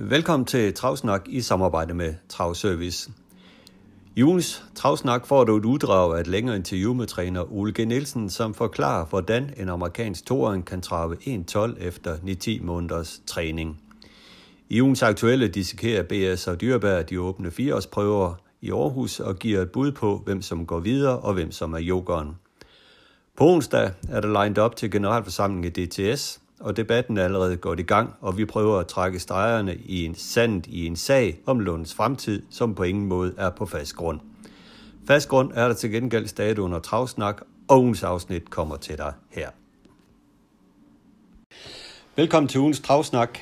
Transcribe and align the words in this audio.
Velkommen 0.00 0.46
til 0.46 0.74
Travsnak 0.74 1.22
i 1.28 1.40
samarbejde 1.40 1.94
med 1.94 2.14
Travservice. 2.28 3.10
I 4.16 4.22
ugens 4.22 4.64
Travsnak 4.74 5.26
får 5.26 5.44
du 5.44 5.56
et 5.56 5.64
uddrag 5.64 6.16
af 6.16 6.20
et 6.20 6.26
længere 6.26 6.56
interview 6.56 6.94
med 6.94 7.06
træner 7.06 7.52
Ole 7.52 7.72
G. 7.72 7.78
Nielsen, 7.78 8.30
som 8.30 8.54
forklarer, 8.54 9.04
hvordan 9.04 9.54
en 9.56 9.68
amerikansk 9.68 10.26
toåring 10.26 10.64
kan 10.64 10.80
trave 10.80 11.16
1-12 11.16 11.84
efter 11.84 12.16
9-10 12.16 12.64
måneders 12.64 13.22
træning. 13.26 13.80
I 14.68 14.82
ugens 14.82 15.02
aktuelle 15.02 15.48
dissekerer 15.48 16.02
BS 16.02 16.46
og 16.46 16.60
Dyrbær 16.60 17.02
de 17.02 17.20
åbne 17.20 17.50
fireårsprøver 17.50 18.34
i 18.60 18.70
Aarhus 18.70 19.20
og 19.20 19.36
giver 19.36 19.62
et 19.62 19.70
bud 19.70 19.92
på, 19.92 20.22
hvem 20.24 20.42
som 20.42 20.66
går 20.66 20.78
videre 20.78 21.18
og 21.18 21.34
hvem 21.34 21.52
som 21.52 21.72
er 21.72 21.78
jokeren. 21.78 22.36
På 23.36 23.46
onsdag 23.46 23.90
er 24.08 24.20
der 24.20 24.44
lined 24.44 24.58
op 24.58 24.76
til 24.76 24.90
generalforsamling 24.90 25.66
i 25.66 25.86
DTS, 25.86 26.40
og 26.60 26.76
debatten 26.76 27.16
er 27.16 27.24
allerede 27.24 27.56
godt 27.56 27.80
i 27.80 27.82
gang, 27.82 28.14
og 28.20 28.38
vi 28.38 28.44
prøver 28.44 28.78
at 28.78 28.86
trække 28.86 29.18
stregerne 29.18 29.76
i 29.76 30.04
en 30.04 30.14
sand 30.14 30.66
i 30.66 30.86
en 30.86 30.96
sag 30.96 31.38
om 31.46 31.60
Lunds 31.60 31.94
fremtid, 31.94 32.42
som 32.50 32.74
på 32.74 32.82
ingen 32.82 33.06
måde 33.06 33.34
er 33.38 33.50
på 33.50 33.66
fast 33.66 33.94
grund. 33.94 34.20
Fast 35.06 35.28
grund 35.28 35.52
er 35.54 35.68
der 35.68 35.74
til 35.74 35.90
gengæld 35.90 36.26
stadig 36.26 36.58
under 36.58 36.78
travsnak, 36.78 37.42
og 37.68 37.80
ugens 37.80 38.02
afsnit 38.02 38.50
kommer 38.50 38.76
til 38.76 38.98
dig 38.98 39.12
her. 39.30 39.50
Velkommen 42.16 42.48
til 42.48 42.60
ugens 42.60 42.80
travsnak 42.80 43.38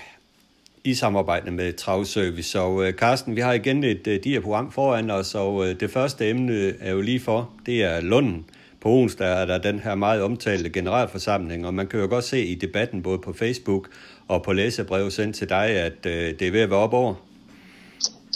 i 0.85 0.95
samarbejde 0.95 1.51
med 1.51 1.73
Travservice. 1.73 2.61
Og 2.61 2.93
Carsten, 2.93 3.33
øh, 3.33 3.37
vi 3.37 3.41
har 3.41 3.53
igen 3.53 3.85
et 3.85 4.07
uh, 4.07 4.15
diaprogram 4.25 4.73
foran 4.73 5.11
os, 5.11 5.35
og 5.35 5.55
uh, 5.55 5.67
det 5.67 5.91
første 5.91 6.31
emne 6.31 6.75
er 6.81 6.93
jo 6.93 7.01
lige 7.01 7.21
for, 7.21 7.51
det 7.67 7.85
er 7.85 8.01
Lunden. 8.01 8.47
På 8.87 8.93
onsdag 9.03 9.29
er 9.43 9.45
der 9.45 9.59
den 9.59 9.79
her 9.87 9.95
meget 9.95 10.23
omtalte 10.23 10.71
generalforsamling, 10.71 11.67
og 11.67 11.75
man 11.75 11.87
kan 11.89 12.01
jo 12.01 12.07
godt 12.15 12.25
se 12.25 12.41
i 12.53 12.55
debatten 12.55 13.03
både 13.03 13.19
på 13.27 13.33
Facebook 13.43 13.85
og 14.29 14.39
på 14.43 14.53
læsebrev 14.53 15.11
sendt 15.11 15.37
til 15.37 15.49
dig, 15.49 15.67
at 15.89 16.01
øh, 16.13 16.27
det 16.39 16.45
er 16.49 16.53
ved 16.57 16.63
at 16.67 16.71
være 16.71 16.85
op 16.87 16.95
over. 17.03 17.15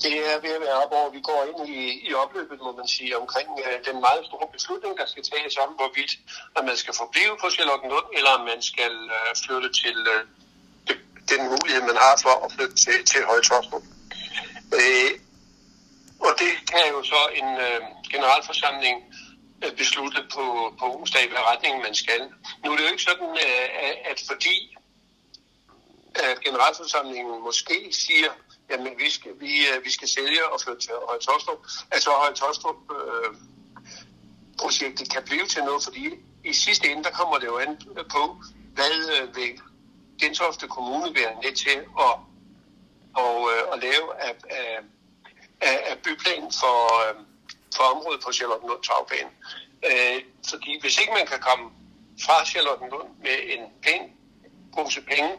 Det 0.04 0.16
er 0.32 0.36
ved 0.44 0.52
at 0.58 0.62
være 0.66 0.78
op 0.84 0.92
over. 0.98 1.08
Vi 1.18 1.22
går 1.30 1.40
ind 1.50 1.60
i, 1.78 1.80
i 2.08 2.10
opløbet, 2.22 2.58
må 2.66 2.70
man 2.80 2.88
sige, 2.96 3.12
omkring 3.22 3.48
øh, 3.66 3.76
den 3.88 3.96
meget 4.06 4.22
store 4.30 4.46
beslutning, 4.56 4.92
der 5.00 5.06
skal 5.12 5.22
tages 5.32 5.54
om, 5.64 5.70
hvorvidt 5.80 6.12
at 6.56 6.62
man 6.68 6.76
skal 6.82 6.94
forblive 7.02 7.32
på 7.42 7.46
Sjælland 7.54 7.82
eller 8.18 8.32
om 8.38 8.42
man 8.52 8.60
skal 8.70 8.94
øh, 9.16 9.30
flytte 9.44 9.70
til 9.82 9.96
øh, 10.14 10.20
den 11.32 11.40
mulighed, 11.52 11.82
man 11.90 11.98
har 12.04 12.14
for 12.24 12.34
at 12.44 12.48
flytte 12.54 12.76
til, 12.84 12.98
til 13.10 13.20
Højtostrup. 13.30 13.84
Øh, 14.78 15.10
og 16.26 16.32
det 16.42 16.52
kan 16.72 16.84
jo 16.94 17.00
så 17.12 17.22
en 17.40 17.48
øh, 17.66 17.80
generalforsamling 18.12 18.96
øh, 19.06 19.29
Øh, 19.64 19.76
beslutte 19.76 20.20
på, 20.34 20.74
på 20.78 20.84
onsdag, 20.96 21.28
hvad 21.28 21.38
retning 21.52 21.82
man 21.82 21.94
skal. 21.94 22.20
Nu 22.64 22.72
er 22.72 22.76
det 22.76 22.84
jo 22.84 22.90
ikke 22.90 23.02
sådan, 23.02 23.30
øh, 23.30 24.10
at 24.10 24.22
fordi 24.28 24.76
at 26.14 26.40
generalforsamlingen 26.40 27.42
måske 27.42 27.88
siger, 27.92 28.30
jamen 28.70 28.92
vi 28.98 29.10
skal, 29.10 29.32
vi, 29.40 29.52
vi 29.84 29.90
skal 29.90 30.08
sælge 30.08 30.48
og 30.52 30.60
flytte 30.60 30.80
til 30.80 30.94
Højtostrup, 31.08 31.58
altså 31.90 32.10
Højtostrup 32.10 32.76
øh, 32.98 33.34
projektet 34.58 35.12
kan 35.12 35.22
blive 35.24 35.46
til 35.46 35.62
noget, 35.64 35.84
fordi 35.84 36.04
i 36.44 36.52
sidste 36.52 36.88
ende, 36.90 37.04
der 37.04 37.10
kommer 37.10 37.38
det 37.38 37.46
jo 37.46 37.58
an 37.58 37.80
på, 38.10 38.42
hvad 38.74 39.20
øh, 39.20 39.36
vil 39.36 39.60
Gentofte 40.20 40.68
Kommune 40.68 41.14
være 41.14 41.34
med 41.42 41.52
til 41.56 41.78
at, 42.06 42.14
og, 43.14 43.50
øh, 43.52 43.62
at 43.72 43.78
lave 43.82 44.20
af, 44.20 44.34
af, 44.50 44.78
af, 45.60 45.82
af 45.86 45.98
byplan 45.98 46.52
for, 46.60 47.08
øh, 47.08 47.14
for 47.76 47.84
området 47.84 48.20
på 48.24 48.32
Charlottenlund 48.32 48.82
Travbane. 48.82 49.30
Øh, 49.88 50.18
fordi 50.50 50.80
hvis 50.80 50.98
ikke 51.00 51.12
man 51.12 51.26
kan 51.26 51.40
komme 51.48 51.70
fra 52.24 52.44
Charlottenlund 52.44 53.08
med 53.24 53.36
en 53.54 53.62
pæn 53.82 54.02
pose 54.74 55.00
penge, 55.00 55.32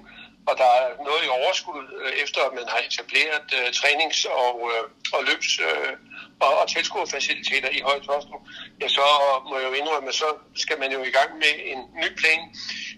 og 0.47 0.57
der 0.57 0.69
er 0.79 1.03
noget 1.03 1.21
i 1.25 1.33
overskud, 1.39 1.83
øh, 2.01 2.13
efter 2.23 2.41
at 2.41 2.53
man 2.53 2.67
har 2.67 2.79
etableret 2.87 3.47
uh, 3.59 3.67
trænings- 3.79 4.25
og, 4.25 4.61
uh, 4.61 4.83
og 5.15 5.21
løbs- 5.27 5.59
uh, 5.69 5.93
og, 6.39 6.51
og 6.59 6.69
tilskuerfaciliteter 6.69 7.69
i 7.69 7.79
Høje 7.79 7.99
Tostrup, 7.99 8.41
ja, 8.81 8.87
så 8.87 9.05
må 9.49 9.57
jeg 9.57 9.67
jo 9.69 9.73
indrømme, 9.73 10.09
at 10.09 10.15
så 10.15 10.29
skal 10.55 10.79
man 10.79 10.91
jo 10.91 11.03
i 11.03 11.09
gang 11.17 11.37
med 11.37 11.53
en 11.71 11.79
ny 12.01 12.09
plan, 12.19 12.41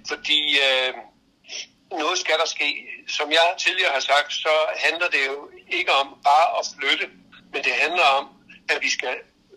fordi 0.08 0.58
uh, 0.66 0.94
noget 2.00 2.18
skal 2.18 2.38
der 2.38 2.46
ske. 2.46 2.70
Som 3.08 3.32
jeg 3.32 3.56
tidligere 3.58 3.94
har 3.94 4.00
sagt, 4.00 4.34
så 4.34 4.54
handler 4.78 5.08
det 5.10 5.22
jo 5.28 5.50
ikke 5.68 5.94
om 5.94 6.08
bare 6.24 6.48
at 6.60 6.66
flytte, 6.76 7.08
men 7.54 7.64
det 7.64 7.74
handler 7.74 8.04
om, 8.04 8.26
at 8.69 8.78
vi 8.81 8.90
skal 8.90 9.16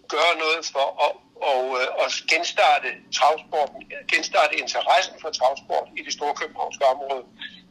gøre 0.09 0.35
noget 0.39 0.61
for 0.75 0.87
at, 1.07 1.13
og, 1.53 1.63
øh, 1.81 1.89
og 2.03 2.09
genstarte 2.31 2.89
travsporten, 3.17 3.81
genstarte 4.13 4.55
interessen 4.63 5.15
for 5.21 5.31
travsport 5.31 5.89
i 5.99 6.03
det 6.07 6.13
store 6.13 6.35
københavnske 6.35 6.85
område. 6.85 7.25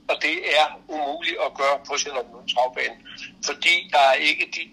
Og 0.10 0.16
det 0.22 0.38
er 0.60 0.66
umuligt 0.88 1.38
at 1.46 1.52
gøre 1.60 1.78
på 1.88 1.98
Sjælland 1.98 2.28
Travbane, 2.54 2.98
fordi 3.46 3.90
der 3.94 4.04
er 4.12 4.14
ikke 4.14 4.46
de, 4.56 4.64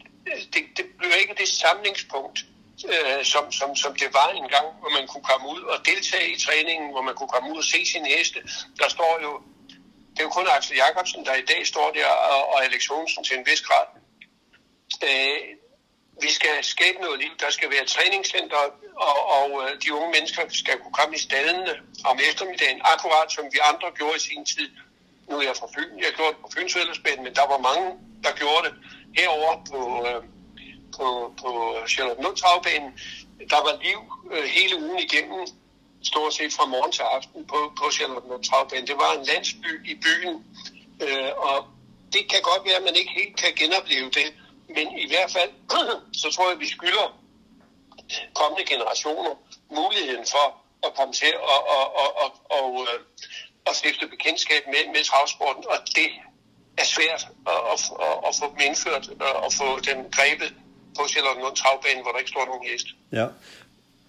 det, 0.55 0.63
det 0.77 0.87
bliver 0.99 1.15
ikke 1.23 1.35
det 1.39 1.49
samlingspunkt, 1.49 2.39
øh, 2.93 3.25
som, 3.25 3.53
som, 3.53 3.77
som 3.77 3.93
det 4.03 4.09
var 4.21 4.29
engang, 4.29 4.67
hvor 4.81 4.91
man 4.99 5.07
kunne 5.09 5.27
komme 5.31 5.47
ud 5.55 5.63
og 5.73 5.79
deltage 5.87 6.29
i 6.35 6.39
træningen, 6.47 6.91
hvor 6.91 7.03
man 7.09 7.15
kunne 7.15 7.33
komme 7.35 7.53
ud 7.53 7.59
og 7.59 7.65
se 7.65 7.87
sin 7.93 8.07
heste. 8.07 8.39
Der 8.81 8.89
står 8.89 9.19
jo 9.23 9.33
det 10.13 10.21
er 10.21 10.29
jo 10.29 10.31
kun 10.39 10.47
Axel 10.57 10.77
Jacobsen, 10.77 11.25
der 11.27 11.35
i 11.35 11.47
dag 11.53 11.67
står 11.67 11.91
der, 11.99 12.07
og, 12.07 12.41
og 12.53 12.65
Alex 12.65 12.83
Holmsen 12.91 13.25
til 13.25 13.39
en 13.39 13.47
vis 13.47 13.63
grad. 13.69 13.87
Øh, 15.09 15.41
vi 16.21 16.31
skal 16.39 16.55
skabe 16.63 16.99
noget 17.01 17.21
liv. 17.21 17.33
Der 17.41 17.51
skal 17.51 17.71
være 17.71 17.85
træningscenter, 17.87 18.63
og, 18.97 19.17
og 19.39 19.49
øh, 19.63 19.83
de 19.83 19.95
unge 19.95 20.11
mennesker 20.17 20.43
skal 20.49 20.79
kunne 20.79 20.97
komme 21.01 21.15
i 21.17 21.19
stadene 21.19 21.71
øh, 21.71 22.11
om 22.11 22.19
eftermiddagen, 22.29 22.81
akkurat 22.93 23.33
som 23.33 23.45
vi 23.53 23.59
andre 23.71 23.89
gjorde 23.99 24.17
i 24.17 24.27
sin 24.29 24.45
tid. 24.45 24.71
Nu 25.29 25.39
er 25.39 25.43
jeg 25.43 25.57
fra 25.57 25.69
Fyn. 25.75 25.99
Jeg 26.05 26.13
gjorde 26.17 26.33
det 26.35 26.41
på 26.45 26.49
Fyns 26.55 26.75
men 27.25 27.35
der 27.39 27.47
var 27.53 27.59
mange, 27.69 27.87
der 28.25 28.33
gjorde 28.41 28.63
det 28.67 28.75
herover 29.19 29.55
på, 29.71 29.81
øh, 30.07 30.21
på, 30.97 31.07
på 31.41 31.51
Charlotte 31.89 32.23
Der 33.53 33.61
var 33.67 33.75
liv 33.87 34.01
øh, 34.33 34.45
hele 34.45 34.75
ugen 34.85 34.99
igennem 34.99 35.47
stort 36.03 36.35
set 36.35 36.53
fra 36.53 36.67
morgen 36.67 36.93
til 36.93 37.03
aften 37.03 37.47
på, 37.47 37.59
på 37.79 37.91
Charlotte 37.91 38.49
Travbanen. 38.49 38.87
Det 38.87 38.97
var 38.97 39.13
en 39.13 39.25
landsby 39.25 39.73
i 39.93 39.95
byen, 40.05 40.35
øh, 41.05 41.31
og 41.37 41.57
det 42.13 42.23
kan 42.31 42.43
godt 42.43 42.63
være, 42.67 42.79
at 42.81 42.87
man 42.89 42.97
ikke 42.97 43.13
helt 43.21 43.37
kan 43.37 43.53
genopleve 43.63 44.11
det, 44.11 44.29
men 44.77 44.87
i 45.05 45.07
hvert 45.13 45.31
fald, 45.37 45.51
så 46.23 46.27
tror 46.35 46.45
jeg, 46.49 46.55
at 46.57 46.61
vi 46.65 46.69
skylder 46.77 47.07
kommende 48.41 48.65
generationer 48.73 49.35
muligheden 49.79 50.27
for 50.35 50.47
at 50.87 50.91
komme 50.99 51.13
til 51.23 51.33
at, 51.55 51.61
og, 51.77 51.85
og, 52.03 52.09
og, 52.23 52.31
og, 52.59 52.69
øh, 52.89 52.99
og 53.69 53.75
stifte 53.81 54.07
bekendtskab 54.15 54.63
med, 54.75 54.83
med 54.95 55.03
travsporten, 55.11 55.65
og 55.73 55.79
det 55.97 56.09
er 56.83 56.87
svært 56.95 57.23
at, 57.53 57.61
at, 57.73 57.79
at, 58.07 58.17
at 58.29 58.33
få 58.41 58.47
dem 58.53 58.61
indført 58.69 59.05
og 59.47 59.51
få 59.61 59.69
dem 59.89 59.99
grebet 60.17 60.51
på 60.97 61.03
Charlotte 61.13 61.61
Travbanen, 61.61 62.03
hvor 62.03 62.13
der 62.13 62.19
ikke 62.19 62.35
står 62.35 62.47
nogen 62.47 62.65
hest. 62.71 62.87
Ja, 63.13 63.27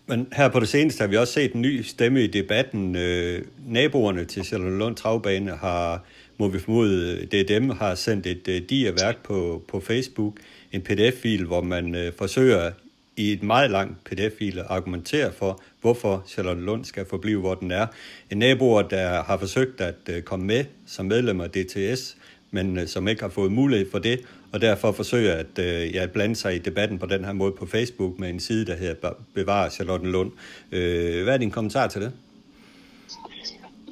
men 0.05 0.27
her 0.33 0.49
på 0.49 0.59
det 0.59 0.69
seneste 0.69 1.01
har 1.01 1.07
vi 1.07 1.17
også 1.17 1.33
set 1.33 1.53
en 1.53 1.61
ny 1.61 1.81
stemme 1.81 2.23
i 2.23 2.27
debatten. 2.27 2.95
Øh, 2.95 3.45
naboerne 3.67 4.25
til 4.25 4.45
Charlottenlund 4.45 4.95
Travbane 4.95 5.51
har, 5.51 6.05
må 6.37 6.47
vi 6.47 6.59
formode, 6.59 7.25
det 7.25 7.39
er 7.39 7.43
dem, 7.43 7.69
har 7.69 7.95
sendt 7.95 8.27
et 8.27 8.47
øh, 8.47 9.01
værk 9.01 9.23
på, 9.23 9.63
på 9.67 9.79
Facebook, 9.79 10.33
en 10.73 10.81
pdf-fil, 10.81 11.45
hvor 11.45 11.61
man 11.61 11.95
øh, 11.95 12.13
forsøger 12.17 12.71
i 13.17 13.31
et 13.31 13.43
meget 13.43 13.71
langt 13.71 14.03
pdf-fil 14.03 14.59
at 14.59 14.65
argumentere 14.69 15.31
for, 15.31 15.61
hvorfor 15.81 16.23
Charlottenlund 16.27 16.85
skal 16.85 17.05
forblive, 17.05 17.39
hvor 17.39 17.55
den 17.55 17.71
er. 17.71 17.87
En 18.31 18.37
naboer, 18.37 18.81
der 18.81 19.23
har 19.23 19.37
forsøgt 19.37 19.81
at 19.81 19.95
øh, 20.09 20.21
komme 20.21 20.45
med 20.45 20.65
som 20.87 21.05
medlem 21.05 21.41
af 21.41 21.49
DTS, 21.49 22.17
men 22.51 22.77
øh, 22.77 22.87
som 22.87 23.07
ikke 23.07 23.21
har 23.21 23.29
fået 23.29 23.51
mulighed 23.51 23.91
for 23.91 23.99
det, 23.99 24.19
og 24.51 24.61
derfor 24.61 24.91
forsøger 24.91 25.33
at 25.33 25.59
øh, 25.59 25.95
ja, 25.95 26.05
blande 26.05 26.35
sig 26.35 26.55
i 26.55 26.59
debatten 26.59 26.99
på 26.99 27.05
den 27.05 27.25
her 27.25 27.33
måde 27.33 27.51
på 27.51 27.65
Facebook 27.65 28.19
med 28.19 28.29
en 28.29 28.39
side, 28.39 28.65
der 28.65 28.75
hedder 28.75 29.09
Bevar 29.33 29.69
Charlottenlund. 29.69 30.31
Øh, 30.71 31.23
hvad 31.23 31.33
er 31.33 31.37
din 31.37 31.51
kommentar 31.51 31.87
til 31.87 32.01
det? 32.01 32.11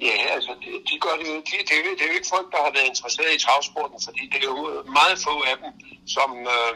Ja, 0.07 0.15
altså, 0.36 0.51
de, 0.63 0.69
de 0.89 0.95
gør 1.06 1.15
det, 1.19 1.27
jo, 1.31 1.36
de, 1.50 1.53
det, 1.68 1.74
er 1.77 1.81
jo, 1.86 1.92
det 1.98 2.03
er 2.03 2.12
jo 2.12 2.18
ikke 2.19 2.33
folk, 2.36 2.48
der 2.53 2.62
har 2.65 2.71
været 2.77 2.92
interesseret 2.94 3.31
i 3.36 3.44
travsporten, 3.45 4.00
fordi 4.06 4.24
det 4.31 4.39
er 4.44 4.50
jo 4.53 4.83
meget 5.00 5.18
få 5.27 5.33
af 5.51 5.56
dem, 5.62 5.71
som, 6.15 6.30
øh, 6.56 6.75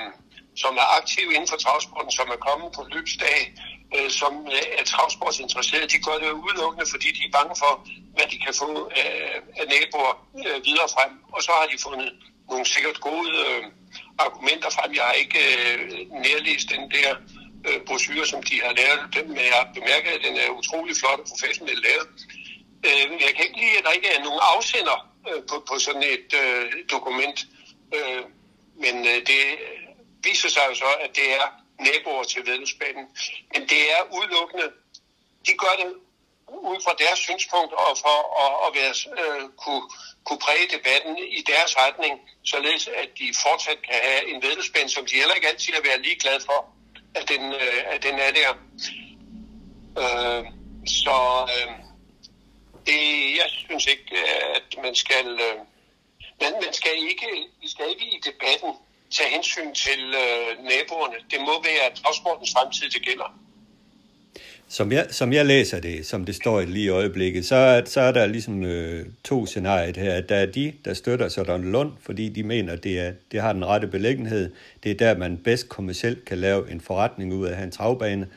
som 0.63 0.73
er 0.83 0.87
aktive 0.99 1.33
inden 1.35 1.49
for 1.51 1.59
travsporten, 1.65 2.11
som 2.19 2.27
er 2.35 2.39
kommet 2.47 2.69
på 2.77 2.81
løbsdag, 2.93 3.39
øh, 3.95 4.09
som 4.19 4.33
øh, 4.55 4.79
er 4.79 4.83
travsportsinteresserede. 4.91 5.93
De 5.93 5.99
gør 6.05 6.17
det 6.21 6.27
jo 6.31 6.35
udelukkende, 6.45 6.85
fordi 6.93 7.07
de 7.17 7.21
er 7.27 7.35
bange 7.37 7.55
for, 7.63 7.71
hvad 8.15 8.27
de 8.31 8.37
kan 8.45 8.53
få 8.61 8.69
af, 9.01 9.11
af 9.59 9.65
naboer 9.73 10.13
øh, 10.45 10.57
videre 10.67 10.89
frem. 10.95 11.11
Og 11.35 11.39
så 11.45 11.51
har 11.59 11.65
de 11.71 11.83
fundet 11.85 12.09
nogle 12.51 12.65
sikkert 12.73 12.99
gode, 13.07 13.29
øh, 13.43 13.63
argumenter 14.25 14.69
frem. 14.77 14.89
Jeg 14.99 15.03
har 15.09 15.17
ikke 15.23 15.41
øh, 15.55 15.79
nærlæst 16.25 16.67
den 16.73 16.83
der 16.95 17.09
øh, 17.67 17.79
brochure, 17.87 18.25
som 18.25 18.43
de 18.49 18.55
har 18.65 18.73
lavet, 18.81 19.01
den, 19.15 19.25
men 19.35 19.43
jeg 19.49 19.55
har 19.59 19.67
bemærket, 19.77 20.11
at 20.17 20.21
den 20.27 20.35
er 20.43 20.49
utrolig 20.59 20.95
flot 20.99 21.19
og 21.23 21.27
professionelt 21.31 21.83
lavet. 21.87 22.07
Øh, 22.87 23.21
jeg 23.25 23.31
kan 23.35 23.45
ikke 23.45 23.59
lide, 23.59 23.77
at 23.77 23.83
der 23.83 23.91
ikke 23.91 24.07
er 24.07 24.23
nogen 24.23 24.39
afsender 24.53 24.97
øh, 25.29 25.41
på, 25.49 25.55
på 25.69 25.79
sådan 25.79 26.03
et 26.03 26.29
øh, 26.43 26.71
dokument. 26.91 27.39
Øh, 27.95 28.23
men 28.83 28.95
øh, 29.07 29.17
det 29.29 29.41
viser 30.23 30.49
sig 30.49 30.63
jo 30.69 30.75
så, 30.75 30.91
at 31.05 31.15
det 31.15 31.27
er 31.33 31.45
naboer 31.79 32.23
til 32.23 32.45
vedløbsbanen. 32.45 33.05
Men 33.53 33.61
det 33.71 33.81
er 33.95 34.01
udelukkende, 34.17 34.67
de 35.47 35.53
gør 35.63 35.75
det 35.81 35.93
ud 36.47 36.79
fra 36.85 36.93
deres 37.03 37.19
synspunkt 37.19 37.73
og 37.73 37.97
for 38.03 38.17
at, 38.45 38.53
at 38.65 38.69
være, 38.79 38.93
øh, 39.21 39.43
kunne, 39.63 39.83
kunne 40.25 40.39
præge 40.39 40.67
debatten 40.75 41.17
i 41.17 41.41
deres 41.51 41.77
retning, 41.77 42.13
således 42.43 42.87
at 42.87 43.09
de 43.19 43.33
fortsat 43.43 43.79
kan 43.87 43.99
have 44.07 44.21
en 44.31 44.41
vedløbsbane, 44.41 44.89
som 44.89 45.05
de 45.05 45.15
heller 45.15 45.35
ikke 45.35 45.47
altid 45.47 45.73
er 45.73 45.87
været 45.89 46.01
lige 46.01 46.19
glade 46.19 46.41
for, 46.49 46.59
at 47.15 47.29
den, 47.29 47.53
øh, 47.53 47.81
at 47.93 48.03
den 48.03 48.15
er 48.19 48.31
der. 48.39 48.51
Øh, 50.01 50.43
så 51.01 51.17
øh, 51.55 51.84
det, 52.87 53.01
jeg 53.39 53.49
synes 53.49 53.85
ikke, 53.93 54.15
at 54.57 54.67
man 54.83 54.95
skal, 54.95 55.27
øh, 55.47 55.57
man, 56.41 56.51
man 56.65 56.73
skal 56.79 56.95
ikke, 57.11 57.29
vi 57.61 57.69
skal 57.73 57.85
ikke 57.93 58.05
i 58.15 58.19
debatten 58.29 58.71
tage 59.15 59.29
hensyn 59.29 59.73
til 59.73 60.01
øh, 60.23 60.63
naboerne. 60.71 61.17
Det 61.31 61.39
må 61.39 61.55
være 61.69 61.85
transportens 62.03 62.51
fremtid, 62.55 62.89
det 62.89 63.01
gælder. 63.01 63.29
Som 64.67 64.91
jeg, 64.91 65.07
som 65.09 65.33
jeg 65.33 65.45
læser 65.45 65.79
det, 65.79 66.05
som 66.05 66.25
det 66.25 66.35
står 66.35 66.61
i 66.61 66.65
lige 66.65 66.85
i 66.85 66.89
øjeblikket, 66.89 67.45
så 67.45 67.81
så 67.85 68.01
er 68.01 68.11
der 68.11 68.25
ligesom 68.25 68.63
øh, 68.63 69.05
to 69.23 69.45
scenarier 69.45 70.01
her. 70.01 70.13
At 70.13 70.29
der 70.29 70.35
er 70.35 70.45
de, 70.45 70.73
der 70.85 70.93
støtter 70.93 71.29
Sådan 71.29 71.71
Lund, 71.71 71.91
fordi 72.01 72.29
de 72.29 72.43
mener, 72.43 72.75
det, 72.75 72.99
er, 72.99 73.11
det 73.31 73.41
har 73.41 73.53
den 73.53 73.65
rette 73.65 73.87
beliggenhed. 73.87 74.51
Det 74.83 74.91
er 74.91 74.95
der, 74.95 75.17
man 75.17 75.37
bedst 75.37 75.69
kommercielt 75.69 76.25
kan 76.25 76.37
lave 76.37 76.71
en 76.71 76.81
forretning 76.81 77.33
ud 77.33 77.45
af 77.45 77.49
at 77.49 77.55
have 77.55 77.65
en 77.65 77.71
travbane. 77.71 78.27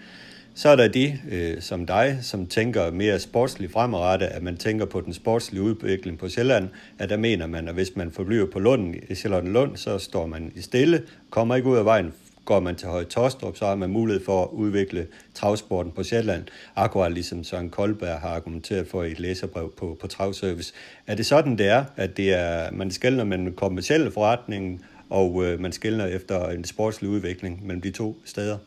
Så 0.58 0.68
er 0.68 0.76
der 0.76 0.88
de, 0.88 1.18
øh, 1.30 1.60
som 1.60 1.86
dig, 1.86 2.18
som 2.22 2.46
tænker 2.46 2.90
mere 2.90 3.18
sportsligt 3.18 3.72
fremadrettet, 3.72 4.26
at 4.26 4.42
man 4.42 4.56
tænker 4.56 4.84
på 4.84 5.00
den 5.00 5.12
sportslige 5.12 5.62
udvikling 5.62 6.18
på 6.18 6.28
Sjælland, 6.28 6.68
at 6.98 7.08
der 7.08 7.16
mener 7.16 7.46
man, 7.46 7.68
at 7.68 7.74
hvis 7.74 7.96
man 7.96 8.10
forbliver 8.10 8.46
på 8.46 8.58
Lund, 8.58 8.94
i 9.08 9.14
Sjælland 9.14 9.48
Lund, 9.48 9.76
så 9.76 9.98
står 9.98 10.26
man 10.26 10.52
i 10.54 10.60
stille, 10.60 11.02
kommer 11.30 11.56
ikke 11.56 11.68
ud 11.68 11.76
af 11.76 11.84
vejen, 11.84 12.12
går 12.44 12.60
man 12.60 12.76
til 12.76 12.88
Høje 12.88 13.04
Tostrup, 13.04 13.56
så 13.56 13.66
har 13.66 13.74
man 13.74 13.90
mulighed 13.90 14.24
for 14.24 14.42
at 14.42 14.48
udvikle 14.52 15.06
travsporten 15.34 15.92
på 15.92 16.02
Sjælland, 16.02 16.44
akkurat 16.76 17.12
ligesom 17.12 17.44
Søren 17.44 17.70
Koldberg 17.70 18.20
har 18.20 18.28
argumenteret 18.28 18.86
for 18.86 19.02
i 19.02 19.12
et 19.12 19.20
læserbrev 19.20 19.72
på, 19.76 19.96
på 20.00 20.06
Travservice. 20.06 20.72
Er 21.06 21.14
det 21.14 21.26
sådan, 21.26 21.58
det 21.58 21.66
er, 21.66 21.84
at 21.96 22.16
det 22.16 22.34
er, 22.34 22.70
man 22.72 22.90
skældner 22.90 23.24
med 23.24 23.38
en 23.38 23.52
kommersiel 23.52 24.10
forretning, 24.10 24.84
og 25.10 25.44
øh, 25.44 25.60
man 25.60 25.72
skældner 25.72 26.06
efter 26.06 26.48
en 26.48 26.64
sportslig 26.64 27.10
udvikling 27.10 27.66
mellem 27.66 27.80
de 27.80 27.90
to 27.90 28.20
steder? 28.24 28.58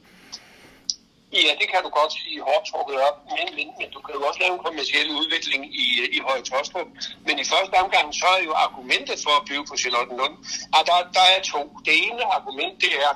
Ja, 1.33 1.51
det 1.59 1.67
kan 1.71 1.81
du 1.83 1.89
godt 1.89 2.11
sige 2.13 2.41
hårdt 2.47 2.65
trukket 2.71 2.97
op, 3.07 3.17
men, 3.35 3.47
men, 3.57 3.67
men 3.79 3.87
du 3.95 3.99
kan 4.05 4.15
jo 4.15 4.21
også 4.27 4.39
lave 4.39 4.53
en 4.53 4.63
kommersiel 4.67 5.09
udvikling 5.19 5.61
i, 5.83 5.85
i 6.15 6.19
Høje 6.27 6.41
Tostrup. 6.41 6.87
Men 7.27 7.35
i 7.39 7.45
første 7.53 7.75
omgang, 7.83 8.07
så 8.21 8.27
er 8.37 8.43
jo 8.49 8.53
argumentet 8.65 9.17
for 9.25 9.33
at 9.39 9.45
blive 9.47 9.65
på 9.69 9.75
Charlottenlund, 9.81 10.35
at 10.77 10.83
der, 10.89 10.97
der 11.17 11.25
er 11.35 11.41
to. 11.53 11.61
Det 11.85 11.95
ene 12.07 12.23
argument, 12.37 12.73
det 12.85 12.93
er, 13.07 13.13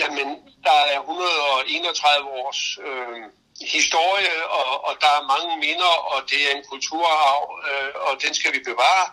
jamen, 0.00 0.28
der 0.68 0.78
er 0.92 0.98
131 1.00 2.28
års 2.40 2.62
øh, 2.86 3.22
historie, 3.76 4.34
og, 4.58 4.68
og 4.88 4.94
der 5.02 5.12
er 5.18 5.28
mange 5.34 5.52
minder, 5.66 5.92
og 6.12 6.18
det 6.30 6.40
er 6.46 6.52
en 6.56 6.64
kulturarv, 6.70 7.42
øh, 7.68 7.92
og 8.06 8.12
den 8.24 8.32
skal 8.38 8.52
vi 8.56 8.60
bevare. 8.70 9.06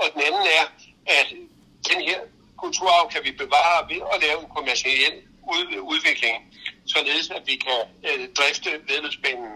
Og 0.00 0.06
den 0.14 0.20
anden 0.28 0.46
er, 0.58 0.64
at 1.18 1.26
den 1.90 2.00
her 2.08 2.20
kulturarv 2.62 3.10
kan 3.12 3.22
vi 3.24 3.32
bevare 3.32 3.78
ved 3.90 4.00
at 4.14 4.22
lave 4.26 4.38
en 4.44 4.50
kommersiel 4.56 5.14
ud, 5.54 5.64
udvikling 5.92 6.36
således 6.86 7.30
at 7.30 7.42
vi 7.46 7.56
kan 7.56 7.80
øh, 8.08 8.28
drifte 8.38 8.70
vedløbsbanen. 8.88 9.52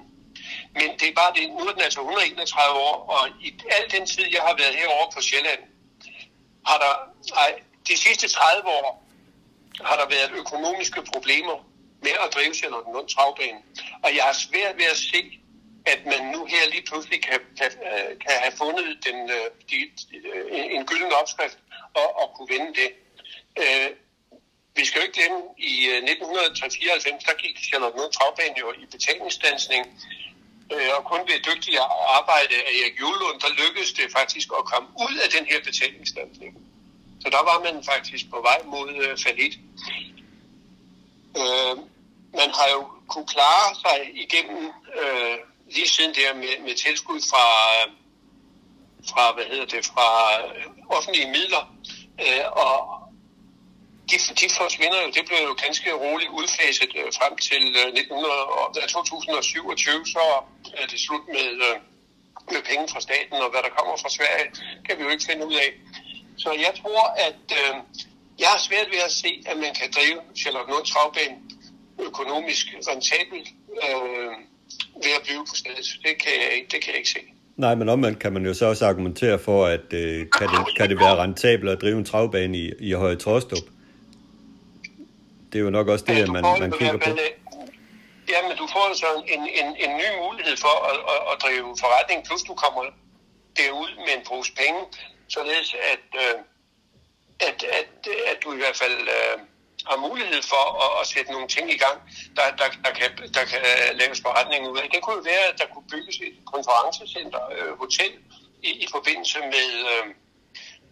Men 0.75 0.89
det 1.01 1.09
er 1.09 1.15
bare 1.23 1.33
det, 1.37 1.51
nu 1.51 1.59
er 1.59 1.73
den 1.73 1.81
altså 1.81 2.01
131 2.01 2.79
år, 2.79 2.97
og 3.15 3.29
i 3.41 3.49
al 3.71 3.91
den 3.91 4.07
tid, 4.07 4.25
jeg 4.33 4.43
har 4.43 4.57
været 4.57 4.75
herovre 4.75 5.13
på 5.15 5.21
Sjælland, 5.21 5.63
har 6.67 6.79
der, 6.85 6.95
ej, 7.37 7.61
de 7.89 7.97
sidste 7.97 8.29
30 8.29 8.69
år, 8.69 9.07
har 9.85 9.97
der 9.97 10.09
været 10.09 10.31
økonomiske 10.43 11.03
problemer 11.13 11.57
med 12.03 12.15
at 12.25 12.35
drive 12.35 12.55
Charlottenlund 12.55 13.09
Travbane. 13.09 13.61
Og 14.05 14.17
jeg 14.17 14.25
har 14.25 14.33
svært 14.33 14.77
ved 14.77 14.85
at 14.85 14.97
se, 14.97 15.21
at 15.87 16.01
man 16.13 16.23
nu 16.35 16.45
her 16.45 16.71
lige 16.71 16.87
pludselig 16.89 17.23
kan, 17.23 17.41
kan, 17.61 17.71
øh, 17.91 18.11
kan 18.25 18.35
have 18.45 18.57
fundet 18.63 18.87
den, 19.07 19.19
øh, 19.31 19.47
de, 19.71 19.77
øh, 20.25 20.53
de, 20.53 20.71
en 20.77 20.87
gylden 20.87 21.13
opskrift 21.21 21.59
og, 21.95 22.09
og 22.21 22.27
kunne 22.35 22.49
vende 22.55 22.73
det. 22.81 22.91
Vi 24.77 24.85
skal 24.85 24.99
jo 24.99 25.07
ikke 25.07 25.19
glemme, 25.21 25.41
i 25.59 25.75
øh, 25.93 25.99
1994, 26.03 27.25
der 27.25 27.35
gik 27.43 27.57
Charlotte 27.69 27.97
Nord 27.99 28.13
jo 28.61 28.69
i 28.83 28.87
betalingsdansning, 28.95 29.83
øh, 30.73 30.91
og 30.97 31.03
kun 31.11 31.21
ved 31.29 31.39
dygtige 31.51 31.81
arbejde 32.19 32.55
af 32.67 32.71
Erik 32.79 33.01
Julund, 33.01 33.41
der 33.41 33.51
lykkedes 33.63 33.93
det 33.93 34.07
faktisk 34.19 34.49
at 34.59 34.65
komme 34.73 34.89
ud 35.07 35.15
af 35.25 35.29
den 35.37 35.45
her 35.51 35.59
betalingsdansning. 35.69 36.53
Så 37.23 37.29
der 37.31 37.43
var 37.51 37.59
man 37.67 37.85
faktisk 37.85 38.25
på 38.31 38.41
vej 38.49 38.61
mod 38.65 38.89
øh, 39.03 39.19
falit. 39.25 39.55
Øh, 41.41 41.77
man 42.41 42.51
har 42.59 42.69
jo 42.75 42.81
kunne 43.09 43.27
klare 43.27 43.69
sig 43.85 43.99
igennem 44.25 44.65
øh, 45.03 45.37
lige 45.75 45.89
siden 45.89 46.15
der 46.15 46.35
med, 46.35 46.55
med 46.67 46.75
tilskud 46.75 47.21
fra, 47.31 47.47
øh, 47.77 47.93
fra, 49.11 49.33
hvad 49.33 49.45
hedder 49.45 49.65
det, 49.65 49.87
fra 49.87 50.09
offentlige 50.97 51.31
midler, 51.31 51.65
øh, 52.21 52.47
og, 52.53 53.06
de, 54.11 54.17
de 54.41 54.47
forsvinder 54.61 54.99
jo. 55.05 55.09
Det 55.17 55.25
blev 55.29 55.41
jo 55.49 55.55
ganske 55.65 55.89
roligt 56.05 56.33
udfaset 56.39 56.93
øh, 57.01 57.09
frem 57.19 57.35
til 57.49 57.65
øh, 57.81 57.89
1900, 57.93 58.87
2027, 58.89 60.01
øh, 60.01 60.07
så 60.15 60.25
er 60.81 60.87
det 60.93 60.99
slut 61.07 61.25
med, 61.37 61.51
øh, 61.69 61.77
med 62.53 62.63
penge 62.71 62.85
fra 62.93 63.01
staten, 63.07 63.37
og 63.45 63.49
hvad 63.53 63.63
der 63.67 63.73
kommer 63.77 63.95
fra 64.03 64.11
Sverige, 64.17 64.47
kan 64.87 64.95
vi 64.97 65.03
jo 65.07 65.11
ikke 65.15 65.27
finde 65.31 65.43
ud 65.51 65.57
af. 65.65 65.71
Så 66.43 66.51
jeg 66.67 66.73
tror, 66.81 67.03
at 67.29 67.45
øh, 67.61 67.75
jeg 68.43 68.49
har 68.55 68.61
svært 68.69 68.89
ved 68.95 69.03
at 69.09 69.13
se, 69.23 69.31
at 69.51 69.57
man 69.65 69.73
kan 69.81 69.89
drive 69.97 70.19
Charlotte 70.41 70.69
Nord 70.73 70.87
Travbane 70.93 71.37
økonomisk 72.09 72.65
rentabelt 72.89 73.49
øh, 73.85 74.33
ved 75.05 75.13
at 75.19 75.23
blive 75.27 75.43
på 75.51 75.55
stedet. 75.63 75.87
Det 76.05 76.15
kan 76.23 76.35
jeg, 76.43 76.51
ikke, 76.57 76.69
det 76.73 76.79
kan 76.83 76.91
jeg 76.93 77.01
ikke 77.03 77.15
se. 77.19 77.23
Nej, 77.57 77.75
men 77.75 77.89
omvendt 77.89 78.19
kan 78.19 78.33
man 78.33 78.47
jo 78.47 78.55
så 78.55 78.67
også 78.67 78.87
argumentere 78.87 79.39
for, 79.39 79.67
at 79.67 79.93
øh, 79.93 80.27
kan, 80.39 80.49
det, 80.49 80.77
kan 80.77 80.89
det 80.91 80.99
være 80.99 81.17
rentabelt 81.23 81.71
at 81.71 81.81
drive 81.81 81.99
en 81.99 82.05
travbane 82.05 82.59
i, 82.59 82.73
i 82.81 82.93
Høje 82.93 83.17
Torstrup? 83.17 83.67
Det 85.53 85.59
er 85.59 85.63
jo 85.63 85.71
nok 85.71 85.89
også 85.89 86.05
det, 86.05 86.23
at 86.23 86.29
man, 86.29 86.43
man 86.43 86.73
kigger 86.79 86.97
på. 86.97 87.11
Ja, 88.33 88.49
men 88.49 88.57
du 88.57 88.67
får 88.75 88.85
altså 88.89 89.07
en, 89.35 89.43
en, 89.61 89.69
en 89.85 89.93
ny 90.01 90.09
mulighed 90.25 90.57
for 90.57 90.75
at, 90.91 90.99
at, 91.13 91.21
at 91.33 91.37
drive 91.43 91.77
forretning, 91.83 92.27
plus 92.27 92.43
du 92.43 92.55
kommer 92.55 92.83
derud 93.61 93.91
med 94.05 94.13
en 94.19 94.25
pose 94.29 94.53
penge, 94.63 94.81
således 95.29 95.77
at, 95.93 96.07
øh, 96.23 96.37
at, 97.49 97.59
at, 97.79 97.91
at 98.31 98.39
du 98.45 98.53
i 98.53 98.57
hvert 98.57 98.77
fald 98.77 98.99
øh, 99.17 99.37
har 99.91 99.99
mulighed 100.09 100.43
for 100.53 100.65
at, 100.85 100.91
at 101.01 101.07
sætte 101.13 101.33
nogle 101.33 101.49
ting 101.49 101.67
i 101.77 101.79
gang, 101.85 101.99
der, 102.37 102.43
der, 102.61 102.69
der, 102.85 102.93
kan, 102.99 103.11
der 103.37 103.45
kan 103.53 103.61
laves 104.03 104.21
forretning 104.27 104.69
ud 104.71 104.79
af. 104.79 104.89
Det 104.95 105.03
kunne 105.03 105.17
jo 105.21 105.25
være, 105.33 105.45
at 105.53 105.57
der 105.61 105.67
kunne 105.73 105.89
bygges 105.95 106.17
et 106.27 106.37
konferencecenter, 106.53 107.43
øh, 107.57 107.79
hotel, 107.79 108.13
i, 108.63 108.71
i 108.85 108.87
forbindelse 108.91 109.39
med, 109.55 109.69
øh, 109.93 110.07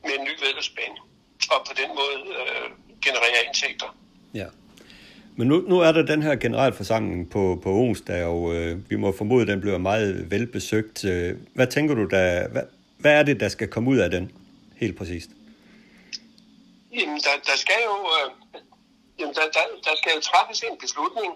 med 0.05 0.15
en 0.19 0.25
ny 0.29 0.35
vedløbsbane, 0.43 0.99
og 1.51 1.61
på 1.69 1.73
den 1.81 1.91
måde 2.01 2.21
øh, 2.41 2.67
generere 3.07 3.41
indtægter. 3.47 3.91
Ja. 4.35 4.47
Men 5.37 5.49
nu, 5.49 5.65
nu 5.69 5.81
er 5.81 5.93
der 5.93 6.03
den 6.03 6.23
her 6.23 6.37
generalforsamling 6.37 7.31
på, 7.31 7.61
på 7.63 7.71
onsdag, 7.71 8.25
og 8.25 8.55
øh, 8.55 8.91
vi 8.91 8.97
må 8.97 9.13
formode, 9.13 9.43
at 9.43 9.49
den 9.49 9.61
bliver 9.61 9.79
meget 9.79 10.31
velbesøgt. 10.31 11.05
Øh, 11.05 11.37
hvad 11.55 11.67
tænker 11.67 11.95
du, 11.95 12.05
der, 12.05 12.49
hvad, 12.49 12.63
hvad 12.99 13.13
er 13.13 13.23
det, 13.23 13.41
der 13.41 13.49
skal 13.49 13.69
komme 13.69 13.91
ud 13.91 13.99
af 13.99 14.11
den, 14.11 14.33
helt 14.77 14.97
præcist? 14.99 15.31
Jamen, 16.95 17.17
der, 17.17 17.35
der 17.47 17.57
skal 17.57 17.81
jo 17.85 17.97
øh, 18.17 18.61
jamen, 19.19 19.35
der, 19.35 19.41
der, 19.41 19.65
der 19.85 19.95
skal 19.97 20.13
jo 20.17 20.21
træffes 20.21 20.61
en 20.63 20.77
beslutning, 20.81 21.33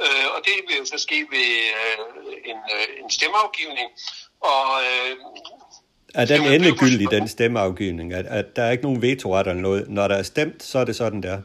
øh, 0.00 0.26
og 0.34 0.40
det 0.44 0.52
vil 0.68 0.76
jo 0.78 0.84
så 0.84 0.98
ske 0.98 1.14
ved 1.30 1.48
øh, 1.80 2.50
en, 2.50 2.56
øh, 2.74 3.04
en 3.04 3.10
stemmeafgivning. 3.10 3.88
Og, 4.40 4.66
øh, 4.88 5.16
er 6.14 6.24
den 6.24 6.42
endegyldig, 6.52 7.10
den 7.10 7.28
stemmeafgivning? 7.28 8.12
At, 8.12 8.26
at 8.26 8.56
der 8.56 8.62
er 8.62 8.70
ikke 8.70 8.84
nogen 8.84 9.02
vetoret 9.02 9.46
eller 9.46 9.62
noget? 9.62 9.88
Når 9.88 10.08
der 10.08 10.14
er 10.14 10.22
stemt, 10.22 10.62
så 10.62 10.78
er 10.78 10.84
det 10.84 10.96
sådan, 10.96 11.22
der. 11.22 11.40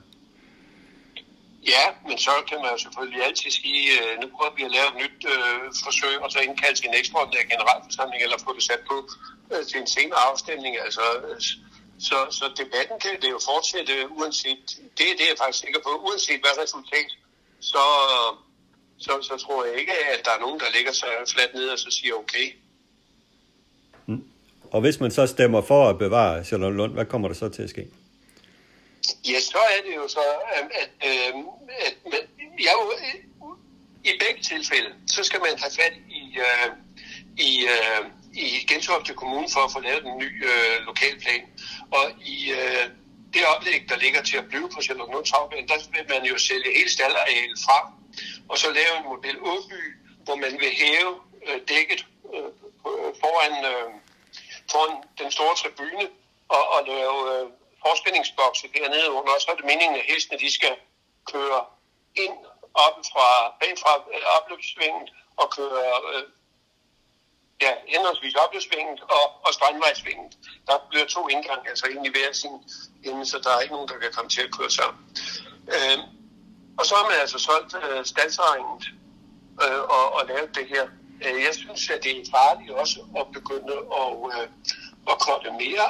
Ja, 1.71 1.83
men 2.07 2.17
så 2.27 2.33
kan 2.49 2.57
man 2.63 2.69
jo 2.75 2.77
selvfølgelig 2.85 3.21
altid 3.27 3.51
sige, 3.61 3.81
øh, 3.97 4.11
nu 4.21 4.25
prøver 4.35 4.53
vi 4.57 4.63
at 4.67 4.75
lave 4.77 4.87
et 4.91 4.97
nyt 5.03 5.19
øh, 5.33 5.61
forsøg, 5.85 6.15
og 6.23 6.29
så 6.31 6.39
indkalde 6.47 6.75
til 6.77 6.87
en 6.89 6.99
ekstraordinær 7.01 7.43
generalforsamling, 7.53 8.19
eller 8.23 8.37
få 8.45 8.51
det 8.57 8.63
sat 8.69 8.83
på 8.91 8.97
øh, 9.53 9.63
til 9.69 9.77
en 9.83 9.89
senere 9.95 10.21
afstemning. 10.29 10.73
Altså, 10.85 11.05
øh, 11.27 11.41
så, 12.07 12.17
så 12.37 12.45
debatten 12.61 12.97
kan 13.05 13.15
det 13.21 13.29
jo 13.35 13.39
fortsætte, 13.51 13.93
uanset, 14.17 14.65
det 14.97 15.05
er 15.11 15.15
det, 15.19 15.25
jeg 15.27 15.35
er 15.35 15.41
faktisk 15.43 15.63
sikker 15.65 15.81
på, 15.87 15.91
uanset 16.07 16.39
hvad 16.43 16.55
resultat, 16.63 17.09
så, 17.71 17.85
så, 19.05 19.13
så 19.29 19.33
tror 19.43 19.59
jeg 19.65 19.75
ikke, 19.81 19.95
at 20.13 20.19
der 20.25 20.31
er 20.37 20.41
nogen, 20.45 20.59
der 20.63 20.69
ligger 20.75 20.93
sig 21.01 21.13
fladt 21.33 21.53
ned 21.53 21.67
og 21.75 21.79
så 21.79 21.89
siger 21.97 22.13
okay. 22.23 22.47
Mm. 24.05 24.23
Og 24.71 24.81
hvis 24.81 24.99
man 24.99 25.11
så 25.11 25.23
stemmer 25.27 25.61
for 25.61 25.89
at 25.89 25.97
bevare 25.97 26.45
Sjælland 26.45 26.75
Lund, 26.75 26.93
hvad 26.93 27.05
kommer 27.05 27.27
der 27.27 27.35
så 27.35 27.49
til 27.49 27.63
at 27.67 27.69
ske? 27.69 27.87
Ja, 29.27 29.39
så 29.39 29.57
er 29.57 29.81
det 29.87 29.95
jo 29.95 30.07
så, 30.07 30.23
øhm, 30.57 30.69
at, 30.81 30.89
øhm, 31.09 31.45
at, 31.79 31.95
at, 32.05 32.13
at 32.13 32.27
jeg, 32.59 32.75
i 34.03 34.11
begge 34.19 34.43
tilfælde, 34.43 34.95
så 35.07 35.23
skal 35.23 35.39
man 35.39 35.59
have 35.59 35.71
fat 35.71 35.93
i, 36.09 36.37
øh, 36.39 36.69
i, 37.37 37.67
øh, 37.73 38.05
i 38.33 38.65
Gentofte 38.69 39.13
Kommune 39.13 39.47
for 39.53 39.59
at 39.59 39.71
få 39.71 39.79
lavet 39.79 40.05
en 40.05 40.17
ny 40.17 40.45
øh, 40.45 40.85
lokalplan. 40.85 41.43
Og 41.91 42.05
i 42.21 42.51
øh, 42.51 42.85
det 43.33 43.45
oplæg, 43.45 43.89
der 43.89 43.97
ligger 43.97 44.21
til 44.21 44.37
at 44.37 44.47
blive 44.47 44.69
på 44.69 44.81
Sjælland 44.81 45.09
Nordtravbanen, 45.09 45.67
der 45.67 45.77
vil 45.91 46.05
man 46.09 46.25
jo 46.25 46.37
sælge 46.37 46.77
hele 46.77 46.89
staldarealet 46.89 47.59
fra, 47.65 47.93
og 48.49 48.57
så 48.57 48.67
lave 48.71 48.97
en 48.97 49.05
model 49.13 49.37
Åby, 49.41 49.81
hvor 50.23 50.35
man 50.35 50.53
vil 50.59 50.71
hæve 50.81 51.13
øh, 51.47 51.59
dækket 51.67 52.05
øh, 52.33 52.49
øh 52.87 53.11
foran, 53.21 53.53
øh, 53.71 53.89
foran 54.71 55.03
den 55.19 55.31
store 55.31 55.55
tribune 55.55 56.07
og, 56.49 56.63
og 56.75 56.79
lave 56.87 57.17
øh, 57.33 57.47
forspændingsbokse 57.85 58.67
dernede 58.75 59.09
under. 59.17 59.31
Og 59.35 59.41
så 59.41 59.47
er 59.51 59.55
det 59.55 59.65
meningen, 59.65 59.95
at 59.99 60.05
hestene 60.11 60.39
de 60.39 60.51
skal 60.57 60.75
køre 61.33 61.61
ind 62.15 62.37
op 62.73 62.97
fra, 63.11 63.27
bagfra 63.59 63.93
øh, 64.13 64.25
opløbssvinget 64.37 65.09
og 65.41 65.47
køre 65.57 65.83
øh, 66.13 66.23
ja, 67.61 67.71
henholdsvis 67.87 68.35
opløbssvinget 68.35 68.99
og, 69.01 69.25
og 69.45 69.53
strandvejsvingen. 69.53 70.27
Der 70.67 70.77
bliver 70.89 71.05
to 71.05 71.27
indgange, 71.27 71.69
altså 71.69 71.85
ind 71.85 72.05
i 72.05 72.09
hver 72.15 72.31
sin 72.33 72.55
ende, 73.03 73.25
så 73.25 73.37
der 73.43 73.51
er 73.53 73.59
ikke 73.59 73.73
nogen, 73.73 73.89
der 73.89 73.97
kan 73.99 74.11
komme 74.13 74.29
til 74.29 74.41
at 74.41 74.55
køre 74.57 74.71
sammen. 74.71 75.01
Øh, 75.75 75.99
og 76.79 76.85
så 76.85 76.95
har 76.95 77.05
man 77.09 77.17
altså 77.23 77.39
solgt 77.39 77.73
øh, 77.83 78.05
stadsregnet 78.05 78.83
øh, 79.63 79.81
og, 79.95 80.05
og 80.15 80.21
lavet 80.27 80.55
det 80.55 80.67
her. 80.67 80.85
Øh, 81.25 81.43
jeg 81.47 81.53
synes, 81.53 81.89
at 81.89 82.03
det 82.03 82.11
er 82.11 82.31
farligt 82.31 82.71
også 82.71 82.99
at 83.19 83.25
begynde 83.37 83.75
at, 84.01 84.09
øh, 84.33 84.47
at 85.11 85.19
korte 85.25 85.51
mere 85.63 85.87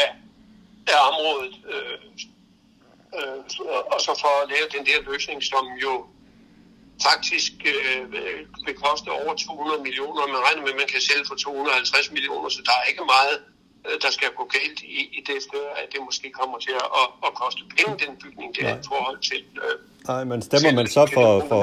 af, 0.00 0.06
af 0.92 0.98
området. 1.10 1.54
Øh, 1.72 1.98
øh, 3.18 3.38
og 3.92 3.98
så 4.06 4.12
for 4.22 4.32
at 4.42 4.46
lave 4.54 4.66
den 4.76 4.82
der 4.88 4.98
løsning, 5.10 5.38
som 5.52 5.64
jo 5.84 5.94
faktisk 7.08 7.52
øh, 7.72 8.02
vil 8.66 8.76
koste 8.84 9.08
over 9.20 9.32
200 9.34 9.82
millioner. 9.86 10.20
Man 10.34 10.42
regner 10.46 10.62
med, 10.66 10.72
at 10.74 10.80
man 10.82 10.90
kan 10.94 11.00
sælge 11.08 11.24
for 11.30 11.34
250 11.34 12.12
millioner, 12.16 12.48
så 12.56 12.60
der 12.68 12.74
er 12.80 12.84
ikke 12.90 13.04
meget, 13.14 13.36
øh, 13.86 13.96
der 14.04 14.10
skal 14.16 14.28
gå 14.38 14.44
galt 14.56 14.80
i, 14.98 15.00
i 15.18 15.20
det, 15.28 15.38
før 15.52 15.66
at 15.80 15.86
det 15.92 16.00
måske 16.08 16.26
kommer 16.40 16.58
til 16.66 16.74
at, 16.82 16.88
at, 17.00 17.08
at 17.26 17.32
koste 17.42 17.62
penge, 17.74 17.92
den 18.04 18.12
bygning 18.22 18.50
der, 18.58 18.70
i 18.82 18.84
forhold 18.90 19.18
til... 19.30 19.42
Øh, 19.64 19.76
Nej, 20.12 20.24
men 20.30 20.38
stemmer 20.48 20.72
man 20.80 20.86
så 20.96 21.02
for, 21.16 21.28
for, 21.50 21.62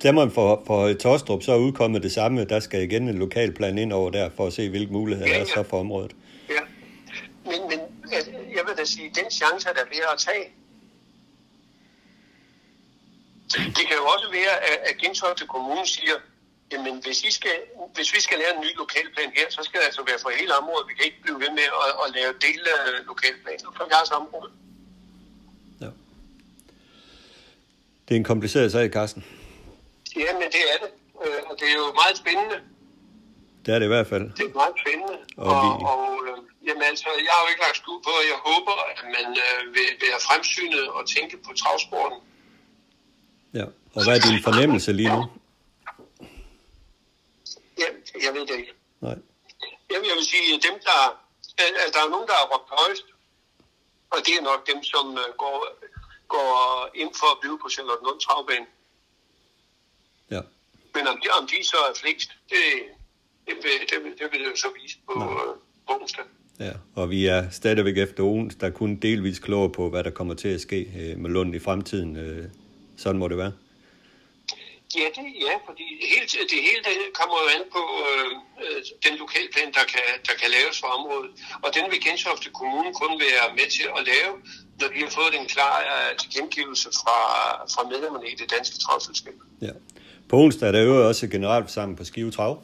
stemmer 0.00 0.24
man 0.24 0.34
for, 0.34 0.62
for 0.66 0.92
Torstrup, 0.92 1.42
så 1.42 1.52
er 1.52 1.56
udkommet 1.56 2.02
det 2.02 2.12
samme. 2.12 2.44
Der 2.44 2.60
skal 2.60 2.82
igen 2.82 3.08
en 3.08 3.18
lokalplan 3.18 3.78
ind 3.78 3.92
over 3.92 4.10
der, 4.10 4.30
for 4.36 4.46
at 4.46 4.52
se, 4.52 4.68
hvilke 4.68 4.92
muligheder 4.92 5.28
ja, 5.28 5.38
ja. 5.38 5.44
der 5.44 5.50
er 5.50 5.54
så 5.54 5.68
for 5.70 5.80
området. 5.80 6.12
Ja, 6.48 6.62
men, 7.44 7.60
men 7.70 7.80
jeg 8.56 8.62
vil 8.66 8.76
da 8.76 8.84
sige, 8.84 9.10
den 9.14 9.30
chance 9.30 9.68
er 9.68 9.72
der 9.72 9.84
ved 9.84 10.02
at 10.12 10.18
tage. 10.18 10.52
Det 13.76 13.84
kan 13.88 13.96
jo 14.00 14.06
også 14.14 14.28
være, 14.32 14.54
at 14.88 14.96
Gentofte 14.98 15.46
Kommune 15.46 15.86
siger, 15.86 16.16
jamen 16.72 17.02
hvis, 17.04 17.22
I 17.22 17.30
skal, 17.30 17.56
hvis 17.94 18.14
vi 18.14 18.20
skal 18.20 18.38
lave 18.38 18.54
en 18.56 18.60
ny 18.60 18.76
lokalplan 18.76 19.30
her, 19.36 19.46
så 19.50 19.62
skal 19.62 19.80
det 19.80 19.86
altså 19.86 20.02
være 20.06 20.18
for 20.22 20.30
hele 20.30 20.54
området. 20.60 20.88
Vi 20.88 20.94
kan 20.94 21.04
ikke 21.04 21.22
blive 21.22 21.40
ved 21.40 21.50
med 21.50 21.68
at, 21.86 21.92
at 22.06 22.14
lave 22.14 22.32
del 22.32 22.60
af 22.76 23.06
lokalplaner 23.06 23.72
for 23.76 23.84
jeres 23.94 24.10
område. 24.10 24.50
Ja. 25.80 25.90
Det 28.08 28.14
er 28.14 28.16
en 28.16 28.24
kompliceret 28.24 28.72
sag, 28.72 28.90
Carsten. 28.92 29.24
Ja, 30.16 30.32
men 30.32 30.48
det 30.56 30.62
er 30.72 30.78
det. 30.84 30.90
Øh, 31.24 31.40
og 31.50 31.56
det 31.60 31.68
er 31.68 31.74
jo 31.74 31.92
meget 32.02 32.16
spændende. 32.16 32.60
Det 33.66 33.74
er 33.74 33.78
det 33.78 33.86
i 33.86 33.88
hvert 33.88 34.06
fald. 34.06 34.22
Det 34.22 34.44
er 34.50 34.54
meget 34.54 34.74
spændende. 34.82 35.18
Og, 35.36 35.46
og, 35.46 35.62
vi... 35.62 35.84
og 35.84 36.25
jamen 36.66 36.82
altså, 36.82 37.08
jeg 37.26 37.32
har 37.34 37.42
jo 37.44 37.48
ikke 37.52 37.62
lagt 37.66 37.76
skud 37.76 37.98
på, 38.06 38.12
at 38.22 38.26
jeg 38.32 38.38
håber, 38.48 38.76
at 38.90 39.04
man 39.16 39.28
øh, 39.44 39.74
vil 39.74 39.90
være 40.04 40.20
fremsynet 40.28 40.88
og 40.88 41.02
tænke 41.14 41.36
på 41.46 41.50
travsporten. 41.60 42.18
Ja, 43.54 43.66
og 43.94 44.00
hvad 44.04 44.14
er 44.16 44.22
din 44.30 44.42
fornemmelse 44.42 44.92
lige 44.92 45.12
nu? 45.16 45.22
Ja, 47.82 47.88
jeg 48.24 48.34
ved 48.34 48.46
det 48.46 48.56
ikke. 48.60 48.72
Nej. 49.00 49.18
Jamen, 49.90 50.06
jeg 50.10 50.16
vil 50.18 50.26
sige, 50.34 50.54
at 50.54 50.62
dem, 50.68 50.76
der, 50.88 50.98
at 51.86 51.90
der 51.94 52.00
er 52.06 52.10
nogen, 52.14 52.28
der 52.28 52.36
har 52.40 52.46
råbt 52.52 52.70
højst, 52.80 53.06
og 54.10 54.18
det 54.26 54.34
er 54.38 54.42
nok 54.50 54.66
dem, 54.70 54.82
som 54.92 55.06
øh, 55.22 55.28
går, 55.42 55.56
går 56.28 56.50
ind 56.94 57.12
for 57.20 57.28
at 57.34 57.38
blive 57.40 57.58
på 57.62 57.68
Charlotte 57.68 58.04
Lund 58.04 58.20
Travbane. 58.20 58.66
Ja. 60.30 60.40
Men 60.94 61.06
om 61.06 61.16
de, 61.22 61.28
om 61.40 61.46
de 61.46 61.58
så 61.64 61.76
er 61.90 61.94
flest, 62.02 62.30
det, 62.50 62.62
det, 63.46 63.54
vil, 63.62 63.76
det, 63.90 64.04
vil, 64.04 64.18
det 64.18 64.32
vil 64.32 64.42
jo 64.50 64.56
så 64.56 64.68
vise 64.80 64.98
på, 65.06 65.14
på 65.14 65.65
onsdag. 65.86 66.24
Ja, 66.60 66.72
og 66.94 67.10
vi 67.10 67.26
er 67.26 67.50
stadigvæk 67.50 67.98
efter 67.98 68.48
der 68.60 68.70
kun 68.70 68.96
delvis 68.96 69.38
klogere 69.38 69.70
på, 69.70 69.90
hvad 69.90 70.04
der 70.04 70.10
kommer 70.10 70.34
til 70.34 70.48
at 70.48 70.60
ske 70.60 70.80
øh, 71.00 71.18
med 71.18 71.30
Lund 71.30 71.54
i 71.54 71.58
fremtiden. 71.58 72.16
Øh, 72.16 72.44
sådan 72.96 73.18
må 73.18 73.28
det 73.28 73.36
være. 73.36 73.52
Ja, 74.98 75.06
det, 75.16 75.24
ja 75.48 75.54
fordi 75.66 75.86
helt, 76.14 76.30
det 76.52 76.60
hele 76.68 76.80
det 76.88 76.96
kommer 77.20 77.36
jo 77.42 77.46
an 77.56 77.64
på 77.76 77.82
øh, 78.06 78.30
øh, 78.64 78.78
den 79.06 79.14
lokalplan, 79.22 79.70
der 79.78 79.84
kan, 79.92 80.06
der 80.28 80.34
kan 80.40 80.48
laves 80.56 80.76
for 80.82 80.88
området. 80.98 81.30
Og 81.64 81.68
den 81.76 81.84
vil 81.90 82.00
Gentofte 82.06 82.48
Kommune 82.60 82.90
kun 83.02 83.12
være 83.26 83.46
med 83.58 83.66
til 83.76 83.86
at 83.98 84.02
lave, 84.12 84.32
når 84.80 84.88
vi 84.94 85.00
har 85.04 85.12
fået 85.18 85.30
den 85.38 85.46
klare 85.54 85.84
tilkendegivelse 86.20 86.88
fra, 87.00 87.18
fra 87.74 87.82
medlemmerne 87.92 88.26
i 88.32 88.34
det 88.40 88.48
danske 88.56 88.76
travselskab. 88.84 89.36
Ja. 89.66 89.74
På 90.28 90.34
onsdag 90.42 90.68
er 90.68 90.72
der 90.72 90.82
jo 90.82 91.08
også 91.08 91.24
generelt 91.28 91.70
sammen 91.70 91.96
på 91.96 92.04
Skive 92.04 92.30
Trav. 92.30 92.62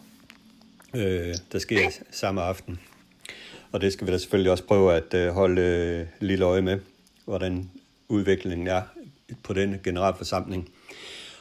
Øh, 0.95 1.35
der 1.53 1.59
sker 1.59 1.81
ja. 1.81 1.91
samme 2.11 2.43
aften. 2.43 2.81
Og 3.73 3.81
det 3.81 3.93
skal 3.93 4.07
vi 4.07 4.13
da 4.13 4.19
selvfølgelig 4.19 4.53
også 4.53 4.65
prøve 4.65 4.95
at 4.95 5.15
øh, 5.15 5.29
holde 5.29 5.63
øh, 5.63 6.07
lille 6.21 6.45
øje 6.45 6.63
med, 6.63 6.79
hvordan 7.25 7.71
udviklingen 8.09 8.67
er 8.67 8.83
på 9.43 9.53
den 9.53 9.77
generalforsamling. 9.85 10.69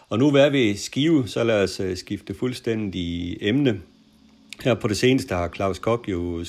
Og 0.10 0.20
nu 0.20 0.28
er 0.28 0.50
vi 0.50 0.76
Skive, 0.76 1.28
så 1.28 1.44
lad 1.44 1.64
os 1.64 1.80
øh, 1.80 1.98
skifte 1.98 2.34
fuldstændig 2.34 3.38
emne. 3.42 3.82
Her 4.64 4.74
på 4.74 4.88
det 4.88 4.98
seneste 4.98 5.36
har 5.36 5.50
Claus 5.56 5.80
Kok 5.80 6.10
jo 6.10 6.46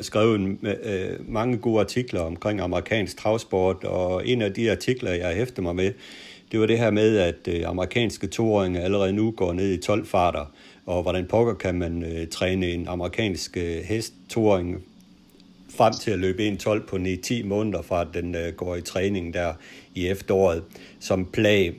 skrevet 0.00 0.58
øh, 0.62 1.30
mange 1.30 1.58
gode 1.58 1.80
artikler 1.80 2.20
omkring 2.20 2.60
amerikansk 2.60 3.16
travsport, 3.16 3.84
og 3.84 4.28
en 4.28 4.42
af 4.42 4.54
de 4.54 4.70
artikler, 4.70 5.12
jeg 5.12 5.36
hæfter 5.36 5.62
mig 5.62 5.76
med, 5.76 5.92
det 6.52 6.60
var 6.60 6.66
det 6.66 6.78
her 6.78 6.90
med, 6.90 7.16
at 7.16 7.48
øh, 7.48 7.68
amerikanske 7.68 8.26
toåringer 8.26 8.80
allerede 8.80 9.12
nu 9.12 9.30
går 9.30 9.52
ned 9.52 9.72
i 9.72 9.76
12 9.76 10.06
farter, 10.06 10.52
og 10.86 11.02
hvordan 11.02 11.26
pokker 11.26 11.54
kan 11.54 11.74
man 11.74 12.02
øh, 12.02 12.28
træne 12.28 12.70
en 12.70 12.88
amerikansk 12.88 13.56
øh, 13.56 13.76
hest 13.76 14.14
toåring 14.28 14.84
frem 15.76 15.92
til 15.92 16.10
at 16.10 16.18
løbe 16.18 16.48
1.12 16.48 16.86
på 16.86 16.96
9-10 16.96 17.46
måneder, 17.46 17.82
fra 17.82 18.00
at 18.00 18.08
den 18.14 18.34
øh, 18.34 18.52
går 18.52 18.76
i 18.76 18.80
træning 18.80 19.34
der 19.34 19.52
i 19.94 20.08
efteråret 20.08 20.62
som 21.00 21.24
plag. 21.24 21.74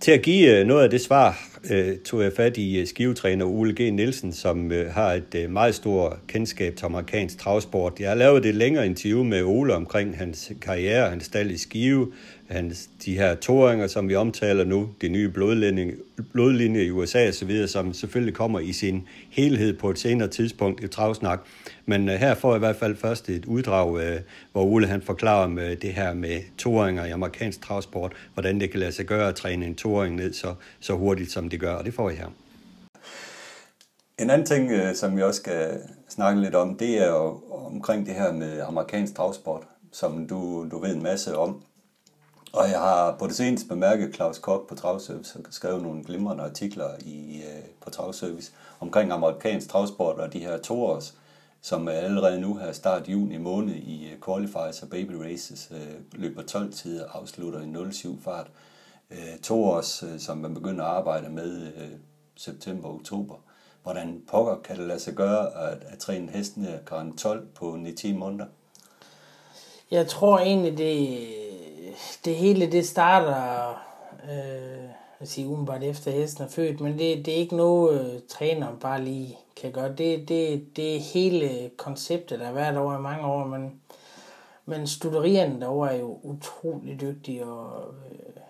Til 0.00 0.10
at 0.10 0.22
give 0.22 0.58
øh, 0.58 0.66
noget 0.66 0.84
af 0.84 0.90
det 0.90 1.00
svar, 1.00 1.48
øh, 1.70 1.96
tog 1.98 2.22
jeg 2.22 2.32
fat 2.32 2.56
i 2.56 2.80
øh, 2.80 2.86
skivetræner 2.86 3.44
Ole 3.46 3.72
G. 3.72 3.92
Nielsen, 3.92 4.32
som 4.32 4.72
øh, 4.72 4.92
har 4.92 5.12
et 5.12 5.34
øh, 5.34 5.50
meget 5.50 5.74
stort 5.74 6.16
kendskab 6.26 6.76
til 6.76 6.84
amerikansk 6.84 7.38
travsport. 7.38 8.00
Jeg 8.00 8.08
har 8.08 8.16
lavet 8.16 8.46
et 8.46 8.54
længere 8.54 8.86
interview 8.86 9.22
med 9.22 9.42
Ole 9.42 9.74
omkring 9.74 10.18
hans 10.18 10.52
karriere, 10.60 11.10
hans 11.10 11.24
stald 11.24 11.50
i 11.50 11.58
Skive, 11.58 12.12
hans, 12.48 12.90
de 13.04 13.18
her 13.18 13.34
toringer, 13.34 13.86
som 13.86 14.08
vi 14.08 14.14
omtaler 14.14 14.64
nu, 14.64 14.90
de 15.00 15.08
nye 15.08 15.28
blodlinje, 15.28 15.94
blodlinje 16.32 16.82
i 16.82 16.90
USA 16.90 17.28
osv., 17.28 17.66
som 17.66 17.92
selvfølgelig 17.92 18.34
kommer 18.34 18.60
i 18.60 18.72
sin 18.72 19.08
helhed 19.30 19.76
på 19.76 19.90
et 19.90 19.98
senere 19.98 20.28
tidspunkt 20.28 20.84
i 20.84 20.88
travsnak. 20.88 21.40
Men 21.86 22.08
uh, 22.08 22.14
her 22.14 22.34
får 22.34 22.50
jeg 22.50 22.56
i 22.56 22.58
hvert 22.58 22.76
fald 22.76 22.96
først 22.96 23.28
et 23.28 23.44
uddrag, 23.44 23.90
uh, 23.90 24.00
hvor 24.52 24.62
Ole 24.64 24.86
han 24.86 25.02
forklarer 25.02 25.44
om 25.44 25.58
øh, 25.58 25.82
det 25.82 25.92
her 25.92 26.14
med 26.14 26.40
toringer 26.58 27.04
i 27.04 27.10
amerikansk 27.10 27.62
travsport, 27.62 28.12
hvordan 28.34 28.60
det 28.60 28.70
kan 28.70 28.80
lade 28.80 28.92
sig 28.92 29.06
gøre 29.06 29.28
at 29.28 29.34
træne 29.34 29.66
en 29.66 29.74
toring 29.74 30.16
ned 30.16 30.32
så, 30.32 30.54
så 30.80 30.92
hurtigt, 30.92 31.32
som 31.32 31.48
det 31.48 31.60
gør, 31.60 31.74
og 31.74 31.84
det 31.84 31.94
får 31.94 32.10
jeg 32.10 32.18
her. 32.18 32.28
En 34.18 34.30
anden 34.30 34.46
ting, 34.46 34.96
som 34.96 35.16
vi 35.16 35.22
også 35.22 35.40
skal 35.40 35.80
snakke 36.08 36.40
lidt 36.40 36.54
om, 36.54 36.76
det 36.76 37.02
er 37.02 37.08
jo 37.08 37.40
omkring 37.50 38.06
det 38.06 38.14
her 38.14 38.32
med 38.32 38.60
amerikansk 38.60 39.14
travsport, 39.14 39.62
som 39.92 40.26
du, 40.26 40.68
du 40.70 40.78
ved 40.78 40.94
en 40.94 41.02
masse 41.02 41.36
om. 41.36 41.62
Og 42.58 42.70
jeg 42.70 42.78
har 42.78 43.16
på 43.18 43.26
det 43.26 43.36
seneste 43.36 43.68
bemærket 43.68 44.14
Claus 44.14 44.38
Kok 44.38 44.68
på 44.68 44.74
Travservice 44.74 45.38
og 45.38 45.44
skrevet 45.50 45.82
nogle 45.82 46.04
glimrende 46.04 46.44
artikler 46.44 46.88
i, 47.00 47.42
øh, 47.42 47.64
på 47.80 47.90
Travservice 47.90 48.52
omkring 48.80 49.12
amerikansk 49.12 49.68
travsport 49.68 50.16
og 50.16 50.32
de 50.32 50.38
her 50.38 50.58
toårs, 50.58 51.14
som 51.62 51.88
allerede 51.88 52.40
nu 52.40 52.54
har 52.54 52.72
start 52.72 53.08
juni 53.08 53.36
måned 53.36 53.74
i 53.74 54.10
øh, 54.12 54.22
qualifiers 54.24 54.82
og 54.82 54.88
baby 54.88 55.12
races, 55.12 55.72
øh, 55.74 56.20
løber 56.20 56.42
12 56.42 56.72
tider, 56.72 57.08
afslutter 57.12 57.88
i 57.88 57.92
07 57.92 58.22
fart. 58.22 58.50
Uh, 59.10 59.40
toårs, 59.42 60.04
som 60.18 60.38
man 60.38 60.54
begynder 60.54 60.84
at 60.84 60.90
arbejde 60.90 61.28
med 61.28 61.72
september 62.36 62.88
og 62.88 62.94
oktober. 62.94 63.34
Hvordan 63.82 64.22
pokker 64.30 64.56
kan 64.64 64.76
det 64.76 64.86
lade 64.86 65.00
sig 65.00 65.14
gøre 65.14 65.70
at, 65.70 65.78
at 65.92 65.98
træne 65.98 66.32
hestene 66.32 66.80
kan 66.86 67.16
12 67.16 67.46
på 67.46 67.78
9-10 67.86 68.12
måneder? 68.12 68.46
Jeg 69.90 70.06
tror 70.06 70.38
egentlig, 70.38 70.78
det 70.78 71.47
det 72.24 72.34
hele 72.34 72.72
det 72.72 72.86
starter 72.86 73.70
øh, 74.24 74.88
jeg 75.20 75.28
siger 75.28 75.48
umiddelbart 75.48 75.82
efter 75.82 76.10
hesten 76.10 76.44
er 76.44 76.48
født, 76.48 76.80
men 76.80 76.98
det, 76.98 77.26
det 77.26 77.28
er 77.28 77.38
ikke 77.38 77.56
noget 77.56 78.14
øh, 78.14 78.20
træneren 78.28 78.76
bare 78.78 79.04
lige 79.04 79.38
kan 79.56 79.72
gøre. 79.72 79.88
Det, 79.88 80.28
det, 80.28 80.76
det 80.76 80.96
er 80.96 81.00
hele 81.00 81.70
konceptet, 81.76 82.40
der 82.40 82.46
har 82.46 82.52
været 82.52 82.76
over 82.76 82.98
i 82.98 83.02
mange 83.02 83.26
år, 83.26 83.44
men, 83.46 83.80
men 84.64 84.86
studerierne 84.86 85.60
derovre 85.60 85.94
er 85.94 85.98
jo 85.98 86.18
utrolig 86.22 87.00
dygtige, 87.00 87.44
og 87.44 87.94
øh, 88.10 88.42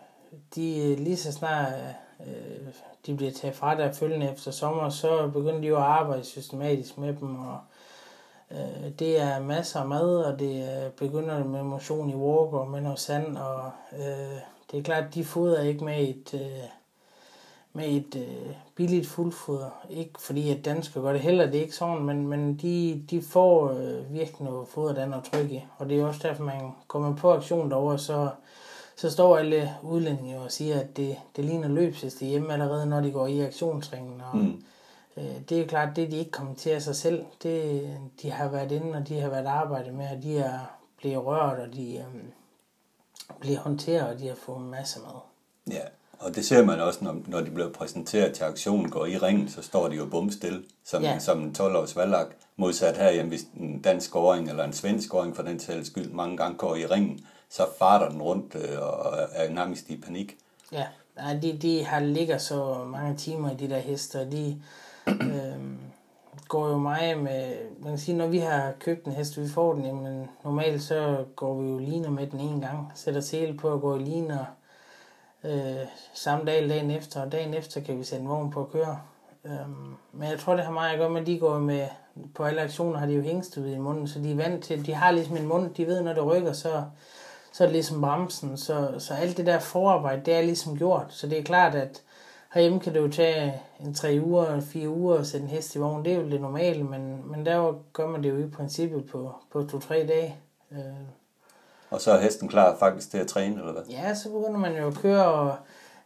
de 0.55 0.79
øh, 0.79 0.99
lige 0.99 1.17
så 1.17 1.33
snart 1.33 1.73
øh, 2.21 2.73
de 3.07 3.17
bliver 3.17 3.33
taget 3.33 3.57
fra 3.57 3.77
der 3.77 3.93
følgende 3.93 4.33
efter 4.33 4.51
sommer, 4.51 4.89
så 4.89 5.31
begynder 5.33 5.61
de 5.61 5.67
jo 5.67 5.77
at 5.77 5.83
arbejde 5.83 6.25
systematisk 6.25 6.99
med 6.99 7.15
dem, 7.15 7.39
og 7.39 7.53
øh, 7.53 7.78
Øh, 8.51 8.91
det 8.99 9.21
er 9.21 9.41
masser 9.41 9.81
af 9.81 9.89
mad, 9.89 10.17
og 10.17 10.39
det 10.39 10.63
øh, 10.63 10.91
begynder 10.93 11.45
med 11.45 11.63
motion 11.63 12.11
i 12.11 12.15
walk 12.15 12.53
og 12.53 12.71
med 12.71 12.81
noget 12.81 12.99
sand, 12.99 13.37
og 13.37 13.71
øh, 13.93 14.41
det 14.71 14.79
er 14.79 14.83
klart, 14.83 15.05
at 15.05 15.15
de 15.15 15.25
fodrer 15.25 15.63
ikke 15.63 15.85
med 15.85 16.09
et, 16.09 16.35
øh, 16.35 16.69
med 17.73 17.89
et 17.89 18.17
øh, 18.17 18.55
billigt 18.75 19.07
fuldfoder. 19.07 19.71
Ikke 19.91 20.13
fordi 20.19 20.51
at 20.51 20.65
danskere 20.65 21.03
gør 21.03 21.13
det 21.13 21.21
heller, 21.21 21.47
det 21.47 21.55
er 21.55 21.63
ikke 21.63 21.75
sådan, 21.75 22.03
men, 22.03 22.27
men 22.27 22.55
de, 22.55 23.05
de 23.11 23.23
får 23.23 23.71
øh, 23.71 24.15
virkelig 24.15 24.43
noget 24.43 24.69
foder, 24.69 24.95
der 24.95 25.17
er 25.17 25.21
tryk 25.21 25.51
i. 25.51 25.65
Og 25.79 25.89
det 25.89 26.01
er 26.01 26.07
også 26.07 26.21
derfor, 26.23 26.45
man 26.45 26.73
kommer 26.87 27.17
på 27.17 27.33
aktion 27.33 27.71
derovre, 27.71 27.99
så, 27.99 28.29
så 28.97 29.11
står 29.11 29.39
alle 29.39 29.71
udlændinge 29.83 30.39
og 30.39 30.53
siger, 30.53 30.81
at 30.81 30.97
det, 30.97 31.17
det 31.37 31.45
ligner 31.45 31.69
løbsheste 31.69 32.27
hjemme 32.27 32.53
allerede, 32.53 32.87
når 32.87 33.01
de 33.01 33.11
går 33.11 33.27
i 33.27 33.41
aktionsringen. 33.41 34.23
Og, 34.33 34.37
mm 34.37 34.63
øh, 35.19 35.41
det 35.49 35.61
er 35.61 35.67
klart, 35.67 35.97
det 35.97 36.11
de 36.11 36.17
ikke 36.17 36.31
kommenterer 36.31 36.79
sig 36.79 36.97
selv, 36.97 37.25
det 37.43 37.83
de 38.23 38.31
har 38.31 38.49
været 38.49 38.73
inde, 38.73 38.99
og 38.99 39.09
de 39.09 39.21
har 39.21 39.29
været 39.29 39.47
arbejdet 39.47 39.95
med, 39.95 40.09
og 40.17 40.23
de 40.23 40.39
er 40.39 40.59
blevet 40.99 41.27
rørt, 41.27 41.59
og 41.59 41.75
de 41.75 41.97
øh, 41.97 42.05
bliver 43.41 43.59
håndteret, 43.59 44.09
og 44.09 44.19
de 44.19 44.29
har 44.29 44.35
fået 44.35 44.63
masser 44.63 45.01
mad. 45.01 45.21
Ja, 45.77 45.83
og 46.19 46.35
det 46.35 46.47
ser 46.47 46.65
man 46.65 46.81
også, 46.81 47.05
når, 47.05 47.17
når 47.27 47.41
de 47.41 47.51
bliver 47.51 47.73
præsenteret 47.73 48.35
til 48.35 48.45
aktionen, 48.45 48.91
går 48.91 49.07
i 49.07 49.19
ringen, 49.19 49.49
så 49.49 49.63
står 49.63 49.89
de 49.89 49.97
jo 49.97 50.07
bumstil, 50.07 50.65
som, 50.85 51.03
ja. 51.03 51.19
som 51.19 51.43
en 51.43 51.55
12-års 51.59 51.97
valgak. 51.97 52.27
Modsat 52.57 52.97
her, 52.97 53.11
jamen, 53.11 53.29
hvis 53.29 53.43
en 53.57 53.83
dansk 53.83 54.07
scoring 54.07 54.49
eller 54.49 54.65
en 54.65 54.73
svensk 54.73 55.09
scoring 55.09 55.37
for 55.37 55.43
den 55.43 55.61
sags 55.61 55.87
skyld 55.87 56.11
mange 56.11 56.37
gange 56.37 56.59
går 56.59 56.77
i 56.77 56.87
ringen, 56.87 57.27
så 57.51 57.67
farter 57.79 58.09
den 58.09 58.23
rundt 58.23 58.55
øh, 58.55 58.83
og 58.83 59.29
er 59.33 59.51
nærmest 59.51 59.89
i 59.89 60.01
panik. 60.01 60.37
Ja, 60.73 60.87
de, 61.43 61.59
de 61.63 61.85
har 61.85 62.01
ligger 62.01 62.39
så 62.39 62.85
mange 62.85 63.17
timer 63.17 63.51
i 63.51 63.55
de 63.55 63.69
der 63.69 63.79
heste, 63.79 64.31
de 64.31 64.63
øh, 65.09 65.79
går 66.49 66.69
jo 66.69 66.79
meget 66.79 67.19
med, 67.19 67.55
man 67.81 67.91
kan 67.91 67.99
sige, 67.99 68.17
når 68.17 68.27
vi 68.27 68.39
har 68.39 68.73
købt 68.81 69.07
en 69.07 69.13
hest, 69.13 69.41
vi 69.41 69.49
får 69.49 69.75
den, 69.75 69.85
jamen 69.85 70.29
normalt 70.45 70.83
så 70.83 71.25
går 71.37 71.55
vi 71.61 71.69
jo 71.69 71.79
liner 71.79 72.11
med 72.11 72.27
den 72.27 72.41
en 72.41 72.61
gang, 72.61 72.93
sætter 72.95 73.21
sele 73.21 73.57
på 73.57 73.73
at 73.73 73.81
gå 73.81 73.97
i 73.97 74.03
liner, 74.03 74.45
øh, 75.45 75.87
samme 76.15 76.45
dag 76.45 76.59
eller 76.59 76.75
dagen 76.75 76.91
efter, 76.91 77.23
og 77.23 77.33
dagen 77.33 77.55
efter 77.55 77.81
kan 77.81 77.99
vi 77.99 78.05
sætte 78.05 78.23
en 78.23 78.29
vogn 78.29 78.51
på 78.51 78.61
at 78.61 78.71
køre. 78.73 78.99
Øh, 79.45 79.69
men 80.13 80.29
jeg 80.31 80.39
tror, 80.39 80.57
det 80.57 80.65
har 80.65 80.73
meget 80.73 80.93
at 80.93 80.99
gøre 80.99 81.11
med, 81.11 81.21
at 81.21 81.27
de 81.27 81.39
går 81.39 81.59
med, 81.59 81.87
på 82.35 82.45
alle 82.45 82.61
aktioner 82.61 82.99
har 82.99 83.07
de 83.07 83.13
jo 83.13 83.23
hængsted 83.23 83.67
i 83.67 83.79
munden, 83.79 84.09
så 84.09 84.19
de 84.19 84.33
er 84.33 84.37
vant 84.37 84.65
til, 84.65 84.87
de 84.87 84.95
har 84.95 85.11
ligesom 85.11 85.37
en 85.37 85.49
mund, 85.49 85.75
de 85.75 85.87
ved, 85.87 86.03
når 86.03 86.13
det 86.13 86.27
rykker, 86.27 86.53
så, 86.53 86.85
så 87.53 87.65
er 87.65 87.67
det 87.67 87.73
ligesom 87.73 88.01
bremsen, 88.01 88.57
så, 88.57 88.95
så 88.99 89.15
alt 89.15 89.37
det 89.37 89.47
der 89.47 89.59
forarbejde, 89.59 90.23
det 90.25 90.35
er 90.35 90.43
ligesom 90.43 90.79
gjort, 90.79 91.07
så 91.09 91.27
det 91.27 91.39
er 91.39 91.43
klart, 91.43 91.75
at 91.75 92.03
herhjemme 92.55 92.81
kan 92.81 92.95
det 92.95 93.01
jo 93.01 93.09
tage 93.09 93.63
en 93.81 93.95
tre 93.95 94.21
uger, 94.25 94.61
fire 94.61 94.89
uger 94.89 95.19
at 95.19 95.27
sætte 95.27 95.45
en 95.45 95.51
hest 95.51 95.75
i 95.75 95.79
vogn, 95.79 96.05
det 96.05 96.13
er 96.13 96.17
jo 96.17 96.31
det 96.31 96.41
normale, 96.41 96.85
men, 96.85 97.31
men 97.31 97.47
der 97.47 97.75
gør 97.93 98.07
man 98.07 98.23
det 98.23 98.31
jo 98.31 98.39
i 98.39 98.51
princippet 98.51 99.07
på, 99.11 99.35
på 99.53 99.63
to-tre 99.63 100.07
dage. 100.07 100.37
Øh, 100.73 100.79
og 101.91 102.01
så 102.01 102.13
er 102.13 102.21
hesten 102.21 102.49
klar 102.49 102.77
faktisk 102.79 103.11
til 103.11 103.19
at 103.19 103.27
træne, 103.27 103.61
eller 103.61 103.73
hvad? 103.73 103.83
Ja, 103.91 104.15
så 104.15 104.29
begynder 104.31 104.59
man 104.59 104.77
jo 104.77 104.87
at 104.87 104.95
køre, 104.95 105.25
og 105.25 105.57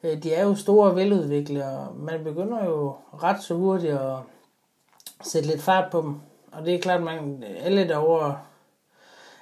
øh, 0.02 0.22
de 0.22 0.34
er 0.34 0.42
jo 0.42 0.54
store 0.54 0.90
og 0.90 0.96
veludviklede, 0.96 1.78
og 1.78 1.96
man 1.96 2.24
begynder 2.24 2.64
jo 2.64 2.94
ret 3.22 3.42
så 3.42 3.54
hurtigt 3.54 3.92
at 3.92 4.16
sætte 5.24 5.48
lidt 5.48 5.62
fart 5.62 5.92
på 5.92 6.00
dem. 6.00 6.20
Og 6.52 6.66
det 6.66 6.74
er 6.74 6.80
klart, 6.80 7.02
man, 7.02 7.44
alle 7.60 7.88
derovre, 7.88 8.38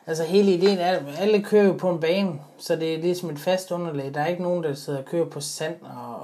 altså 0.06 0.24
hele 0.24 0.52
ideen 0.54 0.78
er, 0.78 1.00
alle 1.18 1.42
kører 1.42 1.64
jo 1.64 1.72
på 1.72 1.90
en 1.90 2.00
bane, 2.00 2.40
så 2.58 2.76
det 2.76 2.94
er 2.94 2.98
ligesom 2.98 3.30
et 3.30 3.38
fast 3.38 3.70
underlag. 3.70 4.14
Der 4.14 4.20
er 4.20 4.26
ikke 4.26 4.42
nogen, 4.42 4.64
der 4.64 4.74
sidder 4.74 4.98
og 4.98 5.04
kører 5.04 5.26
på 5.26 5.40
sand 5.40 5.76
og... 5.82 6.19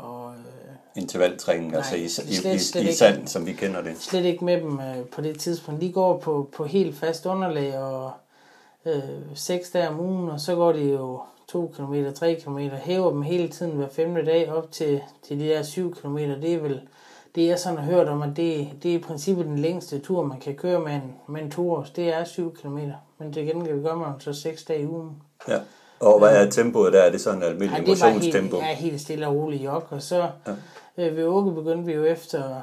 Intervaltræning, 0.97 1.71
nej, 1.71 1.77
altså 1.77 1.97
i, 1.97 2.09
slet, 2.09 2.55
i, 2.55 2.59
slet 2.59 2.83
i, 2.83 2.89
i 2.89 2.93
sand, 2.93 3.27
som 3.27 3.47
vi 3.47 3.53
kender 3.53 3.83
det. 3.83 3.93
Slet 3.99 4.25
ikke 4.25 4.45
med 4.45 4.61
dem 4.61 4.81
øh, 4.81 5.05
på 5.13 5.21
det 5.21 5.39
tidspunkt. 5.39 5.81
De 5.81 5.93
går 5.93 6.19
på, 6.19 6.49
på 6.57 6.65
helt 6.65 6.97
fast 6.97 7.27
underlag, 7.27 7.79
og 7.79 8.11
øh, 8.87 9.03
seks 9.35 9.71
dage 9.71 9.89
om 9.89 10.01
ugen, 10.01 10.29
og 10.29 10.41
så 10.41 10.55
går 10.55 10.73
de 10.73 10.83
jo 10.83 11.21
2 11.49 11.73
km, 11.77 11.95
3 12.15 12.35
km, 12.35 12.59
hæver 12.59 13.11
dem 13.11 13.23
hele 13.23 13.49
tiden 13.49 13.73
hver 13.73 13.89
femte 13.89 14.27
dag 14.27 14.53
op 14.53 14.73
til, 14.73 15.01
til 15.29 15.41
de 15.41 15.45
der 15.45 15.63
7 15.63 15.95
km. 15.95 16.17
Det 16.17 16.55
er 16.55 16.59
vel 16.59 16.81
det, 17.35 17.47
jeg 17.47 17.59
sådan 17.59 17.79
har 17.79 17.85
hørt 17.85 18.09
om, 18.09 18.23
at 18.23 18.37
det, 18.37 18.69
det 18.83 18.91
er 18.91 18.95
i 18.95 18.99
princippet 18.99 19.47
den 19.47 19.59
længste 19.59 19.99
tur, 19.99 20.23
man 20.23 20.41
kan 20.41 20.55
køre 20.55 20.81
med 20.81 20.93
en, 20.93 21.15
med 21.29 21.43
en 21.43 21.51
tur. 21.51 21.87
Det 21.97 22.15
er 22.15 22.25
7 22.25 22.55
km, 22.55 22.79
men 23.19 23.33
til 23.33 23.47
gengæld 23.47 23.83
gør 23.83 23.95
man 23.95 24.09
så 24.19 24.33
6 24.33 24.65
dage 24.65 24.83
i 24.83 24.87
ugen. 24.87 25.11
Ja. 25.49 25.59
Og 26.01 26.19
hvad 26.19 26.37
er 26.37 26.51
tempoet 26.51 26.93
der? 26.93 27.03
Er 27.03 27.11
det 27.11 27.21
sådan 27.21 27.43
et 27.43 27.47
almindeligt 27.47 27.89
ja, 27.89 28.09
motionstempo? 28.09 28.57
Ja, 28.57 28.75
helt 28.75 29.01
stille 29.01 29.27
og 29.27 29.35
roligt 29.35 29.65
jog, 29.65 29.83
og 29.91 30.03
så 30.03 30.29
ja. 30.47 30.53
Øh, 30.99 31.17
ved 31.17 31.25
Åke 31.25 31.53
begyndte 31.53 31.85
vi 31.85 31.93
jo 31.93 32.05
efter 32.05 32.63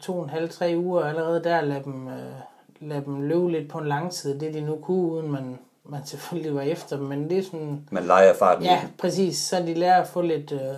to 0.00 0.18
og 0.18 0.24
en 0.24 0.30
halv, 0.30 0.48
tre 0.48 0.74
uger 0.76 1.04
allerede 1.04 1.44
der 1.44 1.58
at 1.58 1.68
lade 1.68 1.84
dem, 1.84 2.08
øh, 2.08 2.32
lade 2.80 3.04
dem 3.04 3.20
løbe 3.20 3.50
lidt 3.50 3.70
på 3.70 3.78
en 3.78 3.86
lang 3.86 4.12
tid, 4.12 4.40
det 4.40 4.54
de 4.54 4.60
nu 4.60 4.76
kunne, 4.76 5.12
uden 5.12 5.30
man, 5.30 5.58
man 5.84 6.06
selvfølgelig 6.06 6.54
var 6.54 6.62
efter 6.62 6.96
dem, 6.96 7.06
men 7.06 7.30
det 7.30 7.38
er 7.38 7.42
sådan... 7.42 7.88
Man 7.90 8.04
leger 8.04 8.34
farten 8.34 8.64
Ja, 8.64 8.88
præcis, 8.98 9.38
så 9.38 9.62
de 9.62 9.74
lærer 9.74 10.00
at 10.00 10.08
få 10.08 10.20
lidt... 10.20 10.52
Øh, 10.52 10.74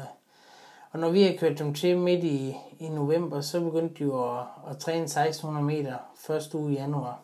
og 0.90 0.98
når 0.98 1.10
vi 1.10 1.22
har 1.22 1.34
kørt 1.38 1.58
dem 1.58 1.74
til 1.74 1.98
midt 1.98 2.24
i, 2.24 2.56
i 2.78 2.88
november, 2.88 3.40
så 3.40 3.60
begyndte 3.60 3.94
de 3.94 4.04
jo 4.04 4.38
at, 4.38 4.44
at 4.70 4.78
træne 4.78 5.02
1600 5.02 5.66
meter 5.66 5.94
første 6.16 6.58
uge 6.58 6.72
i 6.72 6.74
januar. 6.74 7.20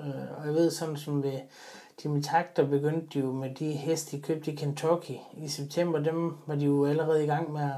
Øh, 0.00 0.38
og 0.38 0.46
jeg 0.46 0.54
ved 0.54 0.70
sådan 0.70 0.96
som 0.96 1.22
ved 1.22 1.38
Jimmy 2.04 2.22
Takter 2.22 2.66
begyndte 2.66 3.06
de 3.14 3.18
jo 3.18 3.32
med 3.32 3.54
de 3.54 3.72
heste, 3.72 4.16
de 4.16 4.22
købte 4.22 4.52
i 4.52 4.54
Kentucky 4.54 5.14
i 5.36 5.48
september, 5.48 5.98
dem 5.98 6.36
var 6.46 6.54
de 6.54 6.64
jo 6.64 6.86
allerede 6.86 7.24
i 7.24 7.26
gang 7.26 7.52
med 7.52 7.62
at, 7.62 7.70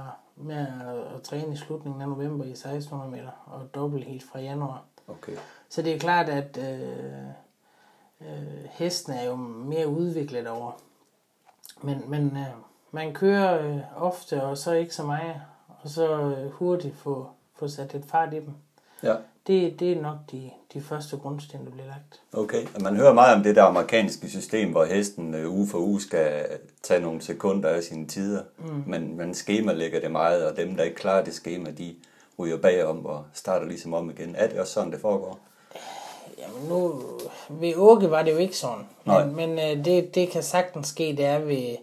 med 0.43 0.57
at, 0.57 1.17
at 1.17 1.23
træne 1.23 1.53
i 1.53 1.57
slutningen 1.57 2.03
af 2.03 2.09
november 2.09 2.45
i 2.45 2.51
1600 2.51 3.11
meter, 3.11 3.31
og 3.47 3.75
dobbelt 3.75 4.05
helt 4.05 4.25
fra 4.25 4.41
januar. 4.41 4.85
Okay. 5.09 5.37
Så 5.69 5.83
det 5.83 5.95
er 5.95 5.99
klart, 5.99 6.29
at 6.29 6.59
øh, 6.59 7.27
øh, 8.21 8.65
hesten 8.71 9.13
er 9.13 9.25
jo 9.25 9.37
mere 9.37 9.89
udviklet 9.89 10.49
over. 10.49 10.73
Men, 11.83 12.11
men 12.11 12.37
øh, 12.37 12.55
man 12.91 13.15
kører 13.15 13.67
øh, 13.67 14.03
ofte, 14.03 14.43
og 14.43 14.59
så 14.59 14.73
ikke 14.73 14.95
så 14.95 15.07
meget, 15.07 15.43
og 15.83 15.89
så 15.89 16.21
øh, 16.21 16.51
hurtigt 16.51 16.97
få, 16.97 17.29
få 17.55 17.69
sat 17.69 17.93
lidt 17.93 18.07
fart 18.07 18.35
i 18.35 18.37
dem. 18.37 18.55
Ja. 19.03 19.17
Det, 19.47 19.81
det 19.81 19.93
er 19.93 20.03
nok 20.03 20.17
de, 20.33 20.51
de 20.75 20.81
første 20.81 21.17
grundsten, 21.17 21.65
der 21.65 21.71
bliver 21.71 21.87
lagt. 21.87 22.21
Okay, 22.33 22.67
og 22.75 22.83
man 22.83 22.97
hører 22.97 23.13
meget 23.13 23.37
om 23.37 23.43
det 23.43 23.57
der 23.57 23.63
amerikanske 23.63 24.31
system, 24.31 24.71
hvor 24.71 24.85
hesten 24.85 25.35
øh, 25.35 25.53
uge 25.53 25.69
for 25.69 25.79
uge 25.79 26.01
skal 26.01 26.47
tage 26.83 27.01
nogle 27.01 27.23
sekunder 27.23 27.69
af 27.69 27.83
sine 27.83 28.07
tider. 28.07 28.43
Mm. 28.59 28.85
Men 28.87 29.17
man 29.17 29.35
skemalægger 29.35 30.01
det 30.01 30.11
meget, 30.11 30.47
og 30.47 30.57
dem, 30.57 30.77
der 30.77 30.85
ikke 30.85 30.97
klarer 30.97 31.25
det 31.25 31.35
skema, 31.35 31.71
de 31.71 31.95
ryger 32.39 32.59
bagom 32.59 33.07
og 33.07 33.25
starter 33.33 33.67
ligesom 33.67 33.95
om 33.95 34.11
igen. 34.11 34.37
Er 34.37 34.49
det 34.49 34.61
også 34.61 34.73
sådan, 34.73 34.93
det 34.93 35.01
foregår? 35.01 35.39
Jamen 36.39 36.69
nu, 36.69 37.03
ved 37.49 37.75
Åke 37.77 38.11
var 38.11 38.23
det 38.23 38.33
jo 38.33 38.37
ikke 38.37 38.57
sådan. 38.57 38.85
Nej. 39.05 39.25
Men, 39.25 39.37
men 39.37 39.79
øh, 39.79 39.85
det, 39.85 40.15
det 40.15 40.29
kan 40.29 40.43
sagtens 40.43 40.89
ske, 40.89 41.15
det 41.17 41.25
er 41.25 41.39
ved, 41.39 41.77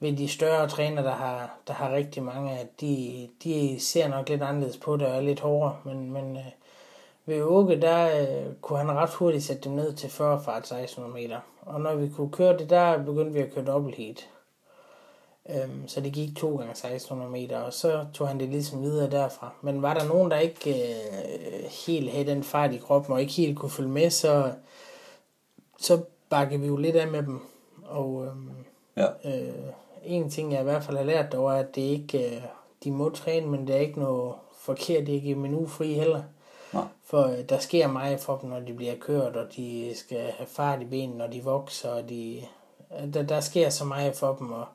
ved 0.00 0.16
de 0.16 0.28
større 0.28 0.68
træner, 0.68 1.02
der 1.02 1.14
har, 1.14 1.58
der 1.66 1.72
har 1.72 1.92
rigtig 1.92 2.22
mange, 2.22 2.58
at 2.58 2.80
de, 2.80 3.28
de 3.44 3.80
ser 3.80 4.08
nok 4.08 4.28
lidt 4.28 4.42
anderledes 4.42 4.76
på 4.76 4.96
det 4.96 5.06
og 5.06 5.16
er 5.16 5.20
lidt 5.20 5.40
hårdere. 5.40 5.76
Men, 5.84 6.12
men 6.12 6.36
øh, 6.36 6.42
ved 7.26 7.42
Åke, 7.42 7.80
der 7.80 8.20
øh, 8.20 8.54
kunne 8.60 8.78
han 8.78 8.90
ret 8.90 9.14
hurtigt 9.14 9.44
sætte 9.44 9.62
dem 9.62 9.72
ned 9.72 9.92
til 9.92 10.10
40 10.10 10.42
fart 10.44 10.68
600 10.68 11.14
meter. 11.14 11.40
Og 11.60 11.80
når 11.80 11.94
vi 11.94 12.08
kunne 12.08 12.30
køre 12.30 12.58
det, 12.58 12.70
der 12.70 13.04
begyndte 13.04 13.32
vi 13.32 13.40
at 13.40 13.52
køre 13.54 13.64
dobbelt 13.64 13.96
heat. 13.96 14.28
Øhm, 15.48 15.88
så 15.88 16.00
det 16.00 16.12
gik 16.12 16.36
to 16.36 16.56
gange 16.56 16.70
1600 16.70 17.30
meter, 17.30 17.58
og 17.58 17.72
så 17.72 18.06
tog 18.14 18.28
han 18.28 18.40
det 18.40 18.48
ligesom 18.48 18.82
videre 18.82 19.10
derfra. 19.10 19.52
Men 19.62 19.82
var 19.82 19.94
der 19.94 20.08
nogen, 20.08 20.30
der 20.30 20.38
ikke 20.38 20.70
øh, 20.70 21.64
helt 21.86 22.10
havde 22.10 22.26
den 22.26 22.42
fart 22.42 22.74
i 22.74 22.76
kroppen, 22.78 23.12
og 23.12 23.20
ikke 23.20 23.32
helt 23.32 23.58
kunne 23.58 23.70
følge 23.70 23.90
med, 23.90 24.10
så, 24.10 24.52
så 25.78 26.02
bakkede 26.30 26.60
vi 26.60 26.66
jo 26.66 26.76
lidt 26.76 26.96
af 26.96 27.08
med 27.08 27.22
dem. 27.22 27.40
Og 27.84 28.26
øhm, 28.26 28.50
ja. 28.96 29.06
øh, 29.24 29.72
en 30.04 30.30
ting, 30.30 30.52
jeg 30.52 30.60
i 30.60 30.64
hvert 30.64 30.84
fald 30.84 30.96
har 30.96 31.04
lært 31.04 31.32
dog, 31.32 31.50
er, 31.50 31.54
at 31.54 31.74
det 31.74 31.82
ikke, 31.82 32.36
øh, 32.36 32.42
de 32.84 32.90
må 32.90 33.10
træne, 33.10 33.46
men 33.46 33.66
det 33.66 33.76
er 33.76 33.80
ikke 33.80 34.00
noget 34.00 34.34
forkert, 34.58 35.06
det 35.06 35.12
er 35.12 35.16
ikke 35.16 35.34
menu 35.34 35.66
fri 35.66 35.92
heller. 35.92 36.22
Nej. 36.72 36.84
For 37.04 37.22
øh, 37.22 37.48
der 37.48 37.58
sker 37.58 37.86
meget 37.86 38.20
for 38.20 38.36
dem, 38.36 38.50
når 38.50 38.60
de 38.60 38.72
bliver 38.72 38.94
kørt, 39.00 39.36
og 39.36 39.56
de 39.56 39.92
skal 39.94 40.18
have 40.18 40.46
fart 40.46 40.82
i 40.82 40.84
benene, 40.84 41.18
når 41.18 41.26
de 41.26 41.44
vokser, 41.44 41.90
og 41.90 42.08
de, 42.08 42.42
der, 43.14 43.22
der 43.22 43.40
sker 43.40 43.68
så 43.70 43.84
meget 43.84 44.16
for 44.16 44.34
dem, 44.34 44.52
og 44.52 44.66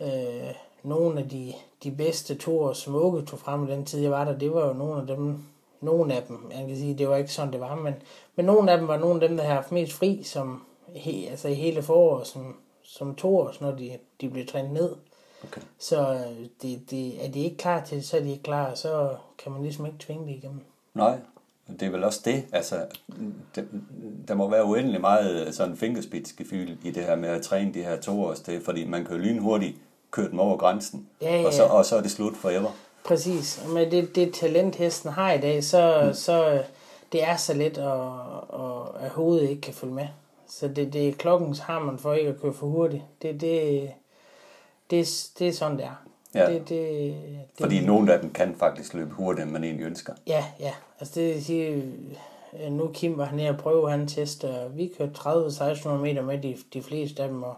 Øh, 0.00 0.54
nogle 0.82 1.20
af 1.20 1.28
de, 1.28 1.54
de 1.82 1.90
bedste 1.90 2.34
toer, 2.34 2.72
som 2.72 2.94
Åke 2.94 3.22
tog 3.26 3.38
frem 3.38 3.68
i 3.68 3.70
den 3.70 3.84
tid, 3.84 4.00
jeg 4.00 4.10
var 4.10 4.24
der, 4.24 4.38
det 4.38 4.54
var 4.54 4.66
jo 4.66 4.72
nogle 4.72 5.00
af 5.00 5.06
dem, 5.06 5.44
nogle 5.80 6.14
af 6.14 6.22
dem, 6.22 6.50
jeg 6.50 6.66
kan 6.66 6.76
sige, 6.76 6.98
det 6.98 7.08
var 7.08 7.16
ikke 7.16 7.32
sådan, 7.32 7.52
det 7.52 7.60
var, 7.60 7.74
men, 7.74 7.94
men 8.36 8.46
nogle 8.46 8.72
af 8.72 8.78
dem 8.78 8.88
var 8.88 8.98
nogle 8.98 9.22
af 9.22 9.28
dem, 9.28 9.36
der 9.36 9.44
har 9.44 9.54
haft 9.54 9.72
mest 9.72 9.92
fri, 9.92 10.22
som 10.22 10.66
he, 10.94 11.28
altså 11.30 11.48
i 11.48 11.54
hele 11.54 11.82
foråret, 11.82 12.26
som, 12.26 12.56
som 12.82 13.14
toer, 13.14 13.52
når 13.60 13.70
de, 13.70 13.98
de 14.20 14.30
blev 14.30 14.46
trænet 14.46 14.72
ned. 14.72 14.96
Okay. 15.44 15.60
Så 15.78 16.14
øh, 16.14 16.46
det, 16.62 16.90
det, 16.90 17.24
er 17.24 17.30
de 17.30 17.40
ikke 17.40 17.56
klar 17.56 17.84
til 17.84 17.96
det, 17.96 18.06
så 18.06 18.16
er 18.16 18.20
de 18.20 18.30
ikke 18.30 18.42
klar, 18.42 18.74
så 18.74 19.16
kan 19.38 19.52
man 19.52 19.62
ligesom 19.62 19.86
ikke 19.86 19.98
tvinge 19.98 20.26
det 20.26 20.34
igennem. 20.34 20.64
Nej, 20.94 21.18
Det 21.80 21.82
er 21.82 21.90
vel 21.90 22.04
også 22.04 22.20
det, 22.24 22.44
altså, 22.52 22.76
der, 23.54 23.62
der 24.28 24.34
må 24.34 24.50
være 24.50 24.64
uendelig 24.64 25.00
meget 25.00 25.54
sådan 25.54 25.76
fingerspidsgefyld 25.76 26.78
i 26.84 26.90
det 26.90 27.04
her 27.04 27.16
med 27.16 27.28
at 27.28 27.42
træne 27.42 27.74
de 27.74 27.82
her 27.82 28.00
to 28.00 28.22
års 28.24 28.40
til, 28.40 28.64
fordi 28.64 28.84
man 28.84 29.04
kan 29.04 29.16
jo 29.16 29.22
lynhurtigt 29.22 29.76
køre 30.10 30.30
dem 30.30 30.40
over 30.40 30.56
grænsen, 30.56 31.08
Ja, 31.22 31.40
ja, 31.40 31.46
Og, 31.46 31.52
så, 31.52 31.64
og 31.64 31.84
så 31.84 31.96
er 31.96 32.00
det 32.00 32.10
slut 32.10 32.36
forever. 32.36 32.70
Præcis. 33.04 33.62
Og 33.64 33.70
med 33.70 33.90
det, 33.90 34.14
det 34.14 34.34
talent, 34.34 34.76
hesten 34.76 35.10
har 35.10 35.32
i 35.32 35.40
dag, 35.40 35.64
så, 35.64 36.02
mm. 36.06 36.14
så 36.14 36.52
øh, 36.52 36.60
det 37.12 37.24
er 37.24 37.36
så 37.36 37.54
let, 37.54 37.78
at, 37.78 38.00
at, 38.52 39.04
at 39.04 39.10
hovedet 39.10 39.50
ikke 39.50 39.62
kan 39.62 39.74
følge 39.74 39.94
med. 39.94 40.06
Så 40.48 40.68
det, 40.68 40.92
det 40.92 41.08
er 41.08 41.12
klokkens 41.12 41.58
hammer 41.58 41.96
for 41.96 42.14
ikke 42.14 42.30
at 42.30 42.40
køre 42.40 42.52
for 42.52 42.66
hurtigt. 42.66 43.02
Det, 43.22 43.40
det, 43.40 43.90
det, 44.90 45.30
det 45.38 45.48
er 45.48 45.52
sådan, 45.52 45.76
det 45.76 45.84
er. 45.84 46.04
Ja. 46.34 46.52
Det, 46.52 46.68
det, 46.68 46.68
det, 46.68 47.60
Fordi 47.60 47.86
nogle 47.86 48.14
af 48.14 48.20
dem 48.20 48.30
kan 48.30 48.54
faktisk 48.54 48.94
løbe 48.94 49.14
hurtigere, 49.14 49.42
end 49.42 49.52
man 49.52 49.64
egentlig 49.64 49.86
ønsker. 49.86 50.12
Ja, 50.26 50.44
ja. 50.60 50.72
Altså 51.00 51.20
det 51.20 51.34
vil 51.34 51.44
sige, 51.44 51.92
øh, 52.60 52.72
nu 52.72 52.90
Kim 52.94 53.18
var 53.18 53.24
hernede 53.24 53.48
og 53.48 53.56
prøve, 53.56 53.90
han 53.90 54.06
tester, 54.06 54.68
vi 54.68 54.92
kørte 54.98 55.12
30-1600 55.12 55.88
meter 55.88 56.22
med 56.22 56.38
de, 56.38 56.56
de 56.72 56.82
fleste 56.82 57.22
af 57.22 57.28
dem, 57.28 57.42
og, 57.42 57.54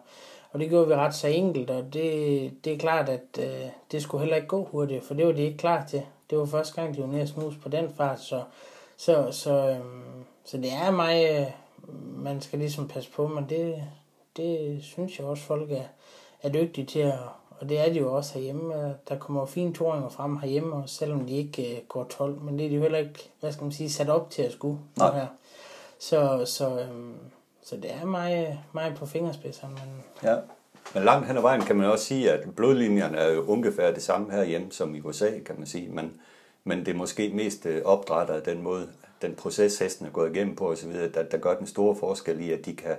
og 0.52 0.60
det 0.60 0.68
gjorde 0.68 0.88
vi 0.88 0.94
ret 0.94 1.14
så 1.14 1.28
enkelt, 1.28 1.70
og 1.70 1.92
det, 1.92 2.64
det 2.64 2.72
er 2.72 2.78
klart, 2.78 3.08
at 3.08 3.38
øh, 3.38 3.70
det 3.92 4.02
skulle 4.02 4.20
heller 4.20 4.36
ikke 4.36 4.48
gå 4.48 4.64
hurtigt, 4.64 5.04
for 5.04 5.14
det 5.14 5.26
var 5.26 5.32
de 5.32 5.42
ikke 5.42 5.58
klar 5.58 5.86
til. 5.86 6.02
Det 6.30 6.38
var 6.38 6.44
første 6.44 6.80
gang, 6.80 6.96
de 6.96 7.00
var 7.00 7.06
nede 7.06 7.32
og 7.36 7.52
på 7.62 7.68
den 7.68 7.90
fart, 7.96 8.20
så, 8.20 8.42
så, 8.96 9.28
så, 9.30 9.68
øhm, 9.70 10.24
så 10.44 10.56
det 10.56 10.72
er 10.72 10.90
mig, 10.90 11.26
øh, 11.30 11.46
man 12.24 12.40
skal 12.40 12.58
ligesom 12.58 12.88
passe 12.88 13.10
på, 13.10 13.28
men 13.28 13.46
det, 13.48 13.82
det 14.36 14.78
synes 14.82 15.18
jeg 15.18 15.26
også, 15.26 15.42
folk 15.42 15.70
er, 15.70 15.84
er 16.42 16.48
dygtige 16.48 16.86
til 16.86 17.00
at, 17.00 17.18
og 17.60 17.68
det 17.68 17.78
er 17.78 17.92
de 17.92 17.98
jo 17.98 18.12
også 18.16 18.34
herhjemme. 18.34 18.74
Øh, 18.74 18.90
Der 19.08 19.18
kommer 19.18 19.46
fine 19.46 19.74
toringer 19.74 20.08
frem 20.08 20.36
herhjemme, 20.36 20.74
også 20.76 20.94
selvom 20.94 21.26
de 21.26 21.36
ikke 21.36 21.76
øh, 21.76 21.82
går 21.88 22.04
12. 22.04 22.40
Men 22.40 22.58
det 22.58 22.64
er 22.64 22.68
de 22.68 22.74
jo 22.74 22.82
heller 22.82 22.98
ikke, 22.98 23.30
hvad 23.40 23.52
skal 23.52 23.62
man 23.62 23.72
sige, 23.72 23.90
sat 23.90 24.08
op 24.08 24.30
til 24.30 24.42
at 24.42 24.52
skulle. 24.52 24.78
Nej. 24.96 25.14
Her. 25.14 25.26
Så, 25.98 26.42
så, 26.44 26.80
øhm, 26.80 27.14
så 27.62 27.76
det 27.76 27.92
er 27.94 28.04
mig, 28.04 28.60
mig 28.72 28.94
på 28.96 29.06
fingerspidserne. 29.06 29.74
Men 29.74 30.02
Ja. 30.30 30.36
Men 30.94 31.04
langt 31.04 31.26
hen 31.26 31.36
ad 31.36 31.42
vejen 31.42 31.60
kan 31.62 31.76
man 31.76 31.90
også 31.90 32.04
sige, 32.04 32.32
at 32.32 32.54
blodlinjerne 32.56 33.16
er 33.18 33.32
jo 33.32 33.44
ungefær 33.44 33.92
det 33.92 34.02
samme 34.02 34.32
herhjemme 34.32 34.72
som 34.72 34.94
i 34.94 35.00
USA, 35.00 35.30
kan 35.46 35.54
man 35.58 35.66
sige. 35.66 35.88
Men, 35.88 36.20
men 36.64 36.78
det 36.78 36.88
er 36.88 36.94
måske 36.94 37.30
mest 37.34 37.66
øh, 37.66 37.82
opdrætter 37.84 38.34
af 38.34 38.42
den 38.42 38.62
måde, 38.62 38.88
den 39.22 39.34
proces 39.34 39.78
hesten 39.78 40.06
er 40.06 40.10
gået 40.10 40.36
igennem 40.36 40.56
på 40.56 40.68
osv., 40.70 40.92
der, 41.14 41.22
der 41.22 41.38
gør 41.38 41.54
den 41.54 41.66
store 41.66 41.96
forskel 41.96 42.40
i, 42.40 42.52
at 42.52 42.66
de 42.66 42.76
kan 42.76 42.96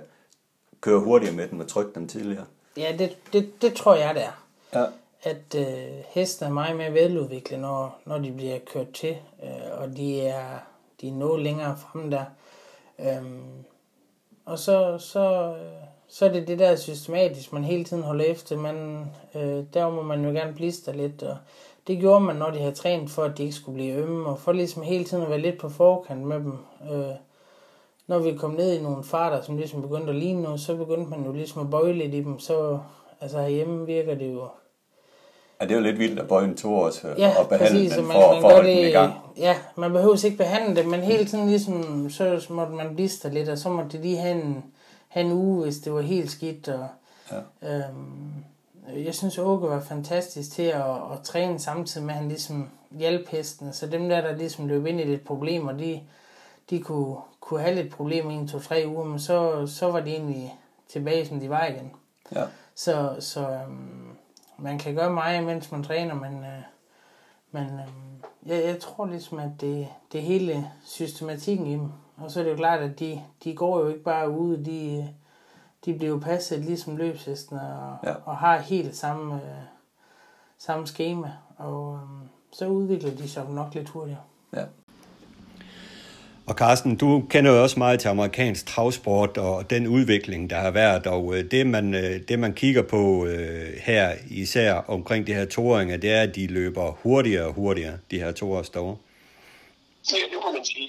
køre 0.80 1.00
hurtigere 1.00 1.34
med 1.36 1.48
dem 1.48 1.60
og 1.60 1.68
trykke 1.68 1.90
dem 1.94 2.08
tidligere. 2.08 2.44
ja, 2.76 2.94
det, 2.98 3.16
det, 3.32 3.62
det 3.62 3.74
tror 3.74 3.94
jeg, 3.94 4.14
det 4.14 4.22
er. 4.24 4.41
Ja. 4.74 4.84
at 5.22 5.54
øh, 5.56 6.04
heste 6.08 6.44
er 6.44 6.50
meget 6.50 6.76
mere 6.76 6.94
veludviklet, 6.94 7.60
når, 7.60 7.98
når 8.04 8.18
de 8.18 8.32
bliver 8.32 8.58
kørt 8.72 8.92
til, 8.92 9.16
øh, 9.42 9.80
og 9.80 9.96
de 9.96 10.20
er, 10.20 10.58
de 11.00 11.08
er 11.08 11.12
noget 11.12 11.42
længere 11.42 11.76
fremme 11.76 12.10
der. 12.10 12.24
Øhm, 12.98 13.64
og 14.44 14.58
så, 14.58 14.98
så, 14.98 15.54
så 16.08 16.24
er 16.24 16.32
det 16.32 16.48
det 16.48 16.58
der 16.58 16.76
systematisk, 16.76 17.52
man 17.52 17.64
hele 17.64 17.84
tiden 17.84 18.02
holder 18.02 18.24
efter. 18.24 18.56
Man, 18.56 19.06
øh, 19.34 19.64
der 19.74 19.90
må 19.90 20.02
man 20.02 20.24
jo 20.24 20.30
gerne 20.30 20.54
blister 20.54 20.92
lidt, 20.92 21.22
og 21.22 21.36
det 21.86 21.98
gjorde 21.98 22.20
man, 22.20 22.36
når 22.36 22.50
de 22.50 22.58
havde 22.58 22.74
trænet 22.74 23.10
for, 23.10 23.22
at 23.22 23.38
de 23.38 23.42
ikke 23.42 23.54
skulle 23.54 23.74
blive 23.74 23.94
ømme, 23.94 24.28
og 24.28 24.38
for 24.38 24.52
ligesom 24.52 24.82
hele 24.82 25.04
tiden 25.04 25.22
at 25.22 25.30
være 25.30 25.38
lidt 25.38 25.58
på 25.58 25.68
forkant 25.68 26.22
med 26.22 26.36
dem. 26.36 26.58
Øh, 26.92 27.14
når 28.06 28.18
vi 28.18 28.36
kom 28.36 28.50
ned 28.50 28.72
i 28.72 28.82
nogle 28.82 29.04
farter, 29.04 29.42
som 29.42 29.56
ligesom 29.56 29.82
begyndte 29.82 30.08
at 30.08 30.16
ligne 30.16 30.42
noget, 30.42 30.60
så 30.60 30.76
begyndte 30.76 31.10
man 31.10 31.24
jo 31.24 31.32
ligesom 31.32 31.62
at 31.62 31.70
bøje 31.70 31.92
lidt 31.92 32.14
i 32.14 32.20
dem. 32.20 32.38
Så 32.38 32.78
altså 33.20 33.38
herhjemme 33.38 33.86
virker 33.86 34.14
det 34.14 34.32
jo 34.32 34.48
Ja, 35.62 35.66
det 35.66 35.72
er 35.72 35.76
jo 35.78 35.82
lidt 35.82 35.98
vildt 35.98 36.18
at 36.20 36.28
bøje 36.28 36.44
en 36.44 36.56
to 36.56 36.74
års 36.74 37.04
Ja, 37.18 37.32
og 37.38 37.48
behandle 37.48 37.78
præcis, 37.78 37.92
den 37.92 38.04
for, 38.06 38.12
man, 38.12 38.20
man 38.32 38.40
for 38.42 38.48
at 38.48 38.54
holde 38.54 38.68
den 38.70 38.78
i 38.78 38.84
det, 38.84 38.92
gang. 38.92 39.14
ja, 39.36 39.56
man 39.76 39.92
behøver 39.92 40.24
ikke 40.24 40.36
behandle 40.36 40.76
det, 40.76 40.86
men 40.88 41.00
hele 41.00 41.24
tiden 41.24 41.48
ligesom, 41.48 42.10
så 42.10 42.46
måtte 42.50 42.72
man 42.72 42.94
blister 42.94 43.30
lidt, 43.30 43.48
og 43.48 43.58
så 43.58 43.68
måtte 43.68 43.90
det 43.92 44.00
lige 44.00 44.16
have 44.16 44.42
en, 44.42 44.64
have 45.08 45.26
en 45.26 45.32
uge, 45.32 45.62
hvis 45.64 45.76
det 45.78 45.92
var 45.92 46.00
helt 46.00 46.30
skidt, 46.30 46.68
og 46.68 46.86
Ja. 47.62 47.68
øhm, 47.74 48.34
jeg 49.04 49.14
synes, 49.14 49.38
Åke 49.38 49.66
var 49.68 49.80
fantastisk 49.80 50.52
til 50.52 50.62
at, 50.62 50.80
at 50.90 51.20
træne 51.24 51.58
samtidig 51.58 52.06
med, 52.06 52.14
at 52.14 52.20
han 52.20 52.28
ligesom 52.28 52.68
hjalp 52.98 53.28
hesten, 53.28 53.72
så 53.72 53.86
dem 53.86 54.08
der, 54.08 54.20
der 54.20 54.36
ligesom 54.36 54.66
løb 54.68 54.86
ind 54.86 55.00
i 55.00 55.04
lidt 55.04 55.24
problemer, 55.24 55.72
de, 55.72 56.00
de 56.70 56.78
kunne, 56.80 57.16
kunne 57.40 57.60
have 57.60 57.74
lidt 57.74 57.94
problemer 57.94 58.30
i 58.30 58.34
en, 58.34 58.48
to, 58.48 58.58
tre 58.58 58.84
uger, 58.86 59.04
men 59.04 59.20
så, 59.20 59.66
så 59.66 59.90
var 59.90 60.00
de 60.00 60.10
egentlig 60.10 60.54
tilbage, 60.92 61.26
som 61.26 61.40
de 61.40 61.50
var 61.50 61.66
igen. 61.66 61.90
Ja. 62.34 62.42
Så, 62.74 63.10
så 63.20 63.40
øhm, 63.40 64.08
man 64.58 64.78
kan 64.78 64.94
gøre 64.94 65.10
meget, 65.10 65.44
mens 65.44 65.72
man 65.72 65.82
træner, 65.84 66.14
men, 66.14 66.44
øh, 66.44 66.62
men 67.50 67.64
øhm, 67.64 68.22
jeg, 68.46 68.64
jeg 68.64 68.80
tror 68.80 69.06
ligesom, 69.06 69.38
at 69.38 69.50
det, 69.60 69.88
det 70.12 70.22
hele 70.22 70.70
systematikken 70.84 71.66
i 71.66 71.72
dem. 71.72 71.88
Og 72.16 72.30
så 72.30 72.40
er 72.40 72.44
det 72.44 72.50
jo 72.50 72.56
klart, 72.56 72.80
at 72.80 72.98
de, 73.00 73.22
de 73.44 73.54
går 73.56 73.80
jo 73.80 73.88
ikke 73.88 74.02
bare 74.04 74.30
ude, 74.30 74.64
de, 74.64 75.08
de 75.84 75.94
bliver 75.94 76.10
jo 76.12 76.18
passet 76.18 76.58
ligesom 76.60 76.96
løbshesten 76.96 77.56
og, 77.58 77.96
Ja. 78.04 78.14
og 78.24 78.36
har 78.36 78.58
helt 78.58 78.96
samme, 78.96 79.34
øh, 79.34 79.40
samme 80.58 80.86
schema. 80.86 81.32
Og 81.56 81.94
øhm, 82.02 82.28
så 82.52 82.66
udvikler 82.68 83.10
de 83.14 83.28
sig 83.28 83.50
nok 83.50 83.74
lidt 83.74 83.88
hurtigere. 83.88 84.20
Ja. 84.52 84.64
Og 86.46 86.54
Carsten, 86.54 86.96
du 86.96 87.22
kender 87.30 87.50
jo 87.52 87.62
også 87.62 87.78
meget 87.78 88.00
til 88.00 88.08
amerikansk 88.08 88.66
travsport 88.66 89.38
og 89.38 89.70
den 89.70 89.86
udvikling, 89.86 90.50
der 90.50 90.56
har 90.56 90.70
været, 90.70 91.06
og 91.06 91.36
øh, 91.36 91.50
det 91.50 91.66
man, 91.66 91.94
øh, 91.94 92.20
det 92.28 92.38
man 92.38 92.54
kigger 92.54 92.82
på 92.82 93.26
øh, 93.26 93.72
her, 93.88 94.14
især 94.30 94.72
omkring 94.74 95.26
de 95.26 95.34
her 95.34 95.44
toåringer, 95.44 95.96
det 95.96 96.10
er, 96.10 96.22
at 96.22 96.34
de 96.36 96.46
løber 96.46 96.90
hurtigere 97.02 97.46
og 97.46 97.52
hurtigere, 97.52 97.96
de 98.10 98.18
her 98.18 98.32
toårs 98.32 98.66
store. 98.66 98.96
Ja, 100.12 100.16
det 100.32 100.38
må 100.44 100.52
man 100.52 100.64
sige. 100.64 100.88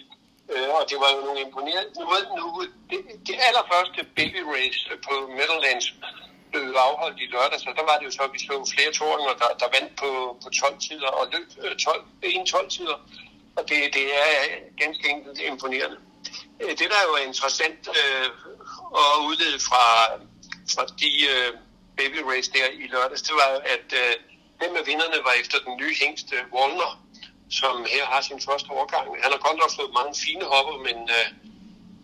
Øh, 0.54 0.70
og 0.78 0.84
det 0.90 0.98
var 1.04 1.10
jo 1.16 1.20
nogle 1.28 1.40
imponerende... 1.46 1.90
Nu, 2.00 2.06
nu, 2.40 2.46
det, 2.90 3.00
det 3.28 3.36
allerførste 3.48 4.00
baby 4.18 4.42
race 4.56 4.82
på 5.08 5.14
Meadowlands 5.38 5.88
blev 6.52 6.76
afholdt 6.88 7.20
i 7.26 7.28
lørdag, 7.34 7.60
så 7.60 7.70
der 7.80 7.86
var 7.90 7.96
det 7.98 8.06
jo 8.10 8.14
så, 8.18 8.24
at 8.28 8.34
vi 8.36 8.40
så 8.48 8.54
flere 8.74 8.92
toringer, 9.00 9.34
der, 9.42 9.50
der 9.62 9.68
vandt 9.76 9.92
på, 10.02 10.10
på 10.44 10.48
12 10.50 10.80
tider 10.86 11.10
og 11.20 11.24
løb 11.34 11.48
12, 11.78 12.04
1-12 12.26 12.70
tider. 12.76 12.98
Og 13.58 13.70
det, 13.70 13.78
det 13.94 14.06
er 14.24 14.34
ganske 14.78 15.10
enkelt 15.10 15.40
imponerende. 15.42 15.98
Øh, 16.62 16.70
det, 16.70 16.88
der 16.94 17.02
jo 17.10 17.16
interessant 17.28 17.88
øh, 18.00 18.30
at 19.02 19.14
udlede 19.28 19.60
fra, 19.70 19.86
fra 20.74 20.84
de 21.02 21.12
øh, 21.34 21.52
baby 21.98 22.20
race 22.32 22.52
der 22.52 22.68
i 22.84 22.88
lørdags, 22.88 23.22
det 23.22 23.36
var 23.42 23.50
at 23.76 23.88
øh, 24.02 24.14
dem 24.62 24.76
af 24.76 24.86
vinderne 24.86 25.20
var 25.28 25.36
efter 25.42 25.58
den 25.66 25.78
nye 25.78 25.96
hængst 26.02 26.34
Wallner, 26.54 26.92
som 27.60 27.86
her 27.94 28.06
har 28.06 28.22
sin 28.22 28.42
første 28.48 28.70
årgang. 28.72 29.06
Han 29.24 29.32
har 29.32 29.40
godt 29.48 29.58
nok 29.58 29.72
fået 29.80 29.98
mange 30.00 30.16
fine 30.26 30.46
hopper, 30.54 30.78
men 30.88 30.98
øh, 31.18 31.28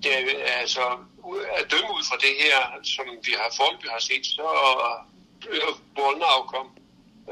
det 0.03 0.11
er 0.15 0.53
altså 0.63 0.85
at 1.57 1.71
dømme 1.71 1.91
ud 1.97 2.03
fra 2.09 2.17
det 2.25 2.33
her, 2.43 2.57
som 2.83 3.05
vi 3.27 3.33
har 3.41 3.49
folk, 3.61 3.77
vi 3.83 3.89
har 3.91 3.99
set, 3.99 4.25
så 4.25 4.47
øh, 5.49 5.71
Wallner 5.97 6.29
afkom 6.37 6.67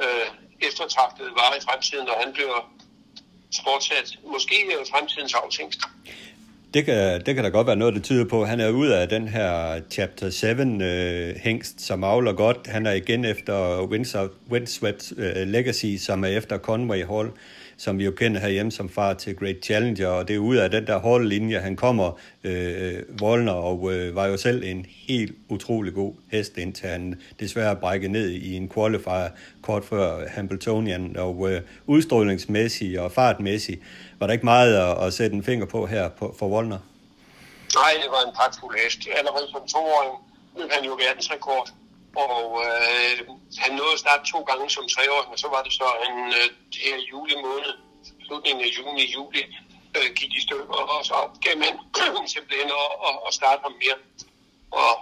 øh, 0.03 0.27
eftertragtet 0.67 1.27
var 1.39 1.55
i 1.59 1.65
fremtiden, 1.67 2.05
når 2.05 2.17
han 2.23 2.33
bliver 2.33 2.76
fortsat. 3.65 4.17
Måske 4.31 4.55
øh, 4.65 4.85
fremtidens 4.91 5.33
afhængst. 5.33 5.79
Det 6.73 6.85
kan, 6.85 7.21
det 7.25 7.35
kan 7.35 7.43
da 7.43 7.49
godt 7.49 7.67
være 7.67 7.75
noget, 7.75 7.93
der 7.93 8.01
tyder 8.01 8.25
på, 8.25 8.45
han 8.45 8.59
er 8.59 8.69
ude 8.69 8.97
af 8.97 9.09
den 9.09 9.27
her 9.27 9.81
Chapter 9.91 10.29
7 10.29 10.47
øh, 10.47 11.35
hængst, 11.35 11.81
som 11.81 12.03
avler 12.03 12.33
godt. 12.33 12.57
Han 12.67 12.85
er 12.85 12.91
igen 12.91 13.25
efter 13.25 13.83
Windsor, 13.83 14.29
Windswept 14.51 15.13
øh, 15.17 15.47
Legacy, 15.47 15.95
som 15.99 16.23
er 16.23 16.27
efter 16.27 16.57
Conway 16.57 17.05
Hall, 17.05 17.31
som 17.77 17.99
vi 17.99 18.05
jo 18.05 18.11
kender 18.11 18.41
herhjemme 18.41 18.71
som 18.71 18.89
far 18.89 19.13
til 19.13 19.35
Great 19.35 19.55
Challenger, 19.63 20.07
og 20.07 20.27
det 20.27 20.35
er 20.35 20.39
ud 20.39 20.55
af 20.55 20.71
den 20.71 20.87
der 20.87 20.97
hårde 20.97 21.27
linje, 21.27 21.59
han 21.59 21.75
kommer, 21.75 22.19
øh, 22.43 23.19
voldner, 23.19 23.53
og 23.53 23.93
øh, 23.93 24.15
var 24.15 24.25
jo 24.25 24.37
selv 24.37 24.63
en 24.63 24.85
helt 24.89 25.35
utrolig 25.49 25.93
god 25.93 26.13
hest, 26.31 26.57
indtil 26.57 26.89
han 26.89 27.21
desværre 27.39 27.75
brækkede 27.75 28.11
ned 28.11 28.29
i 28.29 28.55
en 28.55 28.69
qualifier 28.69 29.29
kort 29.61 29.85
før 29.85 30.27
Hamiltonian, 30.27 31.17
og 31.17 31.51
øh, 31.51 31.61
udstrålingsmæssigt 31.85 32.99
og 32.99 33.11
fartmæssigt 33.11 33.81
var 34.19 34.27
der 34.27 34.33
ikke 34.33 34.45
meget 34.45 34.75
at, 34.75 35.05
at 35.05 35.13
sætte 35.13 35.35
en 35.35 35.43
finger 35.43 35.65
på 35.65 35.85
her 35.85 36.09
på, 36.09 36.35
for 36.39 36.47
Voldner? 36.47 36.79
Nej, 37.75 37.91
det 38.03 38.09
var 38.15 38.21
en 38.29 38.35
pragtfuld 38.35 38.75
hest. 38.83 38.99
Allerede 39.17 39.47
som 39.51 39.61
toåring 39.67 40.13
løb 40.57 40.69
han 40.71 40.85
jo 40.85 40.93
verdensrekord. 41.05 41.69
Og 42.25 42.45
øh, 42.65 43.17
han 43.63 43.71
nåede 43.79 43.97
snart 43.97 44.21
to 44.31 44.39
gange 44.49 44.69
som 44.69 44.87
treårig, 44.87 45.27
og 45.33 45.39
så 45.39 45.47
var 45.47 45.61
det 45.63 45.73
så, 45.73 45.87
en 46.09 46.19
øh, 46.39 46.49
her 46.83 46.97
juli 47.11 47.35
måned, 47.35 47.73
slutningen 48.25 48.61
af 48.65 48.71
juni, 48.77 49.03
juli, 49.15 49.43
øh, 49.97 50.09
gik 50.17 50.31
i 50.33 50.41
stykker, 50.41 50.73
og 50.73 51.05
så 51.05 51.13
opgav 51.13 51.57
man 51.57 51.73
simpelthen 52.35 52.69
at, 52.69 52.91
og, 53.07 53.13
og 53.25 53.33
starte 53.33 53.61
ham 53.65 53.75
mere. 53.83 53.97
Og 54.71 54.93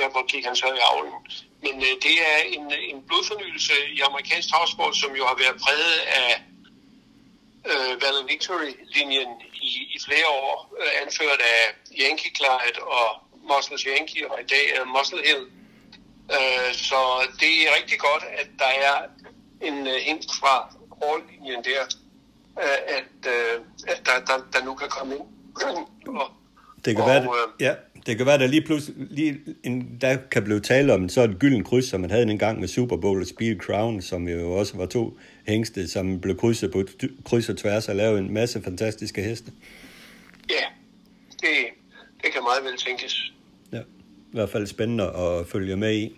derfor 0.00 0.26
gik 0.32 0.44
han 0.44 0.56
så 0.56 0.66
i 0.66 0.80
avlen. 0.90 1.20
Men 1.64 1.74
øh, 1.88 1.94
det 2.06 2.16
er 2.32 2.38
en, 2.56 2.64
en 2.92 3.02
blodfornyelse 3.06 3.74
i 3.96 4.00
amerikansk 4.00 4.48
travsport, 4.50 4.96
som 4.96 5.16
jo 5.18 5.24
har 5.26 5.36
været 5.42 5.60
præget 5.64 5.98
af 6.22 6.32
øh, 7.70 8.02
Valley 8.02 8.24
Victory-linjen 8.30 9.30
i, 9.54 9.70
i 9.96 9.98
flere 10.06 10.28
år, 10.28 10.74
øh, 10.80 11.02
anført 11.02 11.40
af 11.54 11.62
Yankee 12.02 12.32
Clyde 12.36 12.78
og 12.98 13.08
Muscles 13.50 13.82
Yankee, 13.82 14.30
og 14.30 14.40
i 14.40 14.46
dag 14.54 14.64
er 14.76 14.84
Muscle 14.84 15.22
Hill. 15.28 15.44
Øh, 16.32 16.74
så 16.74 17.00
det 17.40 17.52
er 17.64 17.70
rigtig 17.78 17.98
godt, 17.98 18.24
at 18.40 18.48
der 18.58 18.72
er 18.88 18.96
en 19.68 19.86
øh, 19.86 19.94
hint 20.06 20.26
fra 20.40 20.74
Hall-linjen 21.02 21.64
der, 21.64 21.82
øh, 22.62 22.96
at, 22.96 23.32
øh, 23.34 23.60
at 23.86 24.00
der, 24.06 24.24
der, 24.28 24.44
der 24.52 24.64
nu 24.64 24.74
kan 24.74 24.88
komme 24.88 25.14
ind. 25.14 25.26
og, 26.20 26.30
Det 26.84 26.96
kan, 26.96 27.04
og, 27.04 27.08
være, 27.08 27.22
øh, 27.22 27.48
ja, 27.60 27.74
det 28.06 28.16
kan 28.16 28.26
være, 28.26 28.38
der 28.38 28.46
lige 28.46 28.62
pludselig 28.62 29.06
lige 29.10 29.40
en, 29.64 29.98
der 30.00 30.16
kan 30.30 30.44
blive 30.44 30.60
tale 30.60 30.94
om 30.94 31.08
så 31.08 31.22
et 31.22 31.38
gylden 31.38 31.64
kryds, 31.64 31.88
som 31.88 32.00
man 32.00 32.10
havde 32.10 32.30
en 32.30 32.38
gang 32.38 32.60
med 32.60 32.68
Super 32.68 32.96
Bowl 32.96 33.20
og 33.20 33.26
Speed 33.26 33.56
Crown, 33.56 34.02
som 34.02 34.28
jo 34.28 34.52
også 34.52 34.76
var 34.76 34.86
to 34.86 35.18
hængste, 35.46 35.88
som 35.88 36.20
blev 36.20 36.36
krydset 36.36 36.72
på 36.72 36.84
kryds 37.24 37.48
og 37.48 37.56
tværs 37.56 37.88
og 37.88 37.96
lavede 37.96 38.18
en 38.18 38.34
masse 38.34 38.62
fantastiske 38.62 39.22
heste. 39.22 39.52
ja, 40.50 40.64
det, 41.40 41.56
det 42.22 42.32
kan 42.32 42.42
meget 42.42 42.64
vel 42.64 42.76
tænkes. 42.76 43.33
I 44.34 44.36
hvert 44.36 44.50
fald 44.50 44.66
spændende 44.66 45.04
at 45.04 45.46
følge 45.46 45.76
med 45.76 45.94
i. 45.94 46.16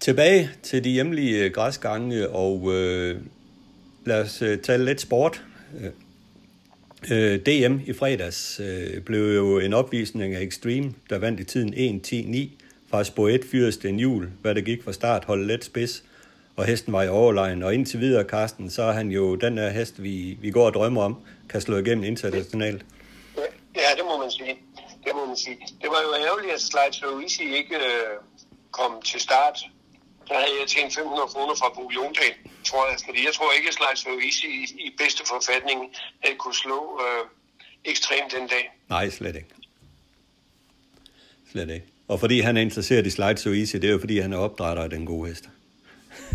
Tilbage 0.00 0.50
til 0.62 0.84
de 0.84 0.90
hjemlige 0.90 1.50
græsgange, 1.50 2.28
og 2.28 2.74
øh, 2.74 3.20
lad 4.04 4.20
os 4.22 4.42
øh, 4.42 4.58
tale 4.58 4.84
lidt 4.84 5.00
sport. 5.00 5.44
Øh, 5.80 5.90
øh 7.10 7.40
DM 7.40 7.78
i 7.86 7.92
fredags 7.92 8.60
øh, 8.60 9.00
blev 9.00 9.34
jo 9.34 9.58
en 9.58 9.72
opvisning 9.72 10.34
af 10.34 10.42
Extreme, 10.42 10.94
der 11.10 11.18
vandt 11.18 11.40
i 11.40 11.44
tiden 11.44 12.00
1-10-9 12.06 12.48
fra 12.90 13.04
spor 13.04 13.28
1 13.28 13.44
fyres 13.50 13.76
en 13.76 13.98
jul, 13.98 14.28
hvad 14.42 14.54
der 14.54 14.60
gik 14.60 14.82
fra 14.82 14.92
start, 14.92 15.24
holdt 15.24 15.46
let 15.46 15.64
spids, 15.64 16.04
og 16.56 16.64
hesten 16.64 16.92
var 16.92 17.02
i 17.02 17.08
overlegen. 17.08 17.62
Og 17.62 17.74
indtil 17.74 18.00
videre, 18.00 18.24
Karsten, 18.24 18.70
så 18.70 18.82
er 18.82 18.92
han 18.92 19.08
jo 19.08 19.34
den 19.34 19.56
der 19.56 19.70
hest, 19.70 20.02
vi, 20.02 20.38
vi 20.40 20.50
går 20.50 20.66
og 20.66 20.74
drømmer 20.74 21.02
om, 21.02 21.16
kan 21.48 21.60
slå 21.60 21.76
igennem 21.76 22.04
internationalt. 22.04 22.84
Ja, 23.76 23.90
det 23.96 24.04
må 24.04 24.18
man 24.18 24.30
sige. 24.30 24.65
Det 25.06 25.14
må 25.18 25.26
man 25.26 25.36
sige. 25.36 25.56
Det 25.82 25.88
var 25.94 26.00
jo 26.06 26.10
ærgerligt, 26.24 26.52
at 26.58 26.62
Slide 26.70 26.94
So 27.00 27.08
Easy 27.20 27.44
ikke 27.60 27.76
øh, 27.76 28.14
kom 28.70 28.92
til 29.02 29.20
start. 29.20 29.56
Der 30.28 30.34
havde 30.34 30.56
jeg 30.60 30.68
tjent 30.68 30.94
500 30.94 31.28
kroner 31.32 31.54
fra 31.60 31.68
Bo 31.76 31.84
Jondal, 31.96 32.34
tror 32.68 32.82
jeg. 32.88 32.96
Fordi 33.06 33.20
jeg 33.26 33.34
tror 33.34 33.48
ikke, 33.56 33.68
at 33.68 33.74
Slide 33.74 33.98
So 34.04 34.10
Easy 34.26 34.46
i, 34.60 34.62
i 34.86 34.88
bedste 34.98 35.22
forfatning 35.32 35.78
havde 36.22 36.36
kunne 36.36 36.54
slå 36.64 36.80
øh, 37.04 37.22
ekstremt 37.84 38.32
den 38.36 38.48
dag. 38.48 38.64
Nej, 38.88 39.10
slet 39.10 39.36
ikke. 39.36 39.52
Slet 41.52 41.70
ikke. 41.70 41.86
Og 42.08 42.20
fordi 42.20 42.40
han 42.40 42.56
er 42.56 42.60
interesseret 42.60 43.06
i 43.06 43.10
Slide 43.10 43.38
So 43.38 43.50
Easy, 43.50 43.76
det 43.76 43.84
er 43.84 43.92
jo 43.92 43.98
fordi, 43.98 44.18
han 44.18 44.32
er 44.32 44.38
opdrætter 44.38 44.82
af 44.82 44.90
den 44.90 45.06
gode 45.06 45.28
hest. 45.28 45.48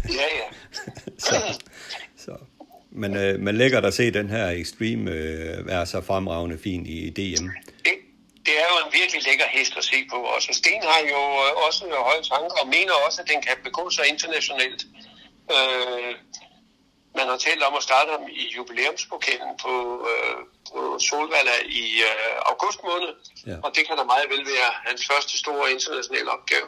Ja, 0.10 0.28
ja. 0.40 0.48
så, 1.28 1.36
så. 2.18 2.36
Men 2.92 3.16
øh, 3.16 3.40
man 3.40 3.56
lægger 3.56 3.82
at 3.82 3.94
se 3.94 4.12
den 4.12 4.30
her 4.30 4.48
Extreme 4.48 5.12
øh, 5.12 5.68
være 5.68 5.86
så 5.86 6.02
fremragende 6.02 6.58
fin 6.58 6.86
i 6.86 7.10
DM. 7.10 7.48
Det, 8.46 8.56
er 8.64 8.68
jo 8.74 8.78
en 8.86 8.92
virkelig 9.00 9.22
lækker 9.28 9.48
hest 9.58 9.74
at 9.82 9.86
se 9.92 9.98
på 10.12 10.18
også. 10.36 10.50
Sten 10.62 10.82
har 10.92 11.02
jo 11.14 11.22
øh, 11.46 11.52
også 11.68 11.82
høje 12.10 12.24
tanker 12.32 12.56
og 12.62 12.68
mener 12.76 12.94
også, 13.06 13.18
at 13.24 13.28
den 13.34 13.40
kan 13.48 13.56
begå 13.68 13.84
sig 13.96 14.04
internationalt. 14.14 14.82
Øh, 15.56 16.12
man 17.20 17.26
har 17.32 17.38
talt 17.48 17.64
om 17.70 17.74
at 17.80 17.84
starte 17.90 18.10
ham 18.16 18.24
i 18.42 18.44
jubilæumspokalen 18.58 19.52
på, 19.64 19.74
øh, 20.12 20.38
på 20.70 20.80
Solvalla 21.08 21.56
i 21.84 21.86
øh, 22.10 22.36
august 22.52 22.80
måned, 22.90 23.12
Ja. 23.50 23.56
og 23.66 23.70
det 23.76 23.82
kan 23.88 23.96
da 24.00 24.04
meget 24.14 24.28
vel 24.34 24.44
være 24.54 24.72
hans 24.88 25.02
første 25.12 25.34
store 25.44 25.66
internationale 25.76 26.30
opgave. 26.38 26.68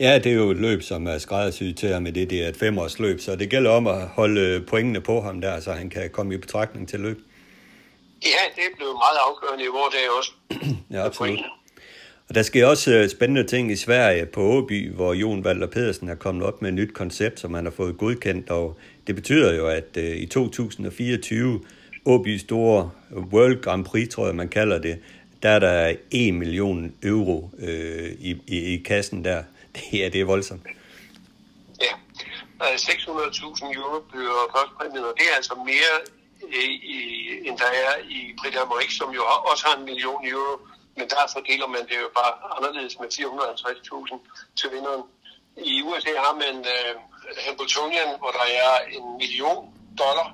Ja, 0.00 0.18
det 0.18 0.32
er 0.32 0.36
jo 0.44 0.50
et 0.50 0.56
løb, 0.56 0.82
som 0.82 1.06
er 1.06 1.18
skræddersyet 1.18 1.76
til 1.78 1.88
ham 1.92 2.02
med 2.02 2.12
det. 2.12 2.30
Det 2.30 2.44
er 2.44 2.48
et 2.48 2.56
femårs 2.56 2.98
løb, 2.98 3.20
så 3.20 3.36
det 3.36 3.50
gælder 3.50 3.70
om 3.70 3.86
at 3.86 4.08
holde 4.08 4.64
pointene 4.68 5.00
på 5.00 5.20
ham 5.20 5.40
der, 5.40 5.60
så 5.60 5.72
han 5.72 5.90
kan 5.90 6.10
komme 6.10 6.34
i 6.34 6.36
betragtning 6.36 6.88
til 6.88 7.00
løb. 7.00 7.18
Ja, 8.24 8.42
det 8.56 8.64
er 8.72 8.76
blevet 8.76 8.94
meget 8.94 9.18
afgørende 9.28 9.64
i 9.64 9.68
vores 9.68 9.94
dag 9.94 10.10
også. 10.18 10.32
Ja, 10.94 11.04
absolut. 11.06 11.38
Og 12.28 12.34
der 12.34 12.42
sker 12.42 12.66
også 12.66 12.92
øh, 12.92 13.08
spændende 13.08 13.44
ting 13.44 13.72
i 13.72 13.76
Sverige 13.76 14.26
på 14.26 14.40
Åby, 14.40 14.92
hvor 14.92 15.14
Jon 15.14 15.44
Valder 15.44 15.66
Pedersen 15.66 16.08
er 16.08 16.14
kommet 16.14 16.46
op 16.46 16.62
med 16.62 16.68
et 16.70 16.74
nyt 16.74 16.94
koncept, 16.94 17.40
som 17.40 17.54
han 17.54 17.64
har 17.64 17.72
fået 17.72 17.98
godkendt, 17.98 18.50
og 18.50 18.78
det 19.06 19.14
betyder 19.14 19.54
jo, 19.54 19.66
at 19.66 19.96
øh, 19.96 20.16
i 20.16 20.26
2024, 20.26 21.60
Åby 22.04 22.36
store 22.38 22.90
World 23.32 23.62
Grand 23.62 23.84
Prix, 23.84 24.08
tror 24.08 24.26
jeg 24.26 24.34
man 24.34 24.48
kalder 24.48 24.78
det, 24.78 24.98
der 25.42 25.48
er 25.48 25.58
der 25.58 25.94
1 26.10 26.34
million 26.34 26.94
euro 27.02 27.50
øh, 27.58 28.10
i, 28.18 28.36
i, 28.46 28.74
i 28.74 28.82
kassen 28.82 29.24
der. 29.24 29.42
Det 29.76 30.04
er, 30.04 30.10
det 30.10 30.20
er 30.20 30.24
voldsomt. 30.24 30.62
Ja, 31.80 31.94
Øh, 32.62 32.74
600.000 32.74 33.78
euro 33.78 34.00
bliver 34.10 34.40
førstpræmien, 34.54 35.04
og 35.04 35.14
det 35.18 35.26
er 35.30 35.36
altså 35.36 35.54
mere, 35.70 35.92
øh, 36.00 36.19
i, 36.94 36.96
end 37.46 37.58
der 37.58 37.70
er 37.86 37.92
i 38.16 38.18
Brit 38.38 38.56
Amorik, 38.62 38.90
som 39.00 39.08
jo 39.18 39.22
har- 39.30 39.42
også 39.50 39.62
har 39.68 39.74
en 39.80 39.84
million 39.90 40.20
euro, 40.32 40.52
men 40.96 41.06
der 41.14 41.22
fordeler 41.36 41.66
man 41.74 41.82
det 41.90 41.96
jo 42.04 42.08
bare 42.20 42.32
anderledes 42.56 42.94
med 43.00 43.08
450.000 43.18 44.14
til 44.60 44.68
vinderen. 44.74 45.02
I 45.72 45.82
USA 45.88 46.12
har 46.26 46.34
man 46.44 46.54
uh, 46.74 46.92
Hamiltonian, 47.46 48.08
hvor 48.22 48.30
der 48.38 48.46
er 48.64 48.72
en 48.96 49.06
million 49.22 49.62
dollar 50.02 50.28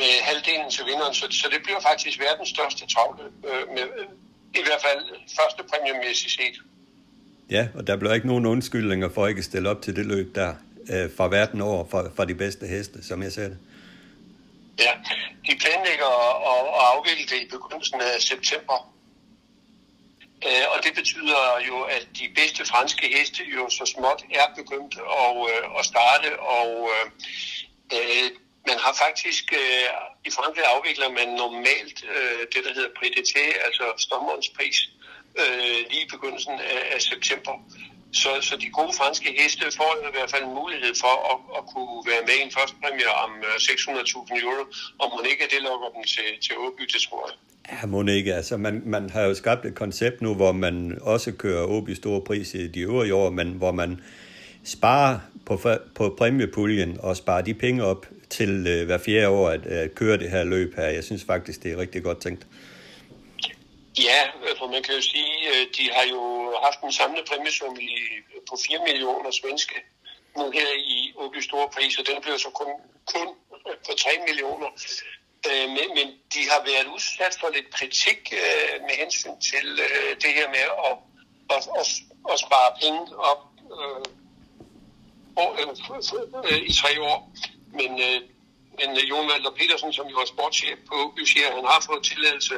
med 0.00 0.12
halvdelen 0.28 0.70
til 0.70 0.84
vinderen, 0.90 1.14
så, 1.14 1.24
så 1.30 1.46
det 1.54 1.60
bliver 1.64 1.80
faktisk 1.80 2.20
verdens 2.20 2.48
største 2.48 2.86
travle, 2.94 3.22
øh, 3.48 3.62
med, 3.74 3.82
øh, 3.98 4.06
i 4.60 4.62
hvert 4.66 4.82
fald 4.86 5.00
første 5.38 5.60
præmiemæssigt 5.70 6.32
set. 6.32 6.56
Ja, 7.50 7.68
og 7.74 7.86
der 7.86 7.96
bliver 7.96 8.14
ikke 8.14 8.26
nogen 8.26 8.46
undskyldninger 8.46 9.08
for 9.14 9.26
ikke 9.26 9.38
at 9.38 9.44
stille 9.44 9.68
op 9.70 9.82
til 9.82 9.96
det 9.96 10.06
løb 10.06 10.34
der 10.34 10.54
øh, 10.92 11.10
fra 11.16 11.28
verden 11.28 11.60
over, 11.60 11.84
fra, 11.90 12.08
fra 12.16 12.24
de 12.24 12.34
bedste 12.34 12.66
heste, 12.66 13.04
som 13.06 13.22
jeg 13.22 13.32
ser 13.32 13.48
det. 13.48 13.58
Ja, 14.78 14.92
de 15.46 15.58
planlægger 15.62 16.10
at, 16.52 16.66
at 16.78 16.84
afvikle 16.92 17.26
det 17.26 17.42
i 17.42 17.48
begyndelsen 17.48 18.00
af 18.00 18.20
september. 18.20 18.92
Øh, 20.46 20.66
og 20.72 20.84
det 20.84 20.94
betyder 20.94 21.42
jo, 21.68 21.82
at 21.82 22.08
de 22.18 22.28
bedste 22.34 22.64
franske 22.66 23.08
heste 23.16 23.42
jo 23.56 23.68
så 23.70 23.86
småt 23.86 24.22
er 24.30 24.54
begyndt 24.56 24.94
at, 25.22 25.36
øh, 25.52 25.78
at 25.78 25.84
starte, 25.84 26.40
og 26.40 26.90
øh, 26.94 27.06
øh 27.96 28.30
man 28.68 28.78
har 28.78 28.94
faktisk, 29.04 29.52
øh, 29.52 29.88
i 30.28 30.30
Frankrig 30.30 30.64
afvikler 30.74 31.08
man 31.08 31.28
normalt 31.28 31.98
øh, 32.16 32.40
det, 32.52 32.60
der 32.64 32.72
hedder 32.74 32.96
Prix 32.98 33.10
d'été, 33.16 33.44
altså 33.66 33.84
sommerens 34.08 34.48
pris, 34.56 34.78
øh, 35.40 35.80
lige 35.90 36.04
i 36.06 36.08
begyndelsen 36.14 36.52
af, 36.52 36.82
af 36.94 37.00
september. 37.02 37.54
Så, 38.22 38.30
så 38.48 38.54
de 38.62 38.68
gode 38.78 38.94
franske 39.00 39.28
heste 39.40 39.64
får 39.78 39.90
i 40.10 40.12
hvert 40.16 40.30
fald 40.32 40.44
en 40.50 40.54
mulighed 40.62 40.92
for 41.04 41.14
at, 41.30 41.38
at 41.58 41.62
kunne 41.72 41.96
være 42.10 42.22
med 42.28 42.36
i 42.40 42.42
en 42.48 42.54
første 42.58 42.76
præmie 42.82 43.10
om 43.24 43.30
øh, 43.48 43.54
600.000 43.54 44.44
euro, 44.44 44.62
og 45.00 45.06
må 45.12 45.16
ikke 45.30 45.42
at 45.46 45.50
det 45.54 45.60
lokker 45.68 45.88
dem 45.94 46.02
til, 46.14 46.28
til 46.44 46.54
Åby, 46.64 46.82
det 46.94 47.00
tror 47.06 47.20
jeg. 47.28 47.34
Ja, 47.70 47.86
må 47.86 48.06
ikke. 48.06 48.34
Altså, 48.34 48.56
man, 48.56 48.82
man 48.84 49.10
har 49.10 49.22
jo 49.22 49.34
skabt 49.34 49.66
et 49.66 49.74
koncept 49.74 50.22
nu, 50.22 50.34
hvor 50.34 50.52
man 50.52 50.98
også 51.02 51.32
kører 51.32 51.64
Åby 51.64 51.90
i 51.90 51.94
store 51.94 52.20
pris 52.20 52.54
i 52.54 52.66
de 52.68 52.80
øvrige 52.80 53.14
år, 53.14 53.30
men 53.30 53.48
hvor 53.48 53.72
man 53.72 54.00
sparer 54.64 55.18
på, 55.46 55.60
på 55.94 56.14
præmiepuljen 56.18 57.00
og 57.00 57.16
sparer 57.16 57.42
de 57.42 57.54
penge 57.54 57.84
op 57.84 58.06
til 58.30 58.66
øh, 58.66 58.86
hver 58.86 58.98
fjerde 58.98 59.28
år 59.28 59.48
at, 59.48 59.66
at 59.66 59.94
køre 59.94 60.18
det 60.18 60.30
her 60.30 60.44
løb 60.44 60.76
her. 60.76 60.86
Jeg 60.86 61.04
synes 61.04 61.24
faktisk, 61.24 61.62
det 61.62 61.72
er 61.72 61.76
rigtig 61.76 62.02
godt 62.02 62.20
tænkt. 62.20 62.46
Ja, 63.98 64.20
for 64.58 64.66
man 64.66 64.82
kan 64.82 64.94
jo 64.94 65.00
sige, 65.00 65.34
øh, 65.50 65.66
de 65.76 65.90
har 65.92 66.04
jo 66.14 66.20
haft 66.64 66.80
en 66.80 66.92
samlet 66.92 67.24
præmiesum 67.28 67.80
i, 67.80 67.90
på 68.48 68.58
4 68.66 68.78
millioner 68.86 69.30
svenske 69.30 69.74
nu 70.36 70.50
her 70.50 70.68
i 70.76 71.12
Åby 71.16 71.40
Store 71.40 71.68
Pris, 71.74 71.98
og 71.98 72.06
den 72.06 72.22
blev 72.22 72.38
så 72.38 72.50
kun, 72.50 72.70
kun 73.14 73.28
på 73.86 73.92
3 73.98 74.10
millioner. 74.28 74.68
Øh, 75.48 75.68
Men, 75.76 75.86
men 75.96 76.06
de 76.34 76.42
har 76.50 76.60
været 76.70 76.86
udsat 76.94 77.36
for 77.40 77.48
lidt 77.56 77.70
kritik 77.74 78.20
øh, 78.32 78.82
med 78.86 78.94
hensyn 79.02 79.36
til 79.50 79.66
øh, 79.86 80.16
det 80.22 80.30
her 80.38 80.48
med 80.48 80.64
at, 80.88 80.96
at, 81.54 81.62
at, 81.80 81.88
at 82.32 82.38
spare 82.44 82.70
penge 82.82 83.00
op 83.30 83.42
øh, 83.76 84.04
år, 85.36 85.50
øh, 86.50 86.58
i 86.70 86.72
tre 86.80 86.92
år. 87.02 87.18
Men, 87.78 87.90
øh, 88.06 88.20
men 88.78 88.88
Jon 89.10 89.28
Valder 89.28 89.50
Petersen, 89.58 89.92
som 89.92 90.06
jo 90.06 90.16
er 90.18 90.24
sportschef 90.24 90.78
på 90.88 90.94
Åby, 90.94 91.20
siger, 91.24 91.46
at 91.48 91.54
han 91.54 91.64
har 91.64 91.84
fået 91.86 92.04
tilladelse 92.04 92.54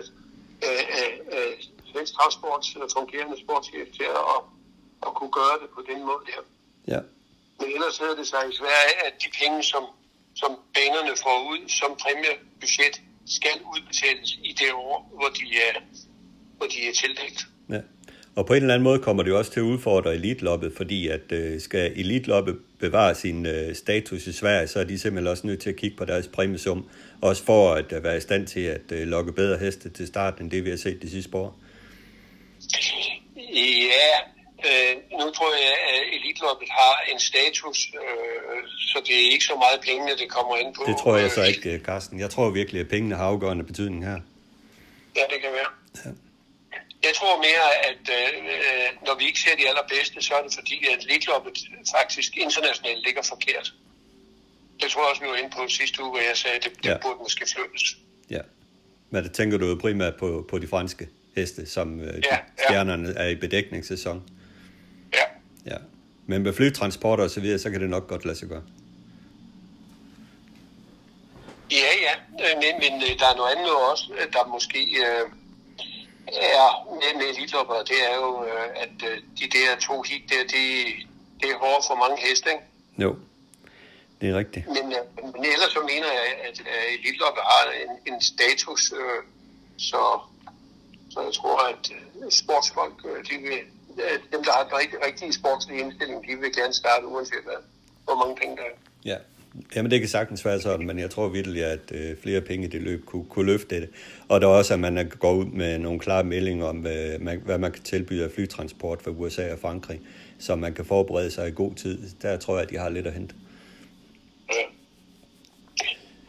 af, 0.62 0.80
af, 1.00 1.10
af 1.38 1.46
Svensk 1.92 2.12
Travsports 2.16 2.68
øh, 2.76 2.82
fungerende 2.96 3.36
sportschef 3.44 3.88
til 3.98 4.08
at, 4.34 4.40
at 5.06 5.12
kunne 5.18 5.32
gøre 5.40 5.56
det 5.62 5.68
på 5.76 5.80
den 5.90 6.00
måde 6.08 6.22
der. 6.30 6.40
Ja. 6.94 7.00
Men 7.58 7.68
ellers 7.76 7.98
hedder 7.98 8.16
det 8.20 8.26
sig 8.32 8.42
i 8.52 8.54
Sverige, 8.60 8.94
at 9.06 9.14
de 9.24 9.28
penge, 9.40 9.58
som, 9.72 9.84
som 10.40 10.50
banerne 10.74 11.14
får 11.24 11.36
ud 11.52 11.60
som 11.80 11.90
præmiebudget, 12.02 12.94
skal 13.26 13.56
udbetales 13.72 14.30
i 14.50 14.52
det 14.60 14.72
år, 14.72 14.96
hvor 15.18 15.30
de 15.38 15.46
er, 15.68 15.74
hvor 16.56 16.66
de 16.66 16.78
er 16.88 16.92
tildelt. 16.92 17.40
Ja. 17.68 17.80
Og 18.38 18.46
på 18.46 18.54
en 18.54 18.62
eller 18.62 18.74
anden 18.74 18.84
måde 18.84 18.98
kommer 18.98 19.22
det 19.22 19.30
jo 19.30 19.38
også 19.38 19.52
til 19.52 19.60
at 19.60 19.64
udfordre 19.64 20.14
elitloppet, 20.14 20.72
fordi 20.76 21.08
at 21.08 21.32
øh, 21.32 21.60
skal 21.60 21.92
elitloppet 21.96 22.58
bevare 22.78 23.14
sin 23.14 23.46
øh, 23.46 23.74
status 23.74 24.26
i 24.26 24.32
Sverige, 24.32 24.66
så 24.66 24.80
er 24.80 24.84
de 24.84 24.98
simpelthen 24.98 25.30
også 25.30 25.46
nødt 25.46 25.60
til 25.60 25.70
at 25.70 25.76
kigge 25.76 25.96
på 25.96 26.04
deres 26.04 26.28
præmiesum, 26.28 26.88
også 27.22 27.44
for 27.44 27.74
at 27.74 27.92
øh, 27.92 28.04
være 28.04 28.16
i 28.16 28.20
stand 28.20 28.46
til 28.46 28.60
at 28.60 28.92
øh, 28.92 29.06
lokke 29.06 29.32
bedre 29.32 29.58
heste 29.58 29.90
til 29.90 30.06
starten, 30.06 30.42
end 30.42 30.50
det 30.50 30.64
vi 30.64 30.70
har 30.70 30.76
set 30.76 31.02
de 31.02 31.10
sidste 31.10 31.36
år. 31.36 31.58
Ja, 33.94 34.14
øh, 34.68 34.96
nu 35.10 35.30
tror 35.30 35.52
jeg, 35.52 35.74
at 35.94 36.02
elitloppet 36.12 36.68
har 36.70 36.94
en 37.12 37.20
status, 37.20 37.78
øh, 37.94 38.68
så 38.80 39.02
det 39.06 39.14
er 39.26 39.32
ikke 39.32 39.44
så 39.44 39.54
meget 39.54 39.80
pengene, 39.80 40.12
det 40.18 40.28
kommer 40.30 40.56
ind 40.56 40.74
på. 40.74 40.82
Det 40.86 40.96
tror 40.96 41.16
jeg 41.16 41.30
så 41.30 41.42
ikke, 41.42 41.80
Carsten. 41.84 42.20
Jeg 42.20 42.30
tror 42.30 42.50
virkelig, 42.50 42.80
at 42.80 42.88
pengene 42.88 43.14
har 43.14 43.24
afgørende 43.24 43.64
betydning 43.64 44.04
her. 44.04 44.20
Ja, 45.16 45.22
det 45.32 45.40
kan 45.42 45.52
være. 45.52 46.14
Jeg 47.02 47.14
tror 47.14 47.36
mere, 47.48 47.66
at 47.90 48.04
øh, 48.18 49.06
når 49.06 49.14
vi 49.18 49.24
ikke 49.24 49.40
ser 49.40 49.56
de 49.56 49.68
allerbedste, 49.68 50.22
så 50.22 50.34
er 50.34 50.42
det 50.42 50.54
fordi, 50.54 50.86
at 50.92 51.04
elitloppet 51.04 51.58
faktisk 51.96 52.36
internationalt 52.36 53.04
ligger 53.06 53.22
forkert. 53.22 53.74
Det 54.82 54.90
tror 54.90 55.02
jeg 55.02 55.10
også, 55.10 55.22
vi 55.22 55.28
var 55.28 55.36
inde 55.36 55.50
på 55.50 55.68
sidste 55.68 56.02
uge, 56.02 56.10
hvor 56.10 56.18
jeg 56.18 56.36
sagde, 56.36 56.56
at 56.56 56.64
det, 56.64 56.72
det 56.82 56.88
Ja. 56.88 56.96
burde 57.02 57.18
måske 57.22 57.46
flyttes. 57.54 57.96
Ja. 58.30 58.40
Men 59.10 59.24
det 59.24 59.32
tænker 59.32 59.58
du 59.58 59.66
jo 59.66 59.74
primært 59.80 60.16
på, 60.16 60.46
på 60.50 60.58
de 60.58 60.66
franske 60.68 61.08
heste, 61.36 61.66
som 61.66 62.00
øh, 62.00 62.22
ja, 62.32 62.38
stjernerne 62.64 63.08
ja. 63.08 63.24
er 63.24 63.28
i 63.28 63.34
bedækningssæson. 63.34 64.22
Ja. 65.14 65.24
ja. 65.72 65.76
Men 66.26 66.42
med 66.42 66.52
flytransporter 66.52 67.24
og 67.24 67.30
så 67.30 67.40
videre, 67.40 67.58
så 67.58 67.70
kan 67.70 67.80
det 67.80 67.90
nok 67.90 68.08
godt 68.08 68.24
lade 68.24 68.38
sig 68.38 68.48
gøre. 68.48 68.62
Ja, 71.70 71.90
ja, 72.06 72.14
men, 72.54 72.72
men 72.82 73.02
øh, 73.02 73.18
der 73.18 73.26
er 73.32 73.36
noget 73.36 73.50
andet 73.56 73.70
også, 73.92 74.04
der 74.32 74.46
måske 74.46 74.78
øh, 75.06 75.24
er 76.58 76.68
med, 77.00 77.10
med 77.20 77.26
elitlopper, 77.36 77.74
det 77.74 77.98
er 78.10 78.14
jo, 78.16 78.44
øh, 78.44 78.68
at 78.82 78.96
øh, 79.10 79.16
de 79.40 79.46
der 79.58 79.68
to 79.80 80.02
hit 80.02 80.22
der, 80.30 80.42
det, 80.54 80.64
det 81.40 81.48
er 81.50 81.58
hårdt 81.58 81.84
for 81.88 81.94
mange 81.94 82.16
heste, 82.28 82.48
ikke? 82.50 82.64
Jo, 82.98 83.16
det 84.20 84.26
er 84.30 84.36
rigtigt. 84.42 84.66
Men, 84.66 84.86
øh, 84.96 85.02
men 85.34 85.42
ellers 85.54 85.72
så 85.76 85.80
mener 85.92 86.10
jeg, 86.20 86.26
at 86.48 86.56
øh, 86.60 86.94
elitlopper 86.98 87.42
har 87.52 87.62
en, 87.82 87.92
en 88.12 88.20
status, 88.32 88.82
øh, 89.00 89.20
så, 89.88 90.02
så 91.12 91.18
jeg 91.26 91.32
tror, 91.38 91.58
at 91.72 91.84
øh, 91.96 92.30
sportsfolk, 92.30 92.96
de 93.30 93.36
vil, 93.46 93.58
dem, 94.32 94.40
der 94.46 94.52
har 94.56 94.62
den 94.68 94.74
rigtig, 94.82 94.98
rigtige 95.06 95.32
sportslige 95.32 95.80
indstilling, 95.80 96.18
de 96.28 96.32
vil 96.42 96.52
gerne 96.60 96.74
starte 96.82 97.06
uanset 97.06 97.44
hvad, 97.44 97.60
hvor 98.04 98.16
mange 98.22 98.36
penge 98.40 98.56
der 98.56 98.62
er. 98.62 98.76
Ja, 99.04 99.18
Jamen 99.76 99.90
det 99.90 100.00
kan 100.00 100.08
sagtens 100.08 100.44
være 100.44 100.60
sådan, 100.60 100.86
men 100.86 100.98
jeg 100.98 101.10
tror 101.10 101.28
virkelig, 101.28 101.64
at 101.64 101.92
øh, 101.92 102.16
flere 102.22 102.40
penge 102.40 102.66
i 102.66 102.70
det 102.70 102.82
løb 102.82 103.04
kunne, 103.04 103.24
kunne 103.24 103.46
løfte 103.46 103.80
det. 103.80 103.88
Og 104.28 104.40
der 104.40 104.46
er 104.46 104.50
også, 104.50 104.74
at 104.74 104.80
man 104.80 105.12
går 105.18 105.32
ud 105.32 105.44
med 105.44 105.78
nogle 105.78 106.00
klare 106.00 106.24
meldinger 106.24 106.66
om, 106.66 106.76
hvad 106.76 107.18
man, 107.18 107.40
hvad 107.44 107.58
man 107.58 107.72
kan 107.72 107.82
tilbyde 107.82 108.24
af 108.24 108.30
flytransport 108.30 109.02
for 109.02 109.10
USA 109.10 109.52
og 109.52 109.58
Frankrig, 109.58 110.00
så 110.38 110.56
man 110.56 110.74
kan 110.74 110.84
forberede 110.84 111.30
sig 111.30 111.48
i 111.48 111.52
god 111.54 111.74
tid. 111.74 111.98
Der 112.22 112.36
tror 112.36 112.54
jeg, 112.54 112.62
at 112.62 112.70
de 112.70 112.76
har 112.76 112.88
lidt 112.88 113.06
at 113.06 113.12
hente. 113.12 113.34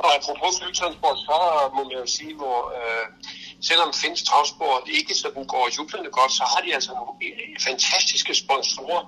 Og 0.04 0.10
apropos 0.16 0.60
flytransport, 0.60 1.18
så 1.18 1.38
må 1.76 1.84
man 1.84 1.98
jo 2.02 2.06
sige, 2.06 2.36
hvor 2.36 2.60
øh, 2.78 3.06
selvom 3.62 3.94
finsk 3.94 4.26
travsport 4.26 4.84
ikke 4.98 5.16
sådan 5.16 5.46
går 5.46 5.70
jublende 5.78 6.10
godt, 6.10 6.32
så 6.32 6.44
har 6.52 6.62
de 6.66 6.74
altså 6.74 6.92
nogle 6.94 7.14
øh, 7.26 7.60
fantastiske 7.68 8.34
sponsorer. 8.36 9.04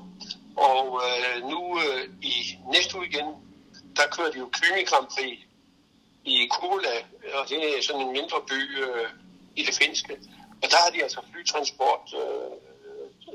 Og 0.58 1.01
øh, 1.06 1.49
nu 1.51 1.80
øh, 1.84 2.04
i 2.21 2.34
næste 2.73 2.97
uge 2.97 3.08
igen, 3.08 3.27
der 3.97 4.06
kører 4.15 4.32
de 4.32 4.39
jo 4.39 4.49
Kynge 4.58 4.86
Grand 4.86 5.08
Prix 5.13 5.39
i 6.25 6.47
Kola, 6.56 6.95
og 7.34 7.49
det 7.49 7.58
er 7.77 7.84
sådan 7.84 8.01
en 8.01 8.12
mindre 8.12 8.39
by 8.49 8.60
øh, 8.86 9.10
i 9.56 9.63
det 9.63 9.75
finske. 9.75 10.13
Og 10.63 10.67
der 10.71 10.77
har 10.84 10.89
de 10.89 11.04
altså 11.04 11.19
flytransport, 11.32 12.06
øh, 12.21 12.51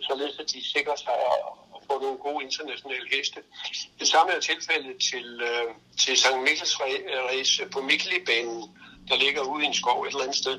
således 0.08 0.38
at 0.38 0.50
de 0.52 0.70
sikrer 0.72 0.96
sig 0.96 1.18
få 1.88 1.94
nogle 2.04 2.18
gode 2.26 2.44
internationale 2.44 3.06
heste. 3.14 3.38
Det 4.00 4.08
samme 4.08 4.32
er 4.32 4.40
tilfældet 4.40 4.96
til, 5.10 5.26
øh, 5.50 5.68
til 6.02 6.14
St. 6.16 6.38
Mikkels 6.48 6.74
race 7.30 7.66
på 7.74 7.80
Mikkelibanen, 7.90 8.62
der 9.08 9.16
ligger 9.24 9.42
ude 9.52 9.64
i 9.64 9.66
en 9.66 9.74
skov 9.74 10.02
et 10.02 10.08
eller 10.08 10.22
andet 10.26 10.36
sted 10.44 10.56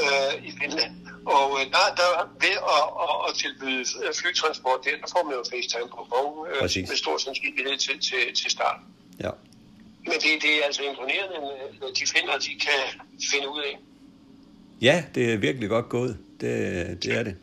øh, 0.00 0.32
i 0.48 0.50
Finland. 0.60 0.92
Og 1.36 1.46
øh, 1.58 1.64
der, 1.74 1.84
der 2.00 2.08
ved 2.44 2.56
at, 2.76 2.84
at, 3.04 3.14
at 3.26 3.32
tilbyde 3.42 3.84
flytransport, 4.20 4.78
der, 4.84 4.90
der 5.02 5.08
får 5.14 5.22
man 5.26 5.34
jo 5.38 5.44
FaceTime 5.52 5.88
på 5.96 6.00
vogn 6.12 6.46
øh, 6.50 6.62
med 6.90 6.96
stor 7.04 7.16
sandsynlighed 7.18 7.76
til, 7.78 7.96
til, 8.08 8.22
til 8.40 8.50
start. 8.56 8.78
Ja. 9.24 9.30
Men 10.08 10.16
det, 10.24 10.32
det 10.44 10.52
er 10.58 10.64
altså 10.68 10.82
imponerende, 10.82 11.38
at 11.86 11.92
de 11.98 12.04
finder, 12.14 12.38
de 12.38 12.52
kan 12.66 12.80
finde 13.32 13.48
ud 13.48 13.62
af. 13.70 13.78
Ja, 14.82 15.04
det 15.14 15.32
er 15.32 15.36
virkelig 15.36 15.68
godt 15.68 15.88
gået. 15.88 16.18
Det, 16.40 16.50
det 17.02 17.18
er 17.18 17.22
det. 17.22 17.36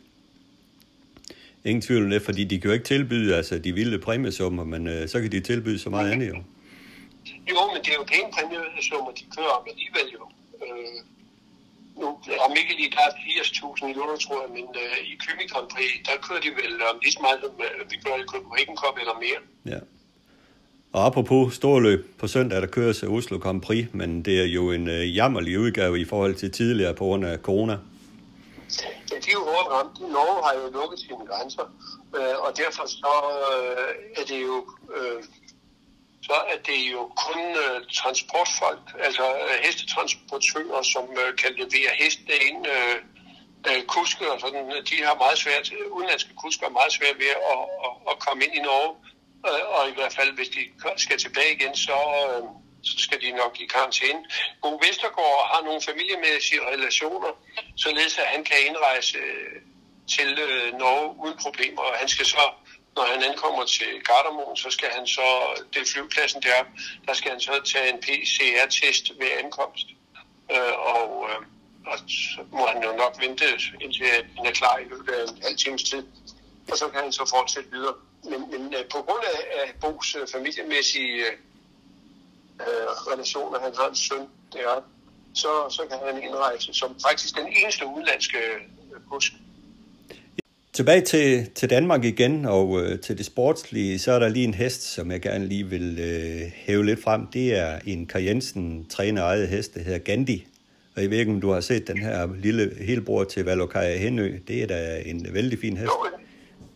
Ingen 1.64 1.82
tvivl 1.82 2.04
om 2.04 2.10
det, 2.10 2.22
fordi 2.22 2.44
de 2.44 2.60
kan 2.60 2.68
jo 2.70 2.74
ikke 2.74 2.84
tilbyde 2.84 3.36
altså, 3.36 3.58
de 3.58 3.72
vilde 3.72 3.98
præmiesummer, 3.98 4.64
men 4.64 4.86
øh, 4.86 5.08
så 5.08 5.20
kan 5.20 5.32
de 5.32 5.40
tilbyde 5.40 5.78
så 5.78 5.90
meget 5.90 6.12
andet 6.12 6.28
jo. 6.28 6.36
Jo, 7.50 7.60
men 7.72 7.78
det 7.84 7.90
er 7.92 7.98
jo 8.00 8.04
pæne 8.12 8.30
præmiesummer, 8.36 9.10
de 9.18 9.24
kører 9.36 9.52
om 9.58 9.64
alligevel 9.72 10.06
jo. 10.16 10.22
Øh, 10.64 10.98
nu, 12.00 12.06
om 12.46 12.52
ikke 12.60 12.74
lige, 12.80 12.90
der 12.96 13.02
er 13.08 13.12
80.000 13.12 13.86
millioner, 13.86 14.16
tror 14.16 14.38
jeg, 14.42 14.50
men 14.56 14.66
øh, 14.82 14.96
i 15.10 15.14
Kymi 15.22 15.44
Grand 15.52 15.68
Prix, 15.74 15.90
der 16.06 16.12
kører 16.26 16.40
de 16.46 16.50
vel 16.60 16.72
om 16.90 16.96
lige 17.02 17.12
så 17.16 17.20
meget, 17.26 17.38
som 17.42 17.52
øh, 17.66 17.90
vi 17.90 17.96
gør 18.04 18.16
i 18.22 18.24
Copenhagen 18.32 18.76
Cup 18.82 18.96
eller 19.02 19.16
mere. 19.24 19.40
Ja. 19.74 19.80
Og 20.92 21.06
apropos 21.06 21.54
storløb, 21.54 22.18
på 22.18 22.26
søndag 22.26 22.60
der 22.60 22.66
køres 22.66 23.02
Oslo 23.02 23.38
Grand 23.38 23.60
Prix, 23.62 23.86
men 23.92 24.22
det 24.22 24.40
er 24.40 24.46
jo 24.58 24.70
en 24.70 24.88
øh, 24.88 25.16
jammerlig 25.16 25.58
udgave 25.58 26.00
i 26.00 26.04
forhold 26.04 26.34
til 26.34 26.50
tidligere 26.50 26.94
på 26.94 27.04
grund 27.04 27.24
af 27.24 27.38
corona. 27.38 27.76
De 29.24 29.28
er 29.30 29.38
jo 29.40 29.44
hårdt 29.52 29.68
ramt. 29.74 30.00
Norge 30.00 30.38
har 30.46 30.54
jo 30.60 30.70
lukket 30.78 30.98
sine 30.98 31.26
grænser, 31.30 31.66
øh, 32.16 32.36
og 32.44 32.56
derfor 32.56 32.86
så 32.86 33.14
øh, 33.52 33.94
er 34.18 34.24
det 34.30 34.42
jo 34.42 34.56
øh, 34.96 35.22
så 36.28 36.36
er 36.52 36.58
det 36.68 36.80
jo 36.92 37.00
kun 37.26 37.40
øh, 37.64 37.76
transportfolk, 38.00 38.86
altså 39.06 39.24
øh, 39.46 39.56
hestetransportører, 39.64 40.82
som 40.82 41.04
øh, 41.22 41.36
kan 41.36 41.52
levere 41.62 41.90
heste 42.00 42.34
ind, 42.48 42.66
øh, 42.74 42.96
øh, 43.68 43.82
kusker 43.94 44.26
og 44.34 44.40
sådan, 44.40 44.64
de 44.90 44.96
har 45.08 45.14
meget 45.24 45.38
svært, 45.38 45.72
udenlandske 45.90 46.34
kusker 46.42 46.66
har 46.66 46.72
meget 46.80 46.92
svært 46.92 47.16
ved 47.18 47.32
at, 47.54 47.62
at, 47.86 47.92
at 48.10 48.16
komme 48.24 48.44
ind 48.44 48.54
i 48.54 48.62
Norge. 48.68 48.92
Øh, 49.48 49.64
og 49.76 49.82
i 49.90 49.94
hvert 49.94 50.14
fald, 50.18 50.30
hvis 50.32 50.48
de 50.48 50.62
skal 50.96 51.18
tilbage 51.18 51.52
igen, 51.56 51.74
så, 51.76 51.98
øh, 52.28 52.42
så 52.82 52.94
skal 52.98 53.20
de 53.20 53.30
nok 53.30 53.60
i 53.60 53.66
karantæne. 53.66 54.24
Bo 54.62 54.80
Vestergaard 54.84 55.40
har 55.52 55.62
nogle 55.64 55.82
familiemæssige 55.90 56.66
relationer, 56.72 57.32
således 57.76 58.18
at 58.18 58.26
han 58.26 58.44
kan 58.44 58.56
indrejse 58.68 59.18
øh, 59.18 59.60
til 60.14 60.38
øh, 60.46 60.78
Norge 60.78 61.06
uden 61.24 61.38
problemer, 61.44 61.82
og 61.82 61.94
han 61.94 62.08
skal 62.08 62.26
så 62.26 62.44
når 62.96 63.04
han 63.12 63.22
ankommer 63.22 63.64
til 63.64 63.92
Gardermoen, 64.04 64.56
så 64.56 64.70
skal 64.70 64.88
han 64.96 65.06
så, 65.06 65.28
det 65.74 65.82
er 65.82 65.86
flyvepladsen 65.92 66.42
der, 66.42 66.58
der 67.06 67.14
skal 67.14 67.30
han 67.30 67.40
så 67.40 67.60
tage 67.64 67.88
en 67.92 68.00
PCR-test 68.00 69.12
ved 69.20 69.30
ankomst. 69.44 69.86
Øh, 70.54 70.74
og, 70.94 71.28
øh, 71.30 71.40
og 71.86 71.98
så 71.98 72.40
må 72.52 72.66
han 72.66 72.82
jo 72.82 72.92
nok 72.92 73.14
vente, 73.20 73.44
indtil 73.80 74.06
han 74.36 74.46
er 74.46 74.50
klar 74.60 74.78
i 74.78 74.84
løbet 74.84 75.12
af 75.12 75.22
en 75.22 75.42
halv 75.42 75.56
times 75.56 75.82
tid. 75.82 76.06
Og 76.70 76.76
så 76.78 76.88
kan 76.88 77.00
han 77.02 77.12
så 77.12 77.24
fortsætte 77.30 77.70
videre 77.70 77.94
men, 78.24 78.50
men 78.50 78.74
øh, 78.74 78.84
på 78.92 79.02
grund 79.02 79.24
af, 79.34 79.40
af 79.60 79.68
Bo's 79.84 80.32
familiemæssige 80.32 81.24
øh, 82.60 83.12
relationer, 83.12 83.58
han 83.60 83.72
har 83.78 83.88
en 83.88 83.96
søn 83.96 84.26
der, 84.52 84.82
så, 85.34 85.48
så 85.70 85.82
kan 85.90 85.98
han 86.06 86.22
indrejse 86.22 86.74
som 86.74 86.96
faktisk 87.06 87.36
den 87.36 87.46
eneste 87.46 87.86
udenlandske 87.86 88.38
øh, 88.38 89.00
kusk. 89.10 89.32
Tilbage 90.72 91.00
til, 91.00 91.50
til 91.54 91.70
Danmark 91.70 92.04
igen, 92.04 92.46
og 92.46 92.80
øh, 92.82 93.00
til 93.00 93.18
det 93.18 93.26
sportslige, 93.26 93.98
så 93.98 94.12
er 94.12 94.18
der 94.18 94.28
lige 94.28 94.44
en 94.44 94.54
hest, 94.54 94.82
som 94.82 95.10
jeg 95.10 95.20
gerne 95.20 95.46
lige 95.46 95.66
vil 95.66 95.98
øh, 96.00 96.52
hæve 96.54 96.86
lidt 96.86 97.02
frem. 97.02 97.26
Det 97.26 97.58
er 97.58 97.78
en 97.86 98.06
Karjensen 98.06 98.86
træner 98.88 99.22
eget 99.22 99.48
hest, 99.48 99.74
der 99.74 99.80
hedder 99.80 99.98
Gandhi. 99.98 100.46
Og 100.96 101.02
jeg 101.02 101.10
ved 101.10 101.18
ikke, 101.18 101.32
om 101.32 101.40
du 101.40 101.50
har 101.50 101.60
set 101.60 101.86
den 101.88 101.98
her 101.98 102.28
lille 102.34 102.84
helbror 102.84 103.24
til 103.24 103.44
Valokaja 103.44 103.98
Henø. 103.98 104.38
Det 104.48 104.62
er 104.62 104.66
da 104.66 105.02
en 105.06 105.34
vældig 105.34 105.58
fin 105.58 105.76
hest. 105.76 105.86
Jo, 105.86 106.06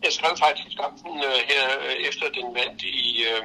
jeg 0.03 0.11
skrev 0.11 0.37
faktisk 0.37 0.77
om 0.79 0.93
den 1.03 1.17
øh, 1.17 1.39
her 1.51 1.63
øh, 1.87 2.07
efter 2.09 2.25
den 2.37 2.55
vandt 2.55 2.83
i, 2.83 3.23
øh, 3.29 3.41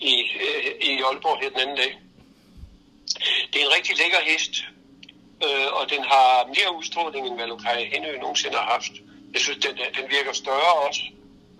i, 0.00 0.14
øh, 0.44 0.88
i 0.88 0.90
Aalborg 1.08 1.38
her 1.42 1.50
den 1.54 1.60
anden 1.64 1.76
dag. 1.76 1.92
Det 3.50 3.56
er 3.60 3.64
en 3.68 3.74
rigtig 3.76 3.94
lækker 4.00 4.22
hest, 4.30 4.54
øh, 5.44 5.68
og 5.78 5.84
den 5.92 6.02
har 6.12 6.28
mere 6.56 6.70
udstråling, 6.78 7.22
end 7.26 7.36
Valokai 7.40 7.78
Henø 7.92 8.10
nogensinde 8.24 8.56
har 8.56 8.68
haft. 8.74 8.92
Jeg 9.34 9.40
synes, 9.40 9.58
den, 9.64 9.74
den 9.98 10.06
virker 10.16 10.32
større 10.32 10.72
også, 10.86 11.02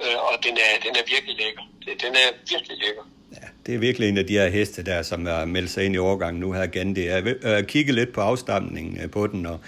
øh, 0.04 0.16
og 0.28 0.34
den 0.44 0.54
er, 0.66 0.72
den 0.86 0.92
er 1.00 1.04
virkelig 1.14 1.34
lækker. 1.42 1.64
Den 2.04 2.12
er 2.22 2.28
virkelig 2.52 2.76
lækker. 2.84 3.04
Ja, 3.36 3.46
det 3.66 3.74
er 3.74 3.78
virkelig 3.78 4.08
en 4.08 4.18
af 4.18 4.26
de 4.26 4.32
her 4.32 4.48
heste 4.48 4.84
der, 4.84 5.02
som 5.02 5.26
er 5.26 5.44
meldt 5.44 5.70
sig 5.70 5.84
ind 5.84 5.94
i 5.94 5.98
overgangen 5.98 6.40
nu 6.40 6.52
her 6.52 6.62
igen. 6.62 6.96
Det 6.96 7.10
er 7.10 7.34
at 7.42 7.66
kigge 7.66 7.92
lidt 7.92 8.12
på 8.12 8.20
afstamningen 8.20 9.00
øh, 9.00 9.10
på 9.10 9.26
den, 9.26 9.46
og 9.46 9.60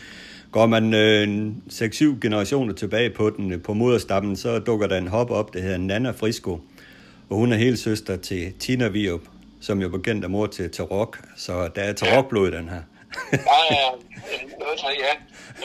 Går 0.52 0.66
man 0.66 0.94
øh, 0.94 1.52
6-7 1.72 2.20
generationer 2.20 2.74
tilbage 2.74 3.10
på 3.10 3.30
den, 3.30 3.52
øh, 3.52 3.62
på 3.62 3.74
moderstammen, 3.74 4.36
så 4.36 4.58
dukker 4.58 4.86
der 4.86 4.98
en 4.98 5.08
hop 5.08 5.30
op, 5.30 5.54
der 5.54 5.60
hedder 5.60 5.78
Nana 5.78 6.10
Frisco. 6.10 6.60
Og 7.30 7.36
hun 7.36 7.52
er 7.52 7.56
helt 7.56 7.78
søster 7.78 8.16
til 8.16 8.52
Tina 8.52 8.88
Viop, 8.88 9.20
som 9.60 9.82
jo 9.82 9.88
bekendt 9.88 10.30
mor 10.30 10.46
til 10.46 10.70
Tarok. 10.70 11.18
Så 11.36 11.70
der 11.74 11.82
er 11.82 11.92
Tarok-blod 11.92 12.48
i 12.48 12.56
den 12.56 12.68
her. 12.68 12.82
ja, 13.32 13.60
ja, 13.70 13.88
noget 14.58 14.80
så, 14.80 14.86
ja. 15.04 15.12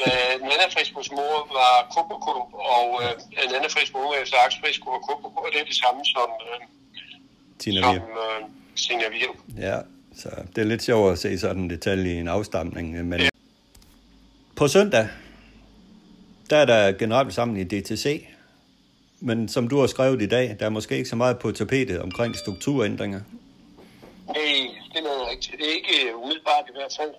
Øh, 0.05 0.41
Nana 0.41 0.67
Friscos 0.73 1.11
mor 1.11 1.37
var 1.59 1.73
Kopoko, 1.95 2.31
og 2.75 3.01
øh, 3.03 3.51
Nana 3.51 3.67
Frisco 3.67 3.97
er 3.97 4.21
efter 4.21 4.37
Aks 4.45 4.55
Frisco 4.63 4.89
og 4.89 5.01
Kopoko, 5.07 5.39
og 5.39 5.49
det 5.53 5.61
er 5.61 5.65
det 5.65 5.75
samme 5.75 6.01
som, 6.05 6.29
øh, 6.47 6.67
Tina 7.59 7.81
som 7.81 7.95
øh, 7.95 8.49
Tina 8.75 9.09
Viop. 9.09 9.35
Ja, 9.57 9.77
så 10.15 10.29
det 10.55 10.61
er 10.61 10.65
lidt 10.65 10.83
sjovt 10.83 11.11
at 11.11 11.19
se 11.19 11.39
sådan 11.39 11.63
en 11.63 11.69
detalje 11.69 12.13
i 12.13 12.17
en 12.17 12.27
afstamning, 12.27 13.05
men 13.07 13.19
ja. 13.19 13.29
På 14.55 14.67
søndag, 14.67 15.07
der 16.49 16.57
er 16.57 16.65
der 16.65 16.91
generelt 16.91 17.33
sammen 17.33 17.57
i 17.57 17.63
DTC, 17.63 18.25
men 19.19 19.49
som 19.49 19.67
du 19.67 19.79
har 19.79 19.87
skrevet 19.87 20.21
i 20.21 20.27
dag, 20.27 20.55
der 20.59 20.65
er 20.65 20.69
måske 20.69 20.97
ikke 20.97 21.09
så 21.09 21.15
meget 21.15 21.39
på 21.39 21.51
tapetet 21.51 22.01
omkring 22.01 22.35
strukturændringer. 22.35 23.21
Nej, 24.27 24.57
det 24.93 24.99
er 25.05 25.29
rigtigt. 25.31 25.57
Det 25.59 25.65
er 25.69 25.75
ikke 25.79 25.95
øh, 26.07 26.21
umiddelbart 26.21 26.65
i 26.69 26.73
hvert 26.77 26.93
fald. 26.99 27.13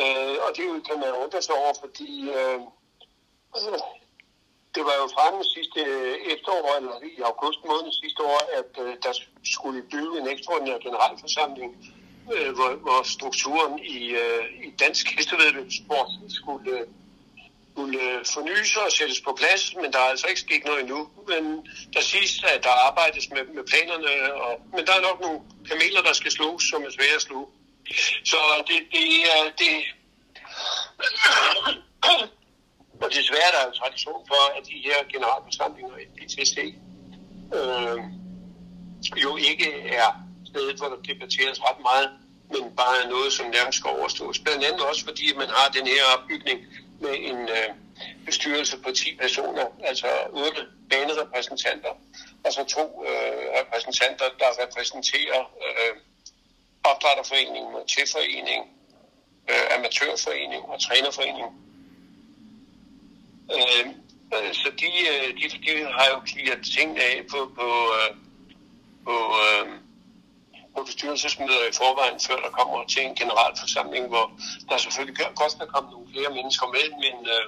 Øh, 0.00 0.36
og 0.44 0.50
det 0.56 0.64
kan 0.88 0.96
man 1.04 1.12
undre 1.22 1.42
sig 1.42 1.54
over, 1.62 1.74
fordi 1.84 2.12
øh, 2.38 2.58
det 4.74 4.82
var 4.88 4.96
jo 5.02 5.06
fremme 5.16 5.40
sidste 5.56 5.80
øh, 5.80 6.14
efterår, 6.32 6.76
eller 6.78 6.96
i 7.18 7.20
august 7.30 7.60
måned 7.70 7.92
sidste 8.02 8.20
år, 8.32 8.40
at 8.60 8.72
øh, 8.84 8.92
der 9.04 9.12
skulle 9.54 9.82
blive 9.90 10.12
en 10.20 10.26
ekstraordinær 10.34 10.78
generalforsamling 10.86 11.70
øh, 12.34 12.50
hvor, 12.56 12.70
hvor 12.84 13.00
strukturen 13.16 13.78
i, 13.78 13.98
øh, 14.22 14.44
i 14.66 14.68
dansk 14.84 15.04
hestevedløbssport 15.16 16.10
skulle, 16.28 16.70
øh, 16.70 16.86
skulle 17.78 18.02
øh, 18.02 18.24
fornyes 18.34 18.76
og 18.76 18.92
sættes 18.92 19.20
på 19.26 19.32
plads, 19.40 19.62
men 19.80 19.88
der 19.92 20.00
er 20.04 20.10
altså 20.14 20.26
ikke 20.26 20.40
sket 20.46 20.62
noget 20.64 20.80
endnu. 20.80 21.00
Men 21.30 21.42
der 21.94 22.00
siges, 22.00 22.32
at 22.54 22.60
der 22.66 22.74
arbejdes 22.88 23.26
med, 23.34 23.44
med 23.56 23.64
planerne, 23.70 24.12
og, 24.44 24.52
men 24.74 24.82
der 24.86 24.94
er 24.98 25.02
nok 25.08 25.18
nogle 25.24 25.40
kameler, 25.70 26.02
der 26.08 26.12
skal 26.12 26.30
slås, 26.30 26.62
som 26.70 26.82
er 26.86 26.90
svære 26.96 27.18
at 27.20 27.22
sluge. 27.22 27.46
Så 28.30 28.40
det, 28.68 28.78
det 28.94 29.08
er... 29.34 29.42
Det, 29.60 29.72
og 33.04 33.08
desværre 33.18 33.50
der 33.54 33.60
er 33.62 33.68
jo 33.70 33.74
tradition 33.82 34.22
for, 34.30 34.42
at 34.56 34.62
de 34.70 34.78
her 34.86 34.98
generalforsamlinger 35.12 35.96
i 36.04 36.06
PTC 36.16 36.56
øh, 37.56 37.98
jo 39.24 39.30
ikke 39.50 39.68
er 40.00 40.10
stedet, 40.50 40.76
hvor 40.78 40.88
der 40.92 41.00
debatteres 41.10 41.58
ret 41.66 41.80
meget, 41.90 42.08
men 42.52 42.62
bare 42.80 42.96
er 43.02 43.08
noget, 43.14 43.32
som 43.32 43.46
nærmest 43.56 43.78
skal 43.78 43.90
overstås. 43.98 44.38
Blandt 44.38 44.64
andet 44.64 44.80
også 44.90 45.04
fordi, 45.04 45.26
man 45.42 45.48
har 45.56 45.68
den 45.76 45.86
her 45.86 46.02
opbygning 46.14 46.58
med 47.00 47.14
en 47.30 47.40
øh, 47.48 47.68
bestyrelse 48.26 48.78
på 48.78 48.90
10 48.90 49.16
personer, 49.20 49.66
altså 49.84 50.06
8 50.32 50.66
banerepræsentanter, 50.90 51.92
og 52.44 52.52
så 52.52 52.64
to 52.64 53.04
øh, 53.08 53.42
repræsentanter, 53.60 54.24
der 54.38 54.62
repræsenterer 54.62 55.40
øh, 55.66 55.96
opdrætterforeningen 56.84 57.74
og 57.74 57.84
øh, 59.50 59.76
amatørforening 59.78 60.62
og 60.62 60.80
trænerforening. 60.80 61.46
Øh, 63.54 63.86
øh, 64.34 64.54
så 64.54 64.70
de, 64.80 64.90
øh, 65.12 65.28
de, 65.38 65.44
de 65.64 65.84
har 65.96 66.06
jo 66.14 66.20
kliret 66.26 66.60
tingene 66.76 67.02
af 67.02 67.24
på, 67.30 67.52
på, 67.58 67.68
øh, 67.98 68.16
på, 69.04 69.16
øh, 69.44 69.66
på 70.78 70.84
bestyrelsesmøder 70.90 71.64
i 71.70 71.74
forvejen, 71.80 72.18
før 72.26 72.38
der 72.46 72.52
kommer 72.58 72.78
til 72.92 73.02
en 73.08 73.14
generalforsamling, 73.20 74.04
hvor 74.12 74.26
der 74.68 74.76
selvfølgelig 74.84 75.16
godt 75.42 75.54
kan 75.60 75.68
komme 75.74 75.88
nogle 75.94 76.06
flere 76.14 76.30
mennesker 76.38 76.66
med, 76.76 76.86
men, 77.04 77.16
øh, 77.34 77.44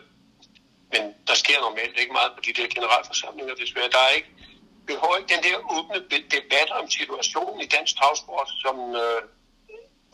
men 0.92 1.02
der 1.28 1.36
sker 1.42 1.58
normalt 1.66 1.96
ikke 2.02 2.14
meget 2.18 2.30
på 2.36 2.40
de 2.46 2.52
der 2.58 2.66
generalforsamlinger, 2.76 3.54
desværre. 3.62 3.90
Der 3.96 4.02
er 4.08 4.12
ikke, 4.18 4.30
vi 4.88 4.94
har 5.00 5.10
ikke 5.18 5.30
den 5.34 5.42
der 5.46 5.56
åbne 5.76 5.98
debat 6.36 6.68
om 6.78 6.84
situationen 6.98 7.58
i 7.66 7.68
dansk 7.76 7.92
travsport, 7.98 8.48
som 8.64 8.76
øh, 9.02 9.20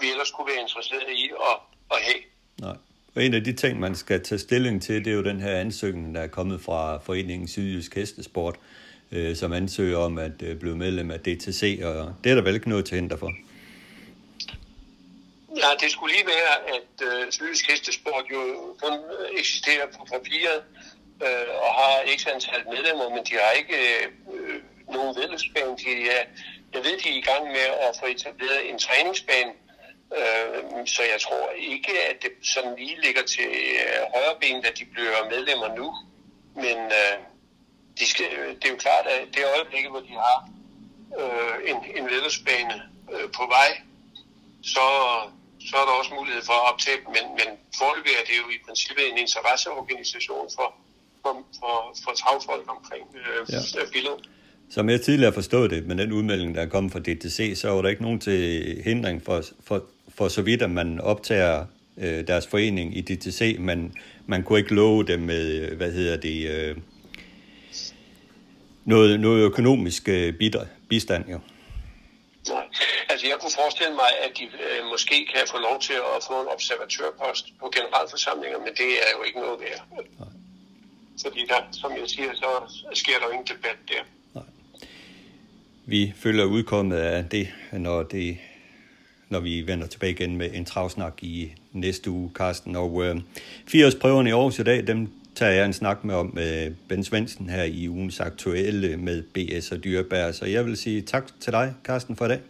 vi 0.00 0.06
ellers 0.12 0.30
kunne 0.34 0.48
være 0.52 0.60
interesseret 0.66 1.10
i 1.22 1.24
at, 1.50 1.56
at 1.94 1.98
have. 2.06 2.22
Nej. 2.66 2.76
Og 3.14 3.18
en 3.26 3.34
af 3.34 3.44
de 3.48 3.52
ting, 3.62 3.72
man 3.86 3.94
skal 4.02 4.18
tage 4.28 4.38
stilling 4.48 4.76
til, 4.86 5.04
det 5.04 5.10
er 5.10 5.18
jo 5.20 5.24
den 5.32 5.40
her 5.46 5.54
ansøgning, 5.66 6.14
der 6.14 6.22
er 6.26 6.32
kommet 6.38 6.58
fra 6.66 6.80
Foreningen 7.06 7.48
Sydjysk 7.48 7.94
Hestesport, 7.94 8.56
øh, 8.56 8.75
Øh, 9.12 9.36
som 9.36 9.52
ansøger 9.52 9.98
om 9.98 10.18
at 10.18 10.42
øh, 10.42 10.56
blive 10.56 10.76
medlem 10.76 11.10
af 11.10 11.20
DTC, 11.20 11.80
og 11.84 12.14
det 12.24 12.30
er 12.30 12.34
der 12.34 12.42
vel 12.42 12.54
ikke 12.54 12.68
noget 12.68 12.84
til 12.84 12.94
hinder 12.94 13.16
for? 13.16 13.32
Ja, 15.62 15.70
det 15.80 15.90
skulle 15.90 16.14
lige 16.14 16.26
være, 16.36 16.54
at 16.76 16.92
øh, 17.08 17.32
Sydjysk 17.32 17.70
Hestesport 17.70 18.24
jo 18.30 18.42
kun 18.82 18.94
eksisterer 19.38 19.86
på 19.86 20.04
papiret, 20.12 20.60
øh, 21.26 21.48
og 21.64 21.70
har 21.80 21.94
x 22.18 22.26
antal 22.34 22.62
medlemmer, 22.72 23.08
men 23.14 23.24
de 23.28 23.34
har 23.42 23.50
ikke 23.60 23.78
øh, 24.34 24.56
nogen 24.94 25.16
vedløbsbane. 25.16 25.76
De 25.84 25.90
er, 26.16 26.22
jeg 26.74 26.80
ved, 26.84 26.94
de 27.02 27.08
er 27.08 27.18
i 27.22 27.26
gang 27.30 27.44
med 27.56 27.66
at 27.86 27.90
få 28.00 28.06
etableret 28.06 28.70
en 28.70 28.78
træningsbane, 28.78 29.52
Øh, 30.20 30.86
så 30.86 31.02
jeg 31.12 31.20
tror 31.20 31.50
ikke, 31.74 31.92
at 32.10 32.16
det 32.22 32.32
sådan 32.42 32.74
lige 32.78 32.96
ligger 33.06 33.22
til 33.22 33.50
øh, 33.82 34.00
højre 34.14 34.36
ben, 34.40 34.56
at 34.70 34.78
de 34.78 34.84
bliver 34.84 35.30
medlemmer 35.30 35.74
nu. 35.80 35.88
Men 36.54 36.78
øh, 37.00 37.16
de 37.98 38.06
skal, 38.12 38.26
det 38.58 38.64
er 38.68 38.72
jo 38.74 38.80
klart, 38.86 39.04
at 39.14 39.20
det 39.34 39.42
øjeblik, 39.54 39.84
hvor 39.92 40.02
de 40.08 40.14
har 40.24 40.38
øh, 41.20 41.56
en, 41.70 41.78
en 41.98 42.04
vedløbsbane 42.10 42.76
øh, 43.14 43.26
på 43.38 43.44
vej, 43.56 43.70
så, 44.74 44.86
så 45.68 45.74
er 45.80 45.84
der 45.88 45.94
også 46.00 46.12
mulighed 46.18 46.42
for 46.48 46.56
at 46.60 46.64
optage 46.70 46.98
dem. 47.02 47.10
Men, 47.16 47.26
men 47.40 47.48
foreløbig 47.80 48.12
er 48.20 48.24
det 48.28 48.36
jo 48.42 48.46
i 48.56 48.58
princippet 48.66 49.04
en 49.12 49.18
interesseorganisation 49.24 50.46
for, 50.56 50.68
for, 51.22 51.32
for, 51.60 51.74
for 52.04 52.12
tagfolk 52.22 52.66
omkring 52.76 53.04
øh, 53.20 53.40
ja. 53.52 53.60
billedet. 53.94 54.22
Som 54.70 54.88
jeg 54.88 55.00
tidligere 55.00 55.32
forstod 55.32 55.68
det, 55.68 55.86
med 55.86 55.96
den 55.96 56.12
udmelding, 56.12 56.54
der 56.54 56.62
er 56.62 56.66
kommet 56.66 56.92
fra 56.92 57.00
DTC, 57.00 57.38
så 57.60 57.68
var 57.70 57.82
der 57.82 57.88
ikke 57.88 58.02
nogen 58.02 58.20
til 58.20 58.40
hindring 58.84 59.24
for, 59.24 59.42
for, 59.64 59.84
for 60.16 60.28
så 60.28 60.42
vidt, 60.42 60.62
at 60.62 60.70
man 60.70 61.00
optager 61.00 61.66
øh, 61.98 62.26
deres 62.26 62.46
forening 62.46 62.96
i 62.96 63.00
DTC, 63.00 63.56
men 63.58 63.94
man 64.26 64.42
kunne 64.42 64.58
ikke 64.58 64.74
love 64.74 65.04
dem 65.04 65.20
med, 65.20 65.52
øh, 65.52 65.76
hvad 65.76 65.92
hedder 65.92 66.16
det, 66.16 66.50
øh, 66.50 66.76
noget, 68.86 69.20
noget 69.20 69.40
økonomisk 69.50 70.08
øh, 70.08 70.34
bistand, 70.88 71.24
jo. 71.34 71.38
Nej. 72.48 72.64
Altså 73.10 73.26
jeg 73.26 73.36
kunne 73.40 73.56
forestille 73.60 73.94
mig, 74.02 74.10
at 74.24 74.30
de 74.38 74.44
øh, 74.44 74.80
måske 74.92 75.16
kan 75.32 75.42
få 75.52 75.58
lov 75.68 75.76
til 75.80 75.96
at 76.14 76.18
få 76.28 76.34
en 76.42 76.48
observatørpost 76.54 77.44
på 77.60 77.72
generalforsamlinger, 77.76 78.58
men 78.58 78.72
det 78.80 78.90
er 79.06 79.10
jo 79.16 79.20
ikke 79.26 79.38
noget 79.44 79.60
værd. 79.60 79.82
Nej. 80.18 80.28
Fordi 81.24 81.40
der, 81.48 81.60
som 81.72 81.90
jeg 82.00 82.08
siger, 82.14 82.30
så 82.34 82.50
sker 82.94 83.16
der 83.18 83.26
jo 83.26 83.32
ingen 83.32 83.48
debat 83.52 83.78
der. 83.88 84.02
Nej. 84.34 84.48
Vi 85.86 86.12
følger 86.16 86.44
udkommet 86.44 86.96
af 86.96 87.28
det, 87.28 87.48
når 87.72 88.02
det 88.02 88.38
når 89.28 89.40
vi 89.40 89.66
vender 89.66 89.86
tilbage 89.86 90.12
igen 90.12 90.36
med 90.36 90.50
en 90.54 90.64
travsnak 90.64 91.22
i 91.22 91.52
næste 91.72 92.10
uge, 92.10 92.30
Carsten. 92.34 92.76
Og 92.76 93.04
øh, 93.04 93.16
fireårsprøverne 93.66 94.30
i 94.30 94.32
Aarhus 94.32 94.58
i 94.58 94.62
dag, 94.62 94.86
dem 94.86 95.10
tager 95.36 95.52
jeg 95.52 95.66
en 95.66 95.72
snak 95.72 96.04
med 96.04 96.14
om 96.14 96.30
med 96.34 96.74
Ben 96.88 97.04
Svendsen 97.04 97.48
her 97.48 97.62
i 97.62 97.88
ugens 97.88 98.20
aktuelle 98.20 98.96
med 98.96 99.22
BS 99.22 99.72
og 99.72 99.84
Dyrebær. 99.84 100.32
Så 100.32 100.46
jeg 100.46 100.66
vil 100.66 100.76
sige 100.76 101.02
tak 101.02 101.24
til 101.40 101.52
dig, 101.52 101.74
Carsten, 101.84 102.16
for 102.16 102.24
i 102.24 102.28
dag. 102.28 102.40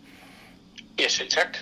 Ja, 1.00 1.08
selv 1.08 1.28
tak. 1.28 1.56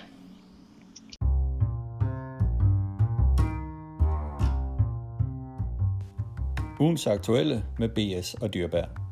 Ugens 6.80 7.06
aktuelle 7.06 7.64
med 7.78 7.88
BS 7.88 8.34
og 8.34 8.54
Dyrebær. 8.54 9.03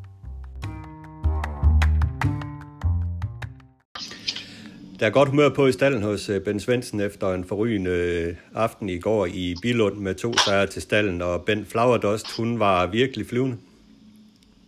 Der 5.03 5.09
er 5.09 5.19
godt 5.21 5.33
humør 5.33 5.51
på 5.59 5.63
i 5.67 5.77
stallen 5.79 6.03
hos 6.11 6.23
øh, 6.33 6.39
Ben 6.45 6.61
Svendsen 6.65 6.99
efter 7.09 7.27
en 7.37 7.45
forrygende 7.51 7.95
øh, 8.11 8.31
aften 8.65 8.87
i 8.97 8.99
går 9.07 9.23
i 9.43 9.45
Bilund 9.63 9.97
med 10.07 10.15
to 10.25 10.31
sejre 10.45 10.69
til 10.75 10.83
stallen, 10.89 11.19
og 11.29 11.35
Ben 11.47 11.63
Flowerdost, 11.71 12.27
hun 12.39 12.51
var 12.65 12.77
virkelig 13.01 13.25
flyvende. 13.31 13.57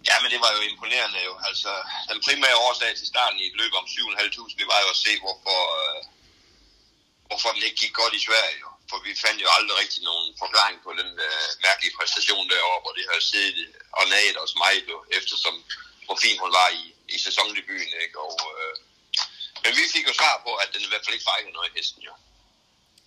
Ja, 0.09 0.17
men 0.23 0.29
det 0.35 0.41
var 0.45 0.53
jo 0.57 0.61
imponerende 0.71 1.21
jo. 1.29 1.35
Altså, 1.49 1.71
den 2.11 2.21
primære 2.27 2.57
årsag 2.67 2.91
til 3.01 3.07
starten 3.13 3.39
i 3.43 3.47
et 3.51 3.57
løb 3.61 3.73
om 3.81 3.87
7.500, 3.95 4.61
det 4.61 4.67
var 4.73 4.79
jo 4.85 4.89
at 4.95 5.01
se, 5.05 5.13
hvorfor, 5.25 5.61
øh, 5.81 5.99
hvorfor 7.29 7.49
den 7.55 7.63
ikke 7.67 7.81
gik 7.83 7.95
godt 8.01 8.15
i 8.19 8.25
Sverige 8.27 8.59
jo. 8.65 8.69
For 8.91 8.99
vi 9.07 9.13
fandt 9.25 9.39
jo 9.45 9.49
aldrig 9.57 9.75
rigtig 9.83 10.01
nogen 10.11 10.27
forklaring 10.43 10.79
på 10.87 10.91
den 11.01 11.11
øh, 11.29 11.47
mærkelige 11.67 11.97
præstation 11.99 12.45
derovre, 12.53 12.83
hvor 12.85 12.95
det 12.99 13.05
har 13.11 13.21
siddet 13.31 13.59
og 13.99 14.05
naget 14.15 14.37
os 14.45 14.55
meget 14.65 14.85
jo, 14.93 14.99
eftersom 15.19 15.55
hvor 16.07 16.17
fin 16.25 16.37
hun 16.45 16.53
var 16.61 16.69
i, 16.83 16.85
i 17.15 17.17
sæsondebuten, 17.27 17.95
ikke? 18.05 18.17
Og, 18.29 18.37
øh, 18.63 18.75
men 19.65 19.73
vi 19.79 19.85
fik 19.95 20.05
jo 20.11 20.15
svar 20.21 20.35
på, 20.47 20.53
at 20.63 20.69
den 20.75 20.81
i 20.87 20.89
hvert 20.91 21.03
fald 21.05 21.15
ikke 21.17 21.29
fejlede 21.31 21.53
noget 21.57 21.69
i 21.71 21.73
hesten, 21.79 22.03
jo. 22.09 22.15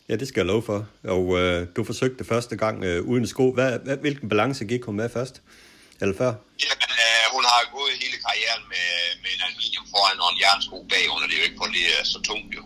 Ja, 0.09 0.15
det 0.21 0.27
skal 0.27 0.39
jeg 0.41 0.49
love 0.53 0.63
for. 0.69 0.79
Og 1.15 1.25
øh, 1.39 1.67
du 1.75 1.81
forsøgte 1.83 2.23
første 2.33 2.55
gang 2.63 2.75
øh, 2.87 2.99
uden 3.11 3.27
sko. 3.33 3.45
Hvad, 3.57 3.79
hvad, 3.85 3.97
hvilken 3.97 4.29
balance 4.29 4.65
gik 4.71 4.83
hun 4.87 4.95
med 4.95 5.09
først? 5.17 5.35
Eller 6.01 6.15
før? 6.21 6.31
Jamen, 6.65 6.91
øh, 7.05 7.23
hun 7.35 7.43
har 7.51 7.61
gået 7.77 7.93
hele 8.03 8.17
karrieren 8.25 8.63
med, 8.73 8.87
med 9.21 9.31
en 9.35 9.41
aluminium 9.47 9.85
foran 9.93 10.19
og 10.23 10.29
en 10.33 10.39
jernsko 10.43 10.77
bag. 10.91 11.03
Hun 11.13 11.19
er 11.23 11.27
det 11.29 11.37
jo 11.39 11.43
ikke 11.47 11.59
på 11.61 11.67
det 11.75 11.83
er 11.95 12.03
så 12.13 12.19
tungt, 12.29 12.51
jo. 12.57 12.61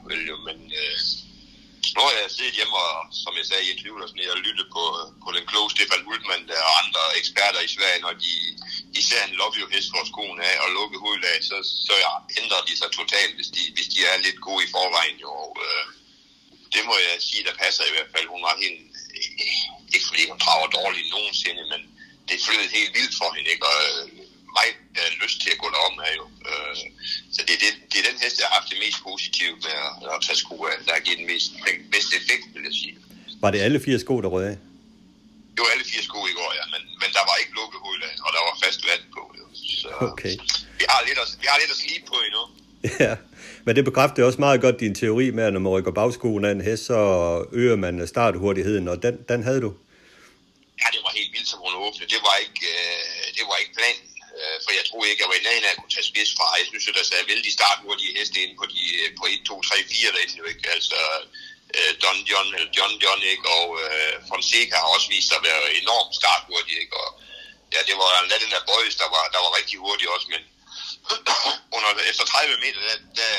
Men 0.48 0.58
øh, 0.82 0.96
nu 1.96 2.02
har 2.08 2.14
jeg 2.22 2.32
siddet 2.32 2.58
hjemme 2.58 2.76
og, 2.86 2.96
som 3.24 3.34
jeg 3.40 3.46
sagde, 3.48 3.64
i 3.66 3.72
interviewet 3.74 4.04
og 4.04 4.10
sådan 4.10 4.28
jeg 4.28 4.46
lyttet 4.48 4.68
på, 4.76 4.84
på 5.24 5.30
den 5.36 5.46
kloge 5.50 5.70
Stefan 5.74 6.06
Hultmann 6.08 6.48
der, 6.50 6.62
og 6.70 6.74
andre 6.84 7.04
eksperter 7.22 7.62
i 7.64 7.74
Sverige, 7.76 8.04
når 8.06 8.14
de, 8.26 8.34
de 8.96 9.02
ser 9.10 9.22
en 9.24 9.38
love 9.40 9.56
you 9.60 9.68
hest 9.74 9.90
for 9.94 10.04
skoen 10.12 10.40
af 10.50 10.56
og 10.64 10.70
lukke 10.78 10.98
hovedet 11.04 11.26
af, 11.34 11.38
så, 11.50 11.58
så 11.88 11.94
jeg 12.04 12.12
ændrer 12.40 12.62
de 12.68 12.74
sig 12.82 12.90
totalt, 13.00 13.34
hvis 13.38 13.50
de, 13.56 13.62
hvis 13.76 13.90
de 13.94 14.00
er 14.12 14.24
lidt 14.26 14.40
gode 14.48 14.66
i 14.66 14.72
forvejen. 14.76 15.18
Jo. 15.26 15.32
Og, 15.46 15.54
øh, 15.68 15.86
det 16.74 16.84
må 16.90 16.96
jeg 17.08 17.16
sige, 17.30 17.48
der 17.48 17.62
passer 17.64 17.84
i 17.86 17.94
hvert 17.96 18.12
fald. 18.14 18.28
Hun 18.36 18.44
var 18.48 18.56
helt, 18.64 18.82
ikke 19.94 20.08
fordi 20.10 20.24
hun 20.32 20.40
traver 20.46 20.68
dårligt 20.80 21.10
nogensinde, 21.16 21.64
men 21.74 21.82
det 22.28 22.46
flød 22.46 22.70
helt 22.78 22.94
vildt 22.98 23.16
for 23.20 23.30
hende, 23.36 23.50
ikke? 23.54 23.66
Og 23.72 23.80
øh, 23.90 24.21
meget 24.60 24.76
øh, 25.00 25.10
lyst 25.24 25.38
til 25.44 25.50
at 25.56 25.60
gå 25.64 25.68
derom 25.76 25.96
her 26.04 26.12
jo. 26.20 26.26
Øh, 26.50 26.76
så 27.36 27.40
det, 27.48 27.56
det, 27.64 27.70
det 27.92 27.98
er 28.02 28.06
den 28.12 28.18
hest, 28.24 28.36
jeg 28.40 28.48
har 28.50 28.56
haft 28.60 28.70
det 28.72 28.80
mest 28.86 29.00
positive 29.10 29.56
med 29.66 29.76
at, 29.86 29.94
at 30.14 30.20
tage 30.26 30.40
sko 30.44 30.56
af, 30.72 30.76
der 30.86 30.94
har 30.98 31.04
givet 31.06 31.20
den 31.22 31.28
mest, 31.34 31.48
den 31.68 31.78
bedste 31.96 32.14
effekt, 32.22 32.44
vil 32.56 32.64
jeg 32.70 32.76
sige. 32.82 32.96
Var 33.44 33.50
det 33.54 33.60
alle 33.66 33.80
fire 33.88 34.00
sko, 34.06 34.16
der 34.24 34.30
rød 34.36 34.46
af? 34.52 34.58
Det 35.54 35.60
var 35.64 35.72
alle 35.76 35.86
fire 35.92 36.04
sko 36.10 36.20
i 36.34 36.36
går, 36.40 36.52
ja, 36.60 36.66
men, 36.74 36.82
men 37.02 37.10
der 37.18 37.24
var 37.30 37.36
ikke 37.42 37.54
lukket 37.60 37.80
hul 37.86 38.00
af, 38.10 38.14
og 38.26 38.30
der 38.36 38.42
var 38.48 38.56
fast 38.64 38.80
vand 38.90 39.04
på. 39.16 39.24
Jo. 39.40 39.46
Så 39.82 39.88
okay. 40.12 40.36
vi 40.80 40.86
har, 40.92 41.00
lidt 41.08 41.20
at, 41.24 41.30
vi 41.42 41.48
har 41.52 41.58
lidt 41.62 41.72
at 41.76 41.80
slibe 41.84 42.06
på 42.12 42.18
endnu. 42.28 42.44
Ja, 43.06 43.16
men 43.66 43.76
det 43.76 43.86
bekræfter 43.86 44.26
også 44.26 44.40
meget 44.40 44.62
godt 44.62 44.80
din 44.80 44.96
teori 44.96 45.32
med, 45.32 45.44
at 45.44 45.54
når 45.54 45.60
man 45.60 45.72
rykker 45.72 45.92
bagskoen 45.92 46.46
af 46.46 46.52
en 46.52 46.62
hest, 46.62 46.86
så 46.86 47.00
øger 47.52 47.76
man 47.76 48.08
starthurtigheden, 48.08 48.88
og 48.88 49.04
den, 49.04 49.16
den 49.30 49.44
havde 49.44 49.62
du. 49.62 49.74
Ja, 50.82 50.88
det 50.94 51.02
var 51.06 51.12
helt 51.20 51.32
vildt, 51.36 51.48
som 51.52 51.60
hun 51.66 51.74
åbnede. 51.86 52.08
Det 52.16 52.22
var 52.28 52.36
ikke, 52.46 52.64
øh, 52.76 53.26
det 53.38 53.44
var 53.50 53.58
ikke 53.62 53.74
planen. 53.80 54.11
Øh, 54.42 54.58
for 54.64 54.72
jeg 54.80 54.86
tror 54.90 55.02
ikke, 55.06 55.22
jeg 55.24 55.30
var 55.32 55.38
i 55.40 55.46
nærheden 55.46 55.68
af 55.68 55.74
at 55.74 55.80
kunne 55.82 55.96
tage 55.96 56.10
spids 56.12 56.32
fra. 56.38 56.46
Jeg 56.60 56.68
synes, 56.70 56.88
at 56.90 56.96
der 56.98 57.20
er 57.22 57.32
vældig 57.34 57.52
start 57.60 57.80
hurtige 57.86 58.16
heste 58.18 58.38
inde 58.44 58.56
på, 58.62 58.66
de, 58.74 58.82
på 59.20 59.24
1, 59.34 59.42
2, 59.50 59.62
3, 59.62 59.76
4 59.92 60.14
derinde 60.16 60.42
jo 60.42 60.46
ikke. 60.52 60.66
Altså, 60.78 61.00
øh, 61.76 61.92
Don 62.04 62.20
John, 62.30 62.48
eller 62.56 62.72
John 62.78 62.94
John, 63.04 63.22
ikke? 63.34 63.46
og 63.58 63.66
øh, 63.84 64.14
Fonseca 64.30 64.76
har 64.82 64.90
også 64.96 65.08
vist 65.14 65.28
sig 65.30 65.38
at 65.40 65.48
være 65.50 65.62
enormt 65.82 66.14
start 66.20 66.44
hurtig, 66.50 66.76
ikke? 66.84 66.96
Og, 67.04 67.10
ja, 67.74 67.80
det 67.88 67.96
var 68.02 68.10
lidt 68.32 68.44
den 68.46 68.54
der 68.56 68.64
boys, 68.72 68.96
der 69.02 69.10
var, 69.16 69.24
der 69.36 69.42
var 69.46 69.52
rigtig 69.60 69.78
hurtig 69.86 70.06
også, 70.16 70.28
men 70.34 70.42
under, 71.76 71.90
efter 72.12 72.26
30 72.26 72.64
meter, 72.66 72.80
der, 72.88 72.98
der 73.20 73.32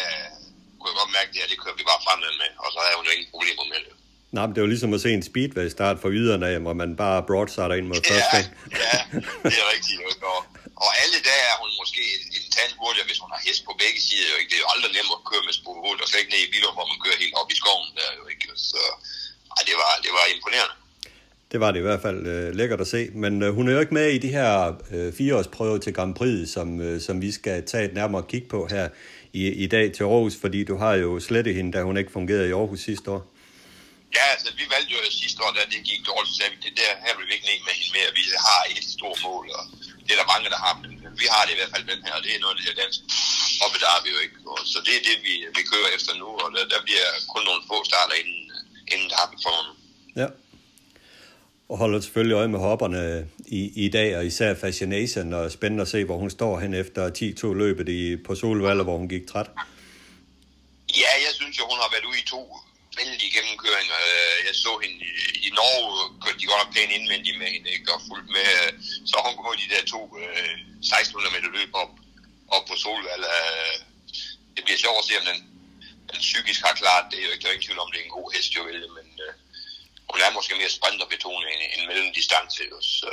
kunne 0.79 0.91
jeg 0.91 1.01
godt 1.03 1.13
mærke, 1.19 1.29
at 1.31 1.35
det, 1.35 1.51
det 1.53 1.59
kører 1.63 1.79
vi 1.81 1.85
bare 1.91 2.05
fremad 2.07 2.33
med, 2.43 2.51
og 2.63 2.69
så 2.73 2.79
havde 2.85 2.97
hun 2.99 3.07
jo 3.09 3.13
ingen 3.17 3.31
problemer 3.35 3.65
med 3.73 3.81
det. 3.87 3.93
Nej, 4.37 4.47
men 4.47 4.55
det 4.55 4.61
var 4.63 4.71
ligesom 4.75 4.95
at 4.95 5.01
se 5.01 5.11
en 5.19 5.23
speedway 5.31 5.69
start 5.77 5.97
for 6.03 6.11
yderne 6.19 6.47
af, 6.53 6.61
hvor 6.61 6.73
man 6.83 6.91
bare 6.97 7.19
broadstarter 7.31 7.75
ind 7.75 7.87
mod 7.87 8.01
ja, 8.05 8.11
første. 8.13 8.39
ja, 8.85 8.97
det 9.51 9.59
er 9.63 9.69
rigtigt. 9.75 10.01
Og, 10.33 10.39
og 10.85 10.91
alle 11.03 11.19
dage 11.29 11.45
er 11.53 11.57
hun 11.63 11.71
måske 11.81 12.03
en 12.37 12.47
tand 12.57 12.73
hurtigere, 12.81 13.09
hvis 13.09 13.23
hun 13.23 13.31
har 13.35 13.41
hest 13.47 13.63
på 13.69 13.73
begge 13.83 14.01
sider. 14.07 14.29
Jo, 14.31 14.37
ikke? 14.41 14.51
Det 14.51 14.59
er 14.59 14.65
jo 14.67 14.73
aldrig 14.75 14.91
nemt 14.99 15.17
at 15.19 15.23
køre 15.31 15.45
med 15.49 15.55
spor 15.59 15.77
og 16.05 16.09
slet 16.09 16.23
ikke 16.23 16.35
ned 16.35 16.43
i 16.47 16.53
biler, 16.55 16.71
hvor 16.77 16.87
man 16.91 16.99
kører 17.05 17.19
helt 17.25 17.37
op 17.41 17.49
i 17.55 17.57
skoven. 17.63 17.91
Der, 17.99 18.09
jo, 18.19 18.25
ikke? 18.33 18.45
Så 18.71 18.81
ej, 19.57 19.63
det, 19.69 19.77
var, 19.81 19.91
det 20.05 20.13
var 20.19 20.25
imponerende. 20.35 20.77
Det 21.53 21.59
var 21.61 21.71
det 21.73 21.79
i 21.83 21.87
hvert 21.89 22.03
fald 22.07 22.21
øh, 22.33 22.55
lækkert 22.59 22.81
at 22.81 22.91
se. 22.95 23.01
Men 23.23 23.33
øh, 23.43 23.55
hun 23.57 23.69
er 23.69 23.73
jo 23.77 23.81
ikke 23.85 23.95
med 24.01 24.09
i 24.17 24.19
de 24.19 24.31
her 24.39 24.51
øh, 24.95 25.13
fireårsprøver 25.19 25.79
til 25.79 25.93
Grand 25.97 26.15
Prix, 26.15 26.49
som, 26.57 26.69
øh, 26.81 27.01
som 27.07 27.15
vi 27.25 27.31
skal 27.39 27.67
tage 27.67 27.85
et 27.89 27.95
nærmere 28.01 28.25
kig 28.31 28.45
på 28.49 28.59
her 28.75 28.89
i, 29.33 29.43
i 29.65 29.67
dag 29.67 29.93
til 29.97 30.05
Aarhus, 30.05 30.37
fordi 30.41 30.65
du 30.71 30.77
har 30.77 30.95
jo 31.05 31.21
slettet 31.21 31.55
hende, 31.55 31.73
da 31.73 31.83
hun 31.83 31.97
ikke 31.97 32.13
fungerede 32.13 32.49
i 32.49 32.53
Aarhus 32.53 32.81
sidste 32.81 33.11
år. 33.11 33.23
Ja, 34.19 34.25
altså 34.35 34.49
vi 34.61 34.65
valgte 34.75 34.91
jo 34.95 34.99
sidste 35.23 35.39
år, 35.45 35.51
da 35.59 35.61
det 35.73 35.81
gik 35.91 36.01
dårligt, 36.11 36.31
så 36.31 36.35
sagde 36.39 36.53
vi, 36.55 36.59
det 36.69 36.75
der 36.83 36.93
her 37.05 37.13
vil 37.19 37.27
vi 37.29 37.33
ikke 37.37 37.49
med 37.69 37.75
hende 37.81 37.93
mere. 37.99 38.09
Vi 38.21 38.25
har 38.49 38.63
et 38.71 38.85
stort 38.97 39.19
mål, 39.29 39.45
og 39.59 39.65
det 40.05 40.13
er 40.15 40.21
der 40.23 40.33
mange, 40.35 40.49
der 40.55 40.61
har, 40.65 40.73
men 40.83 40.91
vi 41.23 41.27
har 41.35 41.43
det 41.47 41.53
i 41.55 41.59
hvert 41.59 41.73
fald 41.75 41.87
den 41.93 42.01
her, 42.07 42.15
og 42.19 42.23
det 42.25 42.31
er 42.33 42.41
noget, 42.45 42.57
der 42.59 42.73
er 42.73 42.79
dansk. 42.83 43.01
Og 43.63 43.67
der 43.83 43.91
har 43.95 44.03
vi 44.05 44.11
jo 44.15 44.19
ikke. 44.25 44.37
Og 44.53 44.59
så 44.73 44.79
det 44.87 44.95
er 44.99 45.03
det, 45.09 45.17
vi, 45.27 45.35
vi 45.57 45.63
kører 45.73 45.91
efter 45.97 46.13
nu, 46.23 46.29
og 46.43 46.49
der, 46.55 46.63
der 46.75 46.81
bliver 46.87 47.07
kun 47.33 47.43
nogle 47.49 47.63
få 47.71 47.77
starter 47.91 48.15
inden, 48.21 48.41
inden 48.93 49.09
der 49.11 49.17
har 49.23 49.29
vi 49.33 49.37
for 49.45 49.55
Ja. 50.23 50.29
Og 51.69 51.79
holder 51.79 52.01
selvfølgelig 52.01 52.35
øje 52.35 52.49
med 52.49 52.59
hopperne 52.59 53.29
i, 53.47 53.85
i 53.85 53.89
dag, 53.89 54.17
og 54.19 54.27
især 54.27 54.55
Fascination, 54.55 55.33
og 55.33 55.53
spændende 55.53 55.83
at 55.83 55.89
se, 55.89 56.05
hvor 56.05 56.19
hun 56.19 56.31
står 56.31 56.61
hen 56.61 56.75
efter 56.75 57.03
10-2 57.45 57.55
løbet 57.55 57.89
i, 57.89 58.17
på 58.17 58.35
Solvalder, 58.35 58.85
hvor 58.85 58.97
hun 58.99 59.09
gik 59.09 59.27
træt. 59.27 59.51
Ja, 61.03 61.13
jeg 61.27 61.33
synes 61.39 61.59
jo, 61.59 61.65
hun 61.71 61.79
har 61.83 61.91
været 61.95 62.05
ude 62.11 62.19
i 62.19 62.27
to 62.27 62.57
vældig 62.99 63.29
gennemkøringer. 63.37 63.99
Øh, 64.11 64.39
jeg 64.49 64.55
så 64.65 64.73
hende 64.83 64.97
i, 65.07 65.11
i 65.47 65.49
Norge, 65.59 65.93
kørte 66.23 66.39
de 66.41 66.51
godt 66.51 66.61
nok 66.63 66.75
pænt 66.75 66.93
indvendigt 66.99 67.39
med 67.39 67.49
hende, 67.55 67.69
ikke? 67.77 67.93
og 67.95 68.01
fuldt 68.09 68.29
med. 68.37 68.49
Øh, 68.63 68.73
så 69.11 69.15
hun 69.27 69.37
går 69.37 69.55
de 69.63 69.73
der 69.75 69.83
to 69.95 70.01
øh, 70.23 70.55
1600 70.81 71.35
meter 71.35 71.51
løb 71.59 71.71
op, 71.83 71.93
op 72.57 72.65
på 72.71 72.75
Solvalg. 72.83 73.25
Øh, 73.37 73.77
det 74.55 74.63
bliver 74.65 74.81
sjovt 74.85 75.01
at 75.01 75.07
se, 75.09 75.21
om 75.21 75.27
den, 75.31 75.41
den 76.11 76.21
psykisk 76.29 76.61
har 76.67 76.75
klart 76.83 77.05
det. 77.11 77.19
Er 77.19 77.27
jo 77.27 77.33
ikke, 77.33 77.43
der 77.43 77.49
er 77.49 77.57
ingen 77.57 77.67
tvivl 77.67 77.83
om, 77.83 77.91
det 77.93 78.01
er 78.01 78.09
en 78.09 78.19
god 78.19 78.29
hest, 78.35 78.57
jo 78.57 78.63
vel, 78.69 78.81
men 78.99 79.09
øh, 79.25 79.33
hun 80.11 80.21
er 80.25 80.37
måske 80.37 80.61
mere 80.61 80.77
sprinterbetonet 80.79 81.49
end, 81.53 81.63
end 81.75 81.83
mellemdistance. 81.89 82.63
Så 82.97 83.09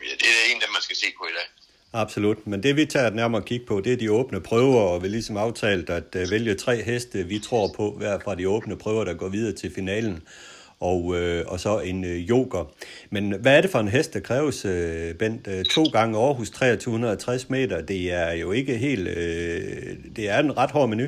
øh, 0.00 0.08
ja, 0.08 0.14
det 0.20 0.28
er 0.30 0.44
en 0.50 0.60
af 0.60 0.64
dem, 0.64 0.76
man 0.76 0.86
skal 0.86 1.00
se 1.02 1.08
på 1.18 1.24
i 1.32 1.36
dag. 1.38 1.48
Absolut, 1.96 2.46
men 2.46 2.62
det 2.62 2.76
vi 2.76 2.86
tager 2.86 3.06
et 3.06 3.14
nærmere 3.14 3.42
kig 3.42 3.66
på, 3.66 3.80
det 3.80 3.92
er 3.92 3.96
de 3.96 4.12
åbne 4.12 4.40
prøver, 4.40 4.80
og 4.80 5.02
vi 5.02 5.08
ligesom 5.08 5.36
aftalt 5.36 5.90
at 5.90 6.16
øh, 6.16 6.30
vælge 6.30 6.54
tre 6.54 6.82
heste, 6.82 7.24
vi 7.24 7.38
tror 7.38 7.72
på, 7.76 7.94
hver 7.98 8.18
fra 8.24 8.34
de 8.34 8.48
åbne 8.48 8.76
prøver, 8.76 9.04
der 9.04 9.14
går 9.14 9.28
videre 9.28 9.52
til 9.52 9.74
finalen, 9.74 10.22
og, 10.80 11.16
øh, 11.16 11.44
og 11.46 11.60
så 11.60 11.80
en 11.80 12.04
øh, 12.04 12.28
joker. 12.28 12.72
Men 13.10 13.34
hvad 13.40 13.56
er 13.56 13.60
det 13.60 13.70
for 13.70 13.80
en 13.80 13.88
hest, 13.88 14.14
der 14.14 14.20
kræves, 14.20 14.64
øh, 14.64 15.14
Bent? 15.14 15.46
Øh, 15.48 15.64
to 15.64 15.84
gange 15.84 16.18
Aarhus, 16.18 16.50
2360 16.50 17.50
meter, 17.50 17.80
det 17.80 18.12
er 18.12 18.32
jo 18.32 18.52
ikke 18.52 18.78
helt... 18.78 19.08
Øh, 19.08 19.96
det 20.16 20.28
er 20.28 20.38
en 20.38 20.56
ret 20.56 20.70
hård 20.70 20.88
menu. 20.88 21.06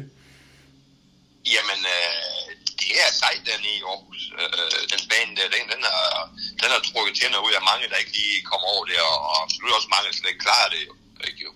Jamen, 1.54 1.80
øh, 1.96 2.12
det 2.80 2.90
er 3.02 3.10
sejt 3.22 3.42
den 3.50 3.62
i 3.74 3.76
Aarhus. 3.90 4.32
Øh, 4.42 4.82
den 4.92 5.02
bane 5.10 5.32
der, 5.38 5.48
den, 5.56 5.64
den, 5.72 5.82
har, 5.82 6.32
den 6.68 6.78
har 6.78 6.90
trukket 6.90 7.14
tænder 7.20 7.40
ud 7.46 7.52
af 7.58 7.62
mange, 7.70 7.90
der 7.90 8.02
ikke 8.02 8.16
lige 8.20 8.48
kommer 8.50 8.68
over 8.74 8.84
det, 8.90 8.98
og, 9.10 9.16
og 9.28 9.36
absolut 9.44 9.76
også 9.78 9.90
mange, 9.94 10.06
der 10.06 10.14
slet 10.16 10.32
ikke 10.32 10.46
klarer 10.48 10.68
det. 10.74 10.80
Jo, 10.88 10.94
ikke, 11.28 11.40
jo. 11.46 11.52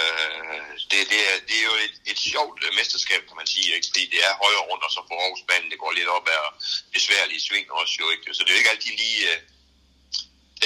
Øh, 0.00 0.70
det, 0.90 0.98
det, 1.12 1.20
er, 1.30 1.36
det 1.48 1.56
er 1.60 1.66
jo 1.70 1.76
et, 1.86 1.96
et 2.12 2.20
sjovt 2.30 2.58
øh, 2.66 2.70
mesterskab, 2.78 3.20
kan 3.28 3.40
man 3.40 3.48
sige, 3.54 3.68
ikke? 3.76 3.88
fordi 3.90 4.04
det 4.12 4.20
er 4.28 4.40
højere 4.44 4.66
rundt, 4.68 4.86
og 4.86 4.92
så 4.94 5.00
på 5.08 5.14
Aarhusbanen, 5.22 5.70
det 5.72 5.78
går 5.82 5.92
lidt 5.98 6.10
op 6.16 6.26
af 6.36 6.42
besværlige 6.96 7.44
sving 7.46 7.66
også, 7.80 7.94
jo 8.02 8.06
ikke? 8.14 8.34
Så 8.36 8.40
det 8.42 8.50
er 8.50 8.56
jo 8.56 8.62
ikke 8.62 8.74
altid 8.74 8.94
lige, 9.04 9.20
øh, 9.30 9.38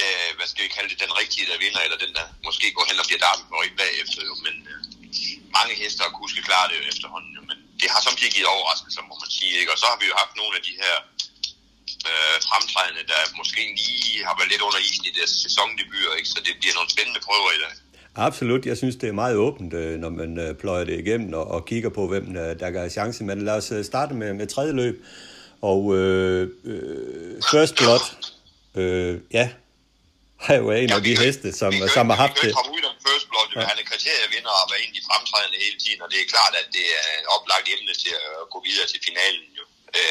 øh, 0.01 0.29
hvad 0.37 0.47
skal 0.51 0.63
vi 0.65 0.75
kalde 0.75 0.89
det, 0.91 1.03
den 1.05 1.17
rigtige, 1.21 1.49
der 1.51 1.63
vinder, 1.65 1.81
eller 1.85 1.99
den, 2.03 2.13
der 2.17 2.25
måske 2.47 2.67
går 2.77 2.85
hen 2.89 3.01
og 3.01 3.07
bliver 3.07 3.23
darmen 3.25 3.45
for 3.49 3.63
ikke 3.65 3.81
bagefter, 3.83 4.21
jo. 4.29 4.33
men 4.45 4.55
øh, 4.71 4.81
mange 5.57 5.73
hester 5.81 6.03
og 6.09 6.13
kuske 6.19 6.41
klarer 6.49 6.67
det 6.69 6.77
jo 6.79 6.85
efterhånden, 6.91 7.31
jo. 7.37 7.41
men 7.49 7.57
det 7.81 7.87
har 7.93 8.01
samtidig 8.07 8.33
givet 8.33 8.53
overraskelser, 8.55 9.01
må 9.09 9.15
man 9.23 9.31
sige, 9.39 9.53
ikke? 9.59 9.71
og 9.73 9.77
så 9.81 9.85
har 9.91 9.97
vi 10.01 10.05
jo 10.11 10.15
haft 10.21 10.35
nogle 10.41 10.53
af 10.59 10.63
de 10.69 10.73
her 10.83 10.95
øh, 12.11 12.35
fremtrædende, 12.49 13.03
der 13.11 13.19
måske 13.39 13.61
lige 13.81 14.25
har 14.27 14.35
været 14.39 14.51
lidt 14.53 14.63
under 14.67 14.79
isen 14.87 15.05
i 15.11 15.13
deres 15.17 15.33
sæsondebut, 15.43 16.11
ikke? 16.17 16.29
så 16.33 16.39
det 16.47 16.53
bliver 16.61 16.75
nogle 16.77 16.89
spændende 16.95 17.21
prøver 17.27 17.51
i 17.57 17.61
dag. 17.65 17.73
Absolut, 18.27 18.63
jeg 18.65 18.77
synes, 18.81 18.95
det 19.01 19.07
er 19.09 19.21
meget 19.23 19.35
åbent, 19.45 19.73
øh, 19.81 19.93
når 20.03 20.11
man 20.21 20.31
øh, 20.43 20.51
pløjer 20.61 20.85
det 20.89 20.99
igennem 21.03 21.33
og, 21.33 21.45
og 21.55 21.59
kigger 21.69 21.91
på, 21.97 22.03
hvem 22.11 22.25
øh, 22.41 22.59
der 22.59 22.67
kan 22.71 22.79
have 22.85 22.95
chance. 22.99 23.23
Men 23.23 23.45
lad 23.47 23.55
os 23.61 23.67
starte 23.91 24.13
med, 24.13 24.29
med 24.39 24.47
tredje 24.47 24.73
løb. 24.81 24.95
Og 25.71 25.81
øh, 25.97 26.43
øh, 26.71 27.35
First 27.51 27.73
Blood, 27.79 28.05
øh, 28.81 29.13
ja, 29.37 29.45
har 30.45 30.55
jo 30.61 30.65
en 30.71 30.89
ja, 30.89 30.95
af 30.97 31.03
de 31.09 31.13
heste, 31.23 31.47
som, 31.61 31.71
kan, 31.79 31.89
som 31.97 32.05
har 32.11 32.19
haft 32.25 32.37
det. 32.43 32.51
Vi 32.51 32.55
kan 32.57 32.75
ikke 32.77 32.89
om 32.93 32.99
First 33.07 33.25
Blood, 33.31 33.49
ja. 33.55 33.61
han 33.71 33.77
er 33.81 33.85
kriterievinder 33.91 34.51
og 34.55 34.59
har 34.63 34.67
været 34.71 34.81
en 34.85 34.91
af 34.93 34.97
de 34.99 35.03
fremtrædende 35.09 35.57
hele 35.65 35.77
tiden, 35.83 35.99
og 36.05 36.09
det 36.11 36.19
er 36.23 36.27
klart, 36.35 36.53
at 36.61 36.67
det 36.77 36.85
er 37.01 37.11
et 37.21 37.27
oplagt 37.35 37.67
emne 37.75 37.93
til 38.03 38.13
at 38.41 38.45
gå 38.53 38.57
videre 38.67 38.87
til 38.91 38.99
finalen, 39.07 39.47
jo. 39.59 39.63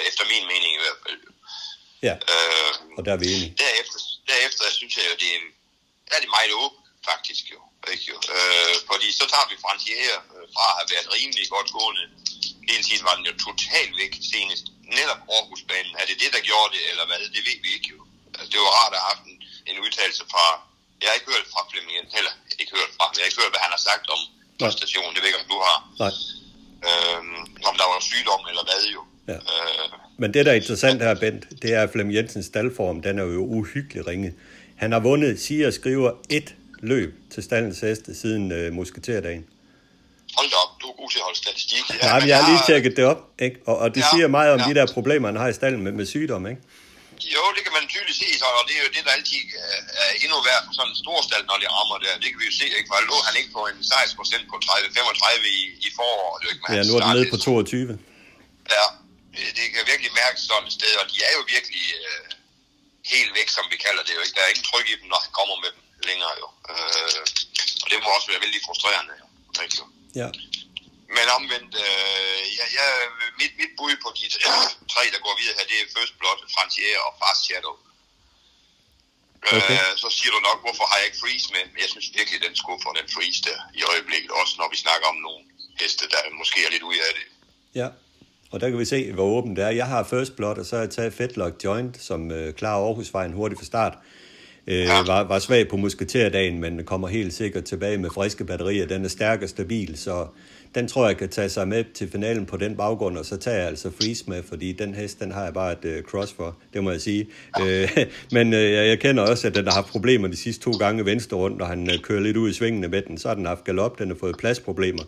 efter 0.09 0.25
min 0.33 0.45
mening 0.53 0.73
i 0.79 0.81
hvert 0.85 1.01
fald. 1.05 1.21
Ja, 2.09 2.15
øh, 2.35 2.73
og 2.97 3.01
der 3.05 3.13
er 3.15 3.21
vi 3.23 3.27
enige. 3.35 3.53
Derefter, 3.65 3.99
derefter 4.33 4.65
synes 4.79 4.95
jeg 4.97 5.05
jo, 5.11 5.15
det 5.23 5.29
er, 5.37 5.41
der 6.09 6.15
er 6.17 6.23
det 6.25 6.31
meget 6.39 6.53
åbent, 6.63 6.87
faktisk 7.11 7.45
jo. 7.55 7.61
Ikke 7.93 8.07
jo? 8.13 8.17
Øh, 8.37 8.75
fordi 8.91 9.09
så 9.21 9.25
tager 9.33 9.47
vi 9.51 9.57
Franciere 9.67 10.17
øh, 10.35 10.47
fra 10.55 10.67
at 10.71 10.77
have 10.79 10.89
været 10.95 11.09
rimelig 11.17 11.45
godt 11.55 11.69
gående. 11.77 12.05
Hele 12.71 12.83
tiden 12.87 13.05
var 13.09 13.15
den 13.19 13.25
jo 13.31 13.35
totalt 13.49 13.93
væk 14.03 14.13
senest. 14.33 14.65
Netop 14.99 15.21
Aarhusbanen. 15.35 15.93
Er 16.01 16.05
det 16.11 16.17
det, 16.23 16.31
der 16.35 16.43
gjorde 16.49 16.71
det, 16.77 16.83
eller 16.91 17.05
hvad? 17.09 17.19
Det 17.37 17.43
ved 17.49 17.59
vi 17.65 17.71
ikke 17.77 17.89
jo. 17.95 18.01
Altså, 18.37 18.49
det 18.53 18.59
var 18.65 18.73
rart 18.79 18.93
at 18.97 19.01
have 19.01 19.11
haft 19.13 19.25
en, 19.31 19.37
en 19.71 19.77
udtalelse 19.85 20.25
fra... 20.33 20.45
Jeg 21.01 21.09
har 21.09 21.17
ikke 21.19 21.33
hørt 21.35 21.47
fra 21.53 21.61
Flemming, 21.71 21.97
heller 22.17 22.35
ikke 22.61 22.73
hørt 22.79 22.93
fra, 22.97 23.05
men 23.07 23.15
jeg 23.17 23.23
har 23.23 23.31
ikke 23.31 23.41
hørt, 23.43 23.55
hvad 23.55 23.65
han 23.67 23.75
har 23.77 23.83
sagt 23.91 24.05
om 24.15 24.21
præstationen. 24.61 25.13
Det 25.15 25.21
ved 25.23 25.31
ikke, 25.31 25.43
om 25.45 25.51
du 25.55 25.59
har. 25.69 25.79
Nej. 26.05 26.13
Øh, 26.89 27.21
om 27.69 27.75
der 27.81 27.87
var 27.93 28.01
sygdom 28.11 28.43
eller 28.51 28.65
hvad 28.69 28.83
jo. 28.97 29.03
Ja. 29.31 29.39
Øh, 29.53 29.87
men 30.21 30.35
det, 30.35 30.47
der 30.47 30.53
er 30.53 30.57
interessant 30.63 31.03
her, 31.03 31.15
Bent, 31.15 31.45
det 31.63 31.71
er, 31.75 31.83
at 31.83 31.91
Flem 31.93 32.11
Jensens 32.17 32.47
staldform, 32.47 33.03
den 33.07 33.19
er 33.19 33.27
jo 33.39 33.43
uhyggelig 33.59 34.07
ringe. 34.07 34.29
Han 34.77 34.93
har 34.93 35.01
vundet, 35.01 35.41
siger 35.41 35.67
og 35.67 35.75
skriver, 35.81 36.11
et 36.39 36.49
løb 36.93 37.11
til 37.35 37.43
stallens 37.43 37.81
heste 37.81 38.11
siden 38.21 38.53
øh, 38.53 38.73
musketerdagen. 38.73 39.45
Hold 40.37 40.49
da 40.53 40.57
op, 40.65 40.73
du 40.81 40.87
er 40.93 40.97
god 41.01 41.11
til 41.11 41.19
at 41.23 41.27
holde 41.29 41.41
statistik. 41.45 41.85
Ja, 41.91 42.07
Nej, 42.09 42.19
men 42.21 42.29
jeg 42.29 42.37
har 42.39 42.45
lige 42.51 42.63
tjekket 42.71 42.93
det 42.99 43.05
op, 43.13 43.21
ikke? 43.47 43.57
Og, 43.71 43.77
og 43.83 43.89
det 43.95 44.03
ja, 44.05 44.11
siger 44.13 44.29
meget 44.39 44.51
om 44.57 44.61
ja. 44.61 44.67
de 44.69 44.75
der 44.79 44.87
problemer, 44.97 45.27
han 45.33 45.39
har 45.43 45.49
i 45.55 45.57
stallen 45.61 45.81
med, 45.87 45.93
med 45.99 46.07
sygdom, 46.15 46.43
ikke? 46.53 46.61
Jo, 47.37 47.45
det 47.57 47.63
kan 47.67 47.73
man 47.79 47.85
tydeligt 47.95 48.19
se, 48.23 48.29
så, 48.41 48.47
og 48.59 48.65
det 48.69 48.75
er 48.79 48.83
jo 48.87 48.91
det, 48.97 49.03
der 49.07 49.13
altid 49.19 49.43
er 50.05 50.11
endnu 50.23 50.37
værd 50.49 50.61
for 50.67 50.73
sådan 50.79 50.91
en 50.93 50.99
stor 51.05 51.19
stald, 51.29 51.45
når 51.51 51.59
de 51.63 51.67
rammer 51.77 51.99
der. 52.05 52.13
Det 52.23 52.29
kan 52.31 52.39
vi 52.43 52.47
jo 52.51 52.55
se, 52.61 52.67
ikke? 52.79 52.89
For 52.91 52.97
lå 53.11 53.17
han 53.27 53.35
ikke 53.41 53.53
på 53.59 53.63
en 53.71 53.79
16% 53.91 54.51
på 54.51 54.57
30-35 54.67 55.59
i, 55.59 55.63
i 55.87 55.89
foråret. 55.99 56.43
Ikke? 56.51 56.61
ja, 56.77 56.81
nu 56.89 56.93
er 56.97 57.01
den 57.05 57.11
nede 57.17 57.29
på 57.35 57.37
22. 57.37 57.99
Ja, 58.77 58.87
det 59.59 59.67
kan 59.73 59.91
virkelig 59.93 60.13
mærkes 60.23 60.43
sådan 60.43 60.69
et 60.69 60.77
sted, 60.79 60.93
og 61.01 61.07
de 61.13 61.17
er 61.29 61.33
jo 61.39 61.43
virkelig 61.55 61.85
øh, 62.07 62.31
helt 63.13 63.33
væk, 63.39 63.49
som 63.57 63.65
vi 63.73 63.77
kalder 63.87 64.03
det 64.07 64.15
jo. 64.17 64.21
Ikke? 64.25 64.37
Der 64.37 64.43
er 64.45 64.53
ingen 64.53 64.69
tryk 64.71 64.87
i 64.89 64.97
dem, 65.01 65.09
når 65.13 65.21
han 65.25 65.33
kommer 65.39 65.57
med 65.65 65.71
dem 65.77 65.83
længere 66.09 66.35
jo. 66.43 66.49
Øh, 66.73 67.23
og 67.83 67.87
det 67.91 67.97
må 68.03 68.09
også 68.17 68.29
være 68.33 68.45
vældig 68.45 68.61
frustrerende 68.67 69.15
jo. 69.21 69.27
Ikke, 69.65 69.77
jo. 69.81 69.87
Ja. 70.21 70.29
Men 71.17 71.27
omvendt, 71.39 71.73
øh, 71.87 72.43
ja, 72.59 72.67
ja, 72.79 72.87
mit, 73.41 73.53
mit 73.61 73.73
bud 73.79 73.95
på 74.05 74.09
de 74.19 74.25
tre, 74.93 75.03
der 75.15 75.21
går 75.27 75.35
videre 75.41 75.57
her, 75.59 75.67
det 75.71 75.79
er 75.81 75.93
First 75.97 76.15
Blood, 76.21 76.41
Frontier 76.55 76.99
og 77.07 77.13
Fast 77.21 77.43
Shadow. 77.47 77.75
Okay. 79.47 79.73
Øh, 79.73 79.93
så 80.03 80.09
siger 80.17 80.33
du 80.37 80.41
nok, 80.49 80.59
hvorfor 80.65 80.85
har 80.91 80.97
jeg 80.99 81.07
ikke 81.09 81.21
Freeze 81.23 81.49
med? 81.55 81.65
Men 81.73 81.79
jeg 81.85 81.91
synes 81.95 82.09
virkelig, 82.19 82.39
den 82.47 82.55
skuffer 82.63 82.91
den 83.01 83.09
Freeze 83.15 83.43
der 83.49 83.59
i 83.81 83.83
øjeblikket, 83.93 84.31
også 84.41 84.55
når 84.61 84.69
vi 84.73 84.77
snakker 84.85 85.07
om 85.13 85.19
nogle 85.27 85.43
heste, 85.81 86.05
der 86.13 86.21
måske 86.41 86.59
er 86.67 86.71
lidt 86.71 86.83
ude 86.91 87.01
af 87.09 87.13
det. 87.19 87.27
Ja, 87.81 87.89
og 88.51 88.61
der 88.61 88.71
kan 88.71 88.79
vi 88.79 88.85
se, 88.85 89.13
hvor 89.13 89.25
åbent 89.25 89.57
det 89.57 89.65
er. 89.65 89.71
Jeg 89.71 89.87
har 89.87 90.03
First 90.03 90.37
Blood, 90.37 90.59
og 90.59 90.67
så 90.67 90.77
har 90.77 90.83
jeg 90.83 90.91
taget 90.91 91.13
Fetlock 91.13 91.65
Joint, 91.65 92.03
som 92.03 92.31
øh, 92.31 92.53
klarer 92.53 92.85
Aarhusvejen 92.87 93.33
hurtigt 93.33 93.61
fra 93.61 93.65
start. 93.65 93.99
øh, 94.67 94.79
ja. 94.79 95.03
var, 95.07 95.25
var 95.25 95.39
svag 95.39 95.69
på 95.69 95.77
musketerdagen, 95.77 96.61
men 96.61 96.85
kommer 96.85 97.09
helt 97.09 97.33
sikkert 97.33 97.65
tilbage 97.65 97.99
med 97.99 98.11
friske 98.11 98.45
batterier. 98.45 98.87
Den 98.87 99.05
er 99.05 99.09
stærk 99.09 99.43
og 99.43 99.49
stabil, 99.49 99.99
så 99.99 100.27
den 100.75 100.89
tror 100.89 101.07
jeg 101.07 101.17
kan 101.17 101.29
tage 101.29 101.49
sig 101.49 101.69
med 101.69 101.85
til 101.95 102.11
finalen 102.11 102.47
på 102.47 102.57
den 102.57 102.77
baggrund, 102.77 103.19
og 103.19 103.25
så 103.25 103.37
tager 103.37 103.57
jeg 103.57 103.67
altså 103.67 103.91
Freeze 104.01 104.25
med, 104.29 104.43
fordi 104.43 104.73
den 104.73 104.95
hest, 104.95 105.21
den 105.21 105.33
har 105.33 105.45
jeg 105.45 105.55
bare 105.55 105.73
et 105.73 105.85
uh, 105.99 106.05
cross 106.05 106.33
for, 106.33 106.57
det 106.75 106.85
må 106.85 106.91
jeg 106.91 107.01
sige. 107.01 107.29
Ja. 107.59 107.83
Uh, 107.83 107.89
men 108.33 108.53
uh, 108.53 108.61
jeg 108.61 109.01
kender 109.01 109.23
også, 109.23 109.47
at 109.47 109.55
den 109.55 109.65
har 109.65 109.75
haft 109.75 109.87
problemer 109.87 110.29
de 110.29 110.37
sidste 110.37 110.65
to 110.65 110.71
gange 110.71 111.05
venstre 111.05 111.37
rundt, 111.37 111.59
når 111.59 111.65
han 111.65 111.83
uh, 111.83 112.01
kører 112.03 112.21
lidt 112.21 112.37
ud 112.37 112.51
i 112.51 112.53
svingene 112.53 112.89
med 112.89 113.03
den, 113.03 113.19
så 113.19 113.29
har 113.29 113.35
den 113.35 113.47
haft 113.47 113.65
galop, 113.65 113.99
den 113.99 114.09
har 114.09 114.17
fået 114.21 114.37
pladsproblemer 114.39 115.03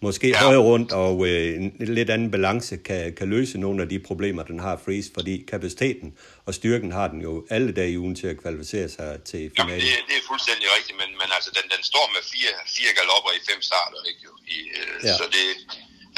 måske 0.00 0.28
ja. 0.28 0.42
højre 0.44 0.64
rundt 0.70 0.92
og 0.92 1.26
øh, 1.26 1.62
en 1.62 1.94
lidt 1.98 2.10
anden 2.10 2.30
balance 2.30 2.76
kan, 2.88 3.14
kan 3.18 3.26
løse 3.36 3.58
nogle 3.58 3.82
af 3.82 3.88
de 3.88 3.98
problemer, 4.10 4.42
den 4.42 4.58
har 4.66 4.74
Freeze, 4.84 5.10
fordi 5.18 5.34
kapaciteten 5.52 6.08
og 6.46 6.52
styrken 6.54 6.90
har 6.98 7.06
den 7.12 7.20
jo 7.28 7.32
alle 7.54 7.70
dage 7.78 7.90
i 7.94 7.98
ugen 7.98 8.16
til 8.20 8.26
at 8.32 8.36
kvalificere 8.42 8.88
sig 8.96 9.10
til 9.30 9.42
finalen. 9.56 9.56
Jamen, 9.58 9.80
det, 9.80 10.08
det 10.08 10.16
er 10.20 10.24
fuldstændig 10.32 10.66
rigtigt, 10.76 10.96
men, 11.02 11.10
men 11.20 11.28
altså, 11.36 11.50
den, 11.58 11.66
den 11.74 11.82
står 11.90 12.06
med 12.14 12.22
fire, 12.32 12.52
fire 12.76 12.92
galopper 12.98 13.30
i 13.38 13.40
fem 13.50 13.60
starter, 13.70 14.00
ikke 14.10 14.22
jo? 14.28 14.32
I, 14.56 14.58
øh, 14.80 14.94
ja. 15.08 15.14
Så 15.20 15.24
det, 15.36 15.46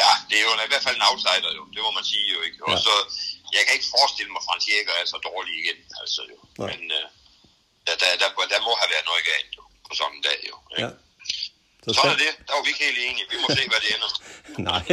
ja, 0.02 0.10
det 0.28 0.36
er 0.40 0.44
jo 0.48 0.52
i 0.66 0.70
hvert 0.72 0.84
fald 0.86 0.96
en 1.00 1.06
outsider, 1.10 1.50
jo. 1.58 1.62
Det 1.74 1.80
må 1.86 1.90
man 1.98 2.06
sige 2.12 2.26
jo, 2.34 2.38
ikke? 2.48 2.58
Og 2.66 2.72
ja. 2.74 2.84
så, 2.86 2.94
jeg 3.56 3.62
kan 3.64 3.72
ikke 3.76 3.90
forestille 3.96 4.30
mig, 4.32 4.40
at 4.42 4.46
Frans 4.46 4.64
Jäger 4.70 4.94
er 5.00 5.06
så 5.14 5.18
dårlig 5.28 5.54
igen, 5.62 5.78
altså 6.00 6.20
jo. 6.32 6.38
Nej. 6.62 6.68
Men 6.70 6.80
øh, 6.98 7.06
der, 7.86 7.94
der, 8.02 8.08
der, 8.22 8.28
der, 8.52 8.60
må 8.66 8.72
have 8.80 8.90
været 8.94 9.06
noget 9.10 9.22
galt, 9.32 9.50
jo, 9.58 9.62
på 9.86 9.92
sådan 9.98 10.14
en 10.16 10.22
dag, 10.28 10.40
jo. 10.50 10.56
Ikke? 10.72 10.82
Ja. 10.84 10.90
Så 11.88 11.94
Sådan 11.94 12.12
er 12.12 12.16
det. 12.24 12.32
Der 12.46 12.52
var 12.56 12.62
vi 12.64 12.68
ikke 12.72 12.84
helt 12.88 12.98
enige. 13.08 13.26
Vi 13.30 13.36
må 13.42 13.48
se, 13.58 13.62
hvad 13.70 13.80
det 13.84 13.90
ender. 13.96 14.10
Nej, 14.70 14.84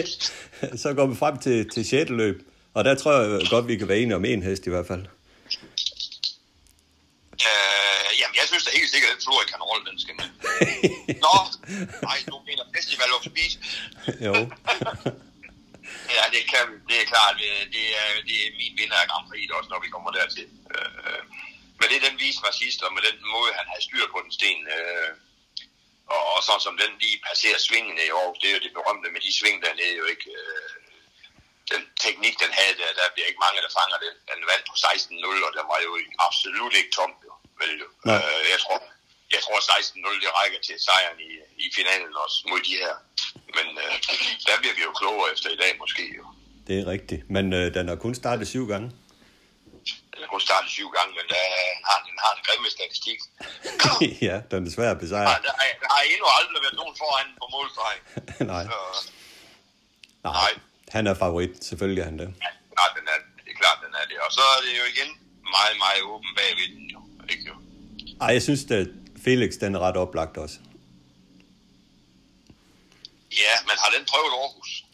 så 0.84 0.94
går 0.98 1.06
vi 1.12 1.16
frem 1.16 1.36
til, 1.46 1.70
til 1.70 1.84
6. 1.90 2.10
løb. 2.10 2.38
Og 2.74 2.82
der 2.88 2.96
tror 2.96 3.12
jeg 3.14 3.48
godt, 3.54 3.68
vi 3.68 3.76
kan 3.78 3.88
være 3.88 4.00
enige 4.00 4.16
om 4.16 4.26
en 4.26 4.44
hest 4.44 4.64
i 4.70 4.70
hvert 4.74 4.88
fald. 4.92 5.04
Øh, 7.50 8.10
jamen, 8.20 8.36
jeg 8.40 8.46
synes 8.50 8.64
da 8.66 8.70
helt 8.80 8.92
sikkert, 8.94 9.12
at 9.12 9.16
den 9.18 9.24
Florian 9.26 9.64
Roll, 9.70 9.82
den 9.90 9.98
skal 10.04 10.16
med. 10.22 10.30
Nå, 11.26 11.36
nej, 12.08 12.18
du 12.32 12.36
mener 12.50 12.64
Festival 12.76 13.10
of 13.18 13.24
Speed. 13.30 13.54
jo. 14.28 14.34
ja, 16.18 16.24
det, 16.34 16.42
kan, 16.52 16.66
det 16.90 16.98
er 17.04 17.08
klart. 17.14 17.36
Det 17.76 17.84
er, 18.02 18.10
det 18.28 18.36
er 18.44 18.50
min 18.62 18.74
vinder 18.80 18.98
af 19.04 19.08
Grand 19.12 19.26
Prix 19.30 19.46
også, 19.58 19.70
når 19.74 19.80
vi 19.86 19.90
kommer 19.96 20.12
dertil. 20.20 20.48
Øh, 20.74 21.22
men 21.80 21.86
det 21.90 21.96
er 21.98 22.06
den 22.10 22.18
viste 22.24 22.42
mig 22.46 22.54
sidst, 22.64 22.80
og 22.86 22.92
med 22.96 23.02
den 23.10 23.18
måde, 23.36 23.52
han 23.60 23.66
har 23.72 23.80
styr 23.88 24.06
på 24.14 24.20
den 24.24 24.32
sten. 24.38 24.62
Øh, 24.78 25.12
og, 26.14 26.22
og 26.34 26.40
sådan 26.48 26.66
som 26.68 26.76
den 26.82 26.92
lige 27.04 27.24
passerer 27.30 27.60
svingene 27.68 28.04
i 28.10 28.16
år, 28.22 28.30
det 28.40 28.48
er 28.50 28.56
jo 28.58 28.66
det 28.66 28.78
berømte 28.78 29.10
med 29.14 29.22
de 29.26 29.32
sving 29.38 29.58
dernede, 29.66 29.96
jo 30.02 30.06
ikke... 30.14 30.30
Øh, 30.42 30.76
den 31.74 31.82
teknik, 32.06 32.36
den 32.44 32.52
havde 32.60 32.76
der, 32.82 32.90
der 33.00 33.14
bliver 33.14 33.28
ikke 33.30 33.44
mange, 33.46 33.60
der 33.66 33.72
fanger 33.78 34.00
den. 34.06 34.16
Den 34.32 34.42
vandt 34.52 34.66
på 34.70 34.76
16-0, 34.86 35.48
og 35.48 35.52
den 35.58 35.66
var 35.72 35.80
jo 35.88 35.92
absolut 36.28 36.74
ikke 36.80 36.92
tom, 36.98 37.12
jo. 37.28 37.34
Vel, 37.62 37.72
jo. 37.84 37.88
Øh, 38.12 38.44
jeg 38.54 38.60
tror, 38.64 38.78
jeg 39.36 39.42
tror 39.46 39.58
16-0, 39.72 40.24
det 40.24 40.32
rækker 40.40 40.60
til 40.68 40.76
sejren 40.88 41.20
i, 41.30 41.32
i 41.64 41.66
finalen 41.78 42.14
også 42.24 42.38
mod 42.50 42.62
de 42.68 42.76
her. 42.84 42.94
Men 43.58 43.68
øh, 43.84 43.94
der 44.48 44.56
bliver 44.62 44.76
vi 44.78 44.84
jo 44.88 44.92
klogere 45.00 45.28
efter 45.34 45.50
i 45.56 45.60
dag 45.64 45.72
måske, 45.84 46.06
jo. 46.20 46.26
Det 46.68 46.76
er 46.82 46.86
rigtigt, 46.96 47.22
men 47.36 47.46
øh, 47.60 47.74
den 47.74 47.88
har 47.88 47.96
kun 47.96 48.16
startet 48.16 48.48
syv 48.48 48.66
gange. 48.68 48.88
Kun 50.34 50.42
startet 50.42 50.70
syv 50.78 50.90
gange, 50.98 51.12
men 51.20 51.26
der 51.34 51.44
har, 51.88 51.98
den 52.08 52.18
har 52.24 52.32
en 52.38 52.42
grimme 52.48 52.70
statistik. 52.78 53.20
ja, 54.30 54.36
den 54.52 54.68
er 54.68 54.72
svær 54.76 54.92
at 54.96 55.00
besejre. 55.00 55.30
Der, 55.30 55.38
der, 55.48 55.54
der 55.82 55.90
har 55.96 56.02
endnu 56.14 56.28
aldrig 56.40 56.60
været 56.66 56.78
nogen 56.82 56.96
foran 57.02 57.28
på 57.42 57.46
målstregen. 57.56 58.02
Nej. 58.54 58.64
Så, 58.70 58.78
nej. 60.24 60.34
nej. 60.42 60.52
Han 60.96 61.04
er 61.08 61.14
favorit, 61.14 61.54
selvfølgelig 61.70 62.02
er 62.02 62.06
han 62.12 62.20
det. 62.20 62.30
Ja, 62.46 62.52
nej, 62.80 62.90
den 62.98 63.06
er, 63.14 63.20
det 63.46 63.50
er 63.54 63.58
klart, 63.64 63.80
den 63.86 63.94
er 64.02 64.06
det. 64.12 64.18
Og 64.26 64.32
så 64.38 64.44
er 64.56 64.60
det 64.66 64.74
jo 64.82 64.86
igen 64.94 65.10
meget, 65.56 65.76
meget 65.86 66.02
åben 66.12 66.32
bagved 66.38 66.68
den 66.76 66.86
jo. 66.96 67.00
Ikke 67.30 67.44
jo? 67.50 67.56
Ej, 68.22 68.28
jeg 68.28 68.42
synes, 68.42 68.72
at 68.72 68.88
Felix 69.24 69.54
den 69.64 69.76
er 69.76 69.80
ret 69.80 69.98
oplagt 69.98 70.38
også. 70.38 70.58
Ja, 73.32 73.54
men 73.68 73.76
har 73.84 73.90
den 73.98 74.06
prøvet 74.12 74.32
Aarhus? 74.42 74.85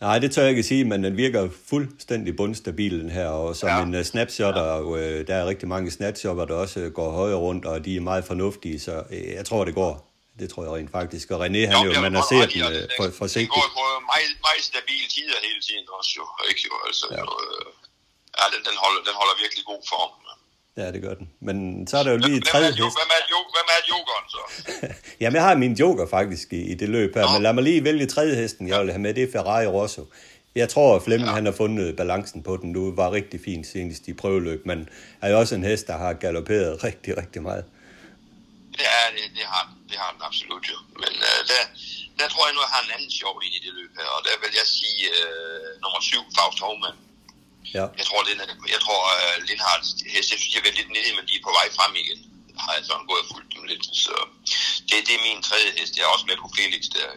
Nej, 0.00 0.18
det 0.18 0.32
tør 0.32 0.42
jeg 0.42 0.50
ikke 0.50 0.62
sige, 0.62 0.84
men 0.84 1.04
den 1.04 1.16
virker 1.16 1.48
fuldstændig 1.70 2.36
bundstabil, 2.36 3.00
den 3.00 3.10
her. 3.10 3.28
Og 3.28 3.56
som 3.56 3.68
ja. 3.68 3.82
en 3.82 3.94
uh, 3.94 4.02
snapshotter, 4.02 4.64
ja. 4.64 4.72
og, 4.72 4.86
uh, 4.86 5.20
der 5.28 5.34
er 5.40 5.44
rigtig 5.46 5.68
mange 5.68 5.90
snapshotter, 5.90 6.44
der 6.44 6.54
også 6.54 6.80
uh, 6.80 6.92
går 6.98 7.10
højere 7.20 7.36
rundt, 7.46 7.64
og 7.70 7.84
de 7.84 7.96
er 7.96 8.00
meget 8.00 8.24
fornuftige, 8.24 8.80
så 8.80 8.94
uh, 9.10 9.28
jeg 9.38 9.44
tror, 9.48 9.64
det 9.64 9.74
går. 9.74 9.94
Det 10.40 10.50
tror 10.50 10.62
jeg 10.66 10.72
rent 10.78 10.92
faktisk. 10.98 11.26
Og 11.34 11.38
René, 11.46 11.62
han 11.70 11.78
jo, 11.86 11.90
jo 11.94 12.00
man 12.06 12.14
har 12.18 12.26
set 12.32 12.48
den 12.54 12.62
uh, 12.62 12.88
for, 12.98 13.06
forsigtigt. 13.22 13.52
Den 13.54 13.60
går 13.60 13.68
på 13.78 13.84
meget, 14.12 14.32
meget 14.46 14.62
stabile 14.70 15.06
tider 15.16 15.38
hele 15.48 15.60
tiden 15.66 15.84
også, 15.98 16.10
jo. 16.18 16.24
Ikke 16.50 16.62
jo, 16.68 16.74
altså. 16.88 17.06
Ja. 17.10 17.22
Jo, 17.22 17.28
ja, 18.38 18.44
den, 18.54 18.60
den, 18.68 18.76
holder, 18.82 19.00
den 19.08 19.14
holder 19.20 19.34
virkelig 19.44 19.64
god 19.72 19.82
form. 19.92 20.12
Ja, 20.76 20.92
det 20.92 21.02
gør 21.02 21.14
den. 21.14 21.30
Men 21.40 21.86
så 21.86 21.98
er 21.98 22.02
der 22.02 22.10
jo 22.10 22.16
lige 22.16 22.40
tredje 22.40 22.66
hest. 22.66 22.78
Hvem 22.78 23.10
er, 23.18 23.22
hvem 23.56 23.68
er 23.76 23.80
jokeren 23.92 24.26
så? 24.34 24.42
Jamen, 25.20 25.34
jeg 25.34 25.42
har 25.42 25.54
min 25.54 25.74
joker 25.74 26.06
faktisk 26.06 26.52
i, 26.52 26.62
i 26.72 26.74
det 26.74 26.88
løb 26.88 27.14
her, 27.14 27.22
Nå. 27.22 27.32
men 27.32 27.42
lad 27.42 27.52
mig 27.52 27.64
lige 27.64 27.84
vælge 27.84 28.06
tredje 28.06 28.34
hesten, 28.34 28.68
jeg 28.68 28.80
vil 28.80 28.90
have 28.90 29.02
med, 29.02 29.14
det 29.14 29.22
er 29.22 29.32
Ferrari 29.32 29.66
Rosso. 29.66 30.04
Jeg 30.54 30.68
tror, 30.68 30.96
at 30.96 31.02
Flemming 31.02 31.30
ja. 31.30 31.34
han 31.34 31.44
har 31.46 31.52
fundet 31.52 31.96
balancen 31.96 32.42
på 32.42 32.56
den 32.56 32.72
nu. 32.72 32.94
var 32.94 33.12
rigtig 33.12 33.40
fint 33.44 33.66
senest 33.66 34.08
i 34.08 34.12
prøveløb, 34.12 34.66
men 34.66 34.88
er 35.20 35.28
jo 35.30 35.38
også 35.38 35.54
en 35.54 35.64
hest, 35.64 35.86
der 35.86 35.96
har 35.98 36.12
galopperet 36.12 36.84
rigtig, 36.84 37.16
rigtig 37.16 37.42
meget. 37.42 37.64
Ja, 38.78 38.98
det, 39.16 39.24
det, 39.36 39.46
har, 39.52 39.64
det 39.90 39.96
har 40.02 40.10
den 40.14 40.22
absolut 40.28 40.64
jo. 40.72 40.78
Men 41.02 41.14
uh, 41.30 41.40
der, 41.50 41.62
der 42.18 42.26
tror 42.32 42.46
jeg 42.46 42.54
nu, 42.54 42.60
jeg 42.66 42.72
har 42.76 42.82
en 42.86 42.92
anden 42.96 43.10
sjov 43.20 43.34
i 43.46 43.58
det 43.64 43.72
løb 43.78 43.92
her, 43.98 44.08
og 44.16 44.20
der 44.26 44.34
vil 44.42 44.52
jeg 44.60 44.68
sige 44.78 45.02
uh, 45.20 45.68
nummer 45.82 46.00
syv, 46.10 46.22
Faust 46.36 46.60
Hovmann. 46.64 46.98
Ja. 47.78 47.84
Jeg 48.00 48.06
tror, 48.08 48.20
det 48.26 48.32
er, 48.34 48.46
jeg 48.74 48.80
tror 48.84 49.00
uh, 49.16 49.36
Lindhardt 49.48 49.84
jeg 50.16 50.24
synes, 50.28 50.42
jeg 50.54 50.60
er 50.70 50.76
lidt 50.80 50.90
nede, 50.96 51.10
men 51.16 51.24
de 51.28 51.32
er 51.38 51.42
på 51.48 51.52
vej 51.58 51.66
frem 51.78 51.92
igen. 52.02 52.18
Har 52.64 52.72
jeg 52.76 52.84
sådan 52.90 53.06
gået 53.10 53.22
og 53.24 53.28
fulgt 53.32 53.50
dem 53.54 53.64
lidt. 53.72 53.84
Så 54.04 54.14
det, 54.88 54.96
det 55.06 55.14
er 55.18 55.22
min 55.28 55.40
tredje 55.48 55.70
hest. 55.78 55.92
Jeg 55.96 56.04
er 56.06 56.12
også 56.16 56.26
med 56.30 56.36
på 56.44 56.48
Felix 56.56 56.82
der. 56.96 57.08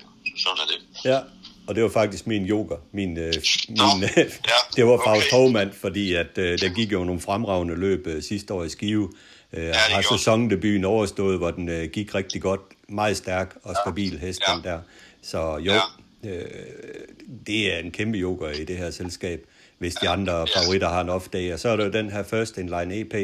Sådan 0.43 0.60
er 0.64 0.68
det. 0.74 0.80
Ja, 1.12 1.20
og 1.68 1.76
det 1.76 1.84
var 1.84 1.89
faktisk 1.89 2.28
min 2.28 2.43
yoga. 2.54 2.76
Min, 2.91 3.18
øh, 3.18 3.34
min, 3.70 3.78
Nå, 3.78 3.86
ja, 4.18 4.24
det 4.78 4.84
var 4.89 4.97
Faust 5.06 5.28
okay. 5.28 5.38
Hovmann, 5.38 5.74
fordi 5.82 6.14
at, 6.14 6.38
øh, 6.38 6.60
der 6.62 6.70
gik 6.80 6.91
jo 6.91 7.04
nogle 7.04 7.22
fremragende 7.22 7.76
løb 7.76 8.08
øh, 8.08 8.24
sidste 8.24 8.54
år 8.54 8.64
i 8.64 8.70
Skive. 8.70 9.14
Øh, 9.54 9.66
ja, 9.66 9.74
har 9.74 10.01
sæsondebuten 10.01 10.86
overstået, 10.86 11.38
hvor 11.38 11.51
den 11.51 11.70
øh, 11.70 11.89
gik 11.89 12.16
rigtig 12.16 12.41
godt. 12.41 12.62
Meget 12.89 13.18
stærk 13.18 13.56
og 13.64 13.76
stabil 13.86 14.20
hest, 14.20 14.41
ja. 14.47 14.70
der. 14.70 14.80
Så 15.24 15.58
jo, 15.58 15.74
ja. 16.24 16.30
øh, 16.30 16.45
det 17.47 17.74
er 17.74 17.78
en 17.78 17.91
kæmpe 17.91 18.18
yoga 18.18 18.49
i 18.49 18.66
det 18.66 18.78
her 18.78 18.91
selskab 18.91 19.47
hvis 19.84 19.95
de 20.03 20.09
andre 20.09 20.47
favoritter 20.55 20.89
har 20.95 21.01
en 21.01 21.09
off-day. 21.17 21.53
Og 21.53 21.59
så 21.59 21.67
er 21.69 21.75
der 21.75 21.86
jo 21.86 21.91
den 21.91 22.11
her 22.15 22.23
First 22.23 22.57
in 22.57 22.69
Line 22.75 22.91
EP, 23.01 23.15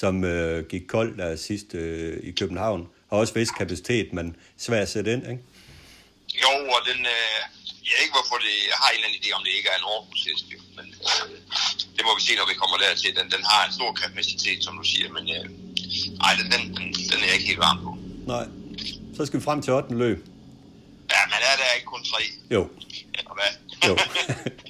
som 0.00 0.14
øh, 0.24 0.66
gik 0.72 0.84
kold 0.94 1.10
der 1.18 1.36
sidst 1.36 1.74
øh, 1.74 2.28
i 2.28 2.30
København. 2.40 2.80
Har 3.10 3.16
også 3.22 3.34
vis 3.34 3.50
kapacitet, 3.60 4.12
men 4.12 4.26
svært 4.66 4.82
at 4.82 4.90
sætte 4.94 5.12
ind, 5.12 5.22
ikke? 5.32 5.42
Jo, 6.42 6.52
og 6.76 6.80
den, 6.88 7.00
øh, 7.16 7.38
jeg 7.86 7.92
ved 7.94 8.02
ikke 8.04 8.16
hvorfor 8.18 8.36
det, 8.46 8.54
jeg 8.70 8.78
har 8.82 8.88
en 8.90 8.96
eller 8.96 9.08
anden 9.08 9.20
idé 9.20 9.28
om 9.38 9.42
det 9.46 9.52
ikke 9.58 9.68
er 9.74 9.78
en 9.82 9.86
Aarhus 9.92 10.22
men 10.78 10.86
øh, 11.00 11.30
det 11.96 12.02
må 12.06 12.10
vi 12.18 12.22
se, 12.26 12.32
når 12.40 12.46
vi 12.52 12.56
kommer 12.62 12.76
dertil. 12.84 13.10
Den, 13.20 13.26
den 13.34 13.42
har 13.50 13.60
en 13.68 13.72
stor 13.78 13.90
kapacitet, 14.02 14.58
som 14.66 14.72
du 14.80 14.84
siger, 14.92 15.08
men 15.16 15.24
øh, 15.36 15.46
ej, 16.26 16.32
den, 16.40 16.46
den, 16.54 16.62
den, 16.76 16.86
den 17.10 17.18
er 17.22 17.26
jeg 17.30 17.36
ikke 17.38 17.48
helt 17.52 17.62
varm 17.68 17.78
på. 17.86 17.90
Nej, 18.32 18.44
så 19.16 19.20
skal 19.26 19.36
vi 19.40 19.44
frem 19.48 19.60
til 19.62 19.72
8. 19.72 19.94
løb. 20.04 20.18
Ja, 21.14 21.20
men 21.30 21.38
er 21.50 21.56
der 21.60 21.66
ikke 21.76 21.88
kun 21.94 22.02
tre? 22.12 22.22
Jo. 22.56 22.62
Eller 23.18 23.34
hvad? 23.38 23.50
Jo. 23.88 23.94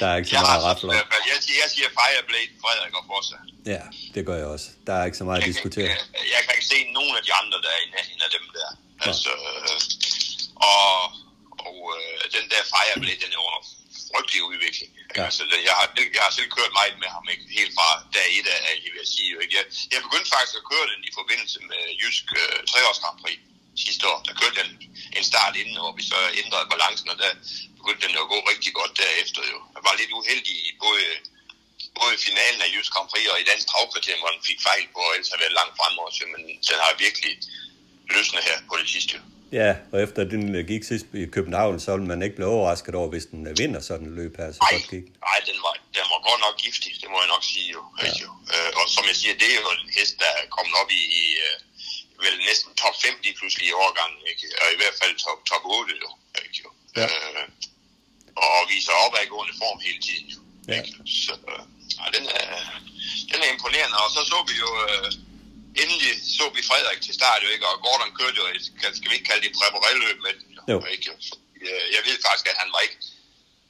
Der 0.00 0.06
er 0.10 0.16
ikke 0.18 0.28
så 0.28 0.36
jeg 0.36 0.42
meget 0.48 0.62
rafler. 0.68 0.92
Jeg, 1.32 1.38
siger, 1.44 1.58
jeg 1.64 1.70
siger 1.74 1.88
Fireblade, 1.98 2.50
Frederik 2.62 2.94
og 3.00 3.04
Fossa. 3.10 3.38
Ja, 3.74 3.82
det 4.14 4.22
gør 4.28 4.36
jeg 4.42 4.48
også. 4.54 4.68
Der 4.86 4.94
er 4.98 5.04
ikke 5.08 5.18
så 5.20 5.26
meget 5.28 5.40
jeg 5.40 5.48
at 5.48 5.54
diskutere. 5.54 5.88
Kan, 5.88 5.98
jeg, 6.18 6.24
jeg 6.34 6.40
kan 6.44 6.52
ikke 6.56 6.68
se 6.74 6.78
nogen 6.98 7.14
af 7.18 7.22
de 7.28 7.32
andre, 7.40 7.56
der 7.64 7.70
er 7.76 7.80
en 8.14 8.22
af 8.26 8.30
dem 8.36 8.44
der. 8.56 8.68
Ja. 8.70 9.08
Altså, 9.08 9.30
øh, 9.48 9.78
og 10.72 10.84
og 11.68 11.78
øh, 11.96 12.20
den 12.36 12.44
der 12.52 12.62
Fireblade, 12.72 13.20
den 13.24 13.30
er 13.36 13.40
under 13.48 13.62
frygtelig 14.10 14.42
udvikling. 14.50 14.90
Ja. 15.16 15.24
Altså, 15.28 15.42
jeg, 15.68 15.74
har, 15.78 15.86
jeg 16.16 16.22
har 16.26 16.32
selv 16.38 16.50
kørt 16.56 16.72
meget 16.78 16.96
med 17.04 17.10
ham, 17.16 17.24
ikke? 17.32 17.44
helt 17.58 17.72
fra 17.78 17.88
dag 18.16 18.28
et 18.38 18.46
af, 18.54 18.60
jeg 18.84 18.92
vil 18.96 19.06
sige. 19.16 19.30
Ikke? 19.42 19.54
Jeg, 19.58 19.64
jeg 19.94 20.00
begyndte 20.06 20.28
faktisk 20.34 20.56
at 20.60 20.64
køre 20.72 20.86
den 20.92 21.00
i 21.10 21.12
forbindelse 21.18 21.58
med 21.70 21.82
Jysk 22.00 22.26
øh, 22.42 22.58
3 22.72 22.78
Grand 23.02 23.18
Prix 23.22 23.38
sidste 23.84 24.04
år. 24.12 24.18
Der 24.26 24.34
kørte 24.40 24.56
den 24.62 24.70
en 25.18 25.24
start 25.30 25.54
inden, 25.60 25.76
hvor 25.82 25.92
vi 25.98 26.02
så 26.12 26.18
ændrede 26.42 26.66
balancen, 26.72 27.08
og 27.12 27.16
der 27.22 27.30
begyndte 27.78 28.04
den 28.06 28.16
at 28.22 28.30
gå 28.32 28.38
rigtig 28.52 28.72
godt 28.80 28.92
derefter 29.02 29.42
jo. 29.52 29.58
Jeg 29.74 29.82
var 29.86 29.94
lidt 30.00 30.12
uheldig 30.18 30.56
i 30.68 30.70
både, 30.84 31.06
både 32.00 32.14
finalen 32.26 32.60
af 32.64 32.68
Jysk 32.74 32.90
Grand 32.94 33.08
Prix 33.10 33.24
og 33.32 33.38
i 33.42 33.48
dansk 33.50 33.66
travkvarter, 33.70 34.16
hvor 34.20 34.30
den 34.34 34.42
fik 34.48 34.60
fejl 34.68 34.84
på, 34.94 35.00
og 35.08 35.12
ellers 35.14 35.30
har 35.34 35.40
været 35.44 35.58
langt 35.60 35.74
frem 35.78 35.94
også, 36.06 36.22
men 36.32 36.42
den 36.68 36.78
har 36.84 36.92
virkelig 37.06 37.32
løsnet 38.14 38.42
her 38.48 38.56
på 38.70 38.74
det 38.80 38.88
sidste. 38.94 39.16
Ja, 39.60 39.70
og 39.92 39.98
efter 40.04 40.20
den 40.34 40.42
gik 40.70 40.84
sidst 40.90 41.06
i 41.22 41.24
København, 41.36 41.74
så 41.84 41.90
vil 41.96 42.06
man 42.12 42.22
ikke 42.24 42.36
blive 42.38 42.52
overrasket 42.56 42.94
over, 43.00 43.08
hvis 43.14 43.26
den 43.32 43.40
vinder 43.60 43.80
sådan 43.88 44.06
en 44.08 44.14
løb 44.20 44.32
her, 44.40 44.48
så 44.52 44.60
ej, 44.62 44.72
godt 44.72 44.88
gik. 44.94 45.06
Nej, 45.28 45.38
den 45.48 45.56
var, 45.64 45.74
den 45.96 46.06
var 46.12 46.20
godt 46.28 46.40
nok 46.46 46.56
giftig, 46.64 46.92
det 47.02 47.08
må 47.12 47.16
jeg 47.24 47.30
nok 47.34 47.44
sige 47.52 47.68
jo. 47.76 47.82
Ja. 48.02 48.10
jo. 48.24 48.30
Øh, 48.52 48.70
og 48.78 48.84
som 48.94 49.04
jeg 49.10 49.16
siger, 49.20 49.34
det 49.40 49.48
er 49.54 49.58
jo 49.64 49.70
en 49.78 49.86
hest, 49.96 50.14
der 50.22 50.30
er 50.40 50.44
kommet 50.56 50.74
op 50.80 50.90
i, 51.00 51.02
i 51.22 51.24
uh, 51.46 51.54
vel 52.26 52.36
næsten 52.48 52.70
top 52.82 52.96
5 53.02 53.14
lige 53.24 53.36
pludselig 53.38 53.66
i 53.68 53.72
årgangen, 53.84 54.20
ikke? 54.32 54.44
og 54.62 54.66
i 54.74 54.78
hvert 54.80 54.96
fald 55.00 55.12
top, 55.24 55.38
top 55.50 55.64
8 55.64 55.94
jo. 56.04 56.10
Ikke? 56.44 56.56
jo. 56.64 56.68
Ja. 56.98 57.06
Øh, 57.06 57.48
og 58.44 58.54
viser 58.72 58.92
opadgående 59.06 59.54
form 59.62 59.78
hele 59.86 60.00
tiden. 60.06 60.26
Jo. 60.34 60.40
Ja. 60.72 60.80
Så 61.24 61.32
øh, 61.52 61.62
den, 62.16 62.24
er, 62.38 62.46
den 63.30 63.38
er 63.44 63.48
imponerende. 63.54 63.96
Og 64.04 64.08
så 64.16 64.20
så 64.32 64.38
vi 64.50 64.54
jo, 64.64 64.70
øh, 64.88 65.08
endelig 65.82 66.10
så 66.38 66.44
vi 66.56 66.60
Frederik 66.70 67.00
til 67.06 67.14
start, 67.20 67.40
jo 67.44 67.48
ikke? 67.54 67.66
og 67.70 67.76
Gordon 67.84 68.12
kørte 68.18 68.36
jo, 68.40 68.44
et, 68.56 68.64
skal 68.98 69.08
vi 69.10 69.14
ikke 69.18 69.28
kalde 69.30 69.42
det 69.46 69.52
præpareløb 69.58 70.18
med 70.26 70.32
den, 70.38 70.46
Jo. 70.72 70.78
Ikke? 70.94 71.10
Øh, 71.66 71.84
Jeg 71.94 72.02
ved 72.08 72.16
faktisk, 72.26 72.46
at 72.52 72.56
han 72.62 72.70
var 72.74 72.80
ikke, 72.86 72.98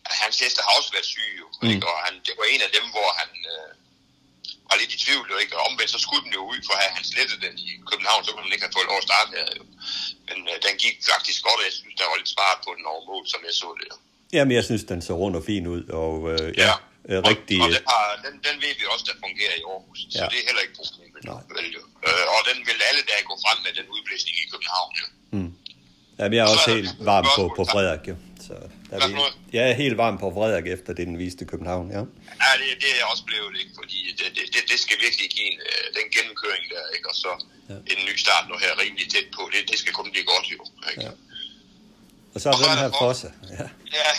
at 0.09 0.15
hans 0.23 0.37
heste 0.43 0.61
har 0.67 0.73
også 0.79 0.91
været 0.97 1.09
syg, 1.15 1.31
jo, 1.43 1.47
Mm. 1.63 1.71
ikke? 1.71 1.87
og 1.93 1.97
han, 2.07 2.15
det 2.27 2.35
var 2.39 2.47
en 2.55 2.63
af 2.67 2.71
dem, 2.77 2.87
hvor 2.95 3.09
han 3.21 3.31
øh, 3.55 3.71
var 4.69 4.77
lidt 4.81 4.93
i 4.97 4.99
tvivl, 5.05 5.25
jo, 5.33 5.37
ikke? 5.45 5.53
og 5.59 5.63
omvendt 5.69 5.91
så 5.97 6.01
skulle 6.07 6.23
den 6.27 6.33
jo 6.39 6.43
ud, 6.53 6.59
for 6.67 6.73
havde 6.81 6.95
han 6.99 7.05
slettet 7.13 7.39
den 7.47 7.55
i 7.67 7.69
København, 7.91 8.21
så 8.25 8.31
kunne 8.33 8.45
man 8.47 8.55
ikke 8.57 8.67
have 8.69 8.77
fået 8.79 8.89
lov 8.91 8.99
at 9.03 9.07
starte 9.11 9.31
her, 9.39 9.47
jo. 9.59 9.65
Men 10.29 10.39
øh, 10.51 10.57
den 10.67 10.75
gik 10.85 10.97
faktisk 11.13 11.39
godt, 11.47 11.59
og 11.63 11.67
jeg 11.69 11.75
synes, 11.79 11.95
der 12.01 12.07
var 12.11 12.17
lidt 12.21 12.31
sparet 12.37 12.59
på 12.67 12.71
den 12.77 12.85
over 12.93 13.03
mål, 13.11 13.25
som 13.33 13.41
jeg 13.49 13.55
så 13.63 13.69
det. 13.81 13.87
Jo. 13.93 13.97
Jamen, 14.37 14.53
jeg 14.59 14.65
synes, 14.69 14.83
den 14.93 15.01
så 15.09 15.13
rundt 15.23 15.37
og 15.41 15.45
fin 15.51 15.65
ud, 15.75 15.83
og 16.03 16.15
øh, 16.33 16.47
ja, 16.63 16.73
ja. 17.13 17.17
Og- 17.19 17.27
rigtig... 17.33 17.59
Og, 17.65 17.69
den, 17.77 17.85
har, 17.93 18.05
den, 18.27 18.35
den 18.47 18.55
ved 18.65 18.73
vi 18.81 18.85
også, 18.93 19.05
der 19.11 19.17
fungerer 19.27 19.55
i 19.61 19.63
Aarhus. 19.73 19.99
Ja. 20.05 20.09
Så 20.19 20.25
det 20.33 20.39
er 20.43 20.47
heller 20.49 20.63
ikke 20.67 20.77
problemet. 20.81 21.21
Vel, 21.57 21.67
jo. 21.79 21.83
Øh, 22.09 22.25
og 22.35 22.41
den 22.49 22.59
vil 22.69 22.79
alle 22.89 23.03
dage 23.11 23.23
gå 23.31 23.35
frem 23.45 23.59
med 23.67 23.73
den 23.79 23.87
udblæsning 23.95 24.35
i 24.43 24.45
København. 24.53 24.91
Jo. 25.01 25.07
Jamen, 26.19 26.35
jeg 26.37 26.43
er 26.45 26.49
Så 26.49 26.55
også 26.57 26.71
er 26.71 26.75
helt 26.81 26.93
varm 27.11 27.27
på, 27.39 27.43
på 27.59 27.63
Frederik, 27.73 28.05
jo. 28.11 28.17
Så 28.47 28.55
der 28.99 29.07
er 29.07 29.09
vi, 29.09 29.57
jeg 29.57 29.71
er 29.71 29.75
helt 29.83 29.97
varm 29.97 30.19
på 30.19 30.27
Frederik 30.37 30.67
efter 30.77 30.93
det, 30.99 31.07
den 31.07 31.19
viste 31.19 31.45
København, 31.45 31.87
ja. 31.97 32.03
Ja, 32.45 32.51
det, 32.61 32.69
det 32.83 32.89
er 32.95 32.99
jeg 33.03 33.09
også 33.13 33.25
blevet, 33.31 33.53
ikke? 33.61 33.73
fordi 33.81 33.99
det, 34.19 34.29
det, 34.55 34.63
det, 34.71 34.79
skal 34.85 34.97
virkelig 35.07 35.27
give 35.35 35.49
en, 35.53 35.59
øh, 35.69 35.85
den 35.97 36.07
gennemkøring 36.15 36.65
der, 36.75 36.85
ikke? 36.97 37.09
og 37.13 37.17
så 37.25 37.33
Ja. 37.69 37.75
ja. 37.75 37.81
en 37.93 38.01
ny 38.09 38.17
start 38.17 38.45
nu 38.49 38.55
her 38.65 38.83
rimelig 38.83 39.07
tæt 39.15 39.29
på. 39.37 39.43
Det, 39.53 39.71
det 39.71 39.79
skal 39.79 39.93
kun 39.93 40.11
blive 40.13 40.25
godt, 40.25 40.47
jo. 40.55 40.61
Ikke? 40.91 41.03
Ja. 41.03 41.11
Og 42.35 42.41
så 42.41 42.49
er 42.49 42.53
Og 42.53 42.59
så 42.59 42.65
den 42.65 42.79
er 42.79 42.83
her 42.83 42.91
Fosse. 43.01 43.29
Ja. 43.51 43.67
ja. 43.99 44.11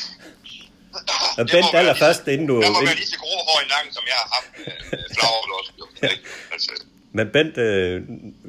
Og 1.37 1.43
Det 1.45 1.51
Bent 1.53 1.73
være 1.73 1.79
allerførst, 1.81 2.27
inden 2.27 2.47
du... 2.47 2.61
Jeg 2.61 2.71
må 2.71 2.73
være 2.73 2.81
Inden, 2.81 2.95
lige 2.95 3.07
så 3.07 3.19
grå 3.23 3.35
hår 3.47 3.59
i 3.65 3.67
nakken, 3.73 3.93
som 3.97 4.03
jeg 4.11 4.17
har 4.21 4.29
haft 4.35 4.49
med, 4.57 4.73
med 4.99 5.09
flagerhold 5.15 5.51
også. 5.59 5.71
Ikke? 6.03 6.23
Altså, 6.51 6.71
men 7.11 7.29
Bent, 7.33 7.57
øh, 7.57 8.01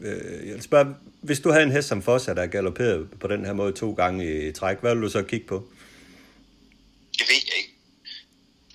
øh, 0.02 0.46
jeg 0.48 0.54
vil 0.54 0.62
spørge, 0.62 0.94
hvis 1.20 1.40
du 1.40 1.50
havde 1.50 1.64
en 1.64 1.72
hest 1.72 1.88
som 1.88 2.02
Fosse, 2.02 2.34
der 2.34 2.46
galopperede 2.46 3.06
på 3.20 3.26
den 3.26 3.44
her 3.44 3.52
måde 3.52 3.72
to 3.72 3.92
gange 3.92 4.48
i 4.48 4.52
træk, 4.52 4.76
hvad 4.80 4.94
vil 4.94 5.02
du 5.02 5.08
så 5.08 5.22
kigge 5.22 5.46
på? 5.46 5.68
Det 7.18 7.26
ved 7.28 7.42
jeg 7.50 7.56
ikke. 7.62 7.76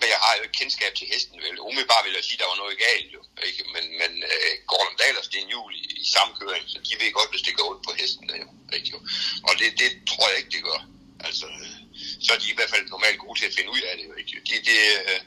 Men 0.02 0.10
jeg 0.14 0.20
har 0.24 0.32
jo 0.36 0.42
ikke 0.46 0.58
kendskab 0.60 0.92
til 0.96 1.06
hesten, 1.12 1.36
vel. 1.44 1.60
Umiddelbart 1.68 2.04
vil 2.04 2.18
jeg 2.18 2.24
sige, 2.24 2.36
at 2.38 2.42
der 2.42 2.52
var 2.52 2.62
noget 2.62 2.76
galt, 2.86 3.08
jo. 3.16 3.22
Ikke? 3.48 3.62
Men, 3.74 3.84
men 4.00 4.12
uh, 4.32 4.52
Gordon 4.70 4.96
Dahl 5.00 5.16
og 5.20 5.24
Sten 5.28 5.48
Juhl 5.54 5.72
i, 5.80 5.84
i 6.02 6.06
samme 6.14 6.32
køring, 6.40 6.64
så 6.72 6.78
de 6.86 6.94
ved 7.00 7.10
godt, 7.18 7.30
hvis 7.32 7.46
det 7.46 7.56
går 7.58 7.66
ud 7.72 7.80
på 7.86 7.92
hesten, 8.00 8.26
jo. 8.42 8.48
Ikke? 8.76 8.88
jo. 8.92 8.98
Og 9.46 9.52
det, 9.58 9.68
det 9.82 9.90
tror 10.10 10.26
jeg 10.28 10.38
ikke, 10.38 10.54
det 10.56 10.62
gør. 10.70 10.80
Altså, 11.26 11.46
øh, 11.62 11.76
så 12.24 12.28
er 12.34 12.38
de 12.42 12.52
i 12.52 12.56
hvert 12.58 12.72
fald 12.74 12.84
normalt 12.94 13.18
gode 13.24 13.36
til 13.38 13.48
at 13.50 13.56
finde 13.58 13.70
ud 13.76 13.82
af 13.88 13.94
det, 13.98 14.04
jo. 14.08 14.14
Ikke? 14.20 14.30
De, 14.48 14.54
de, 14.68 14.74
uh, 15.10 15.20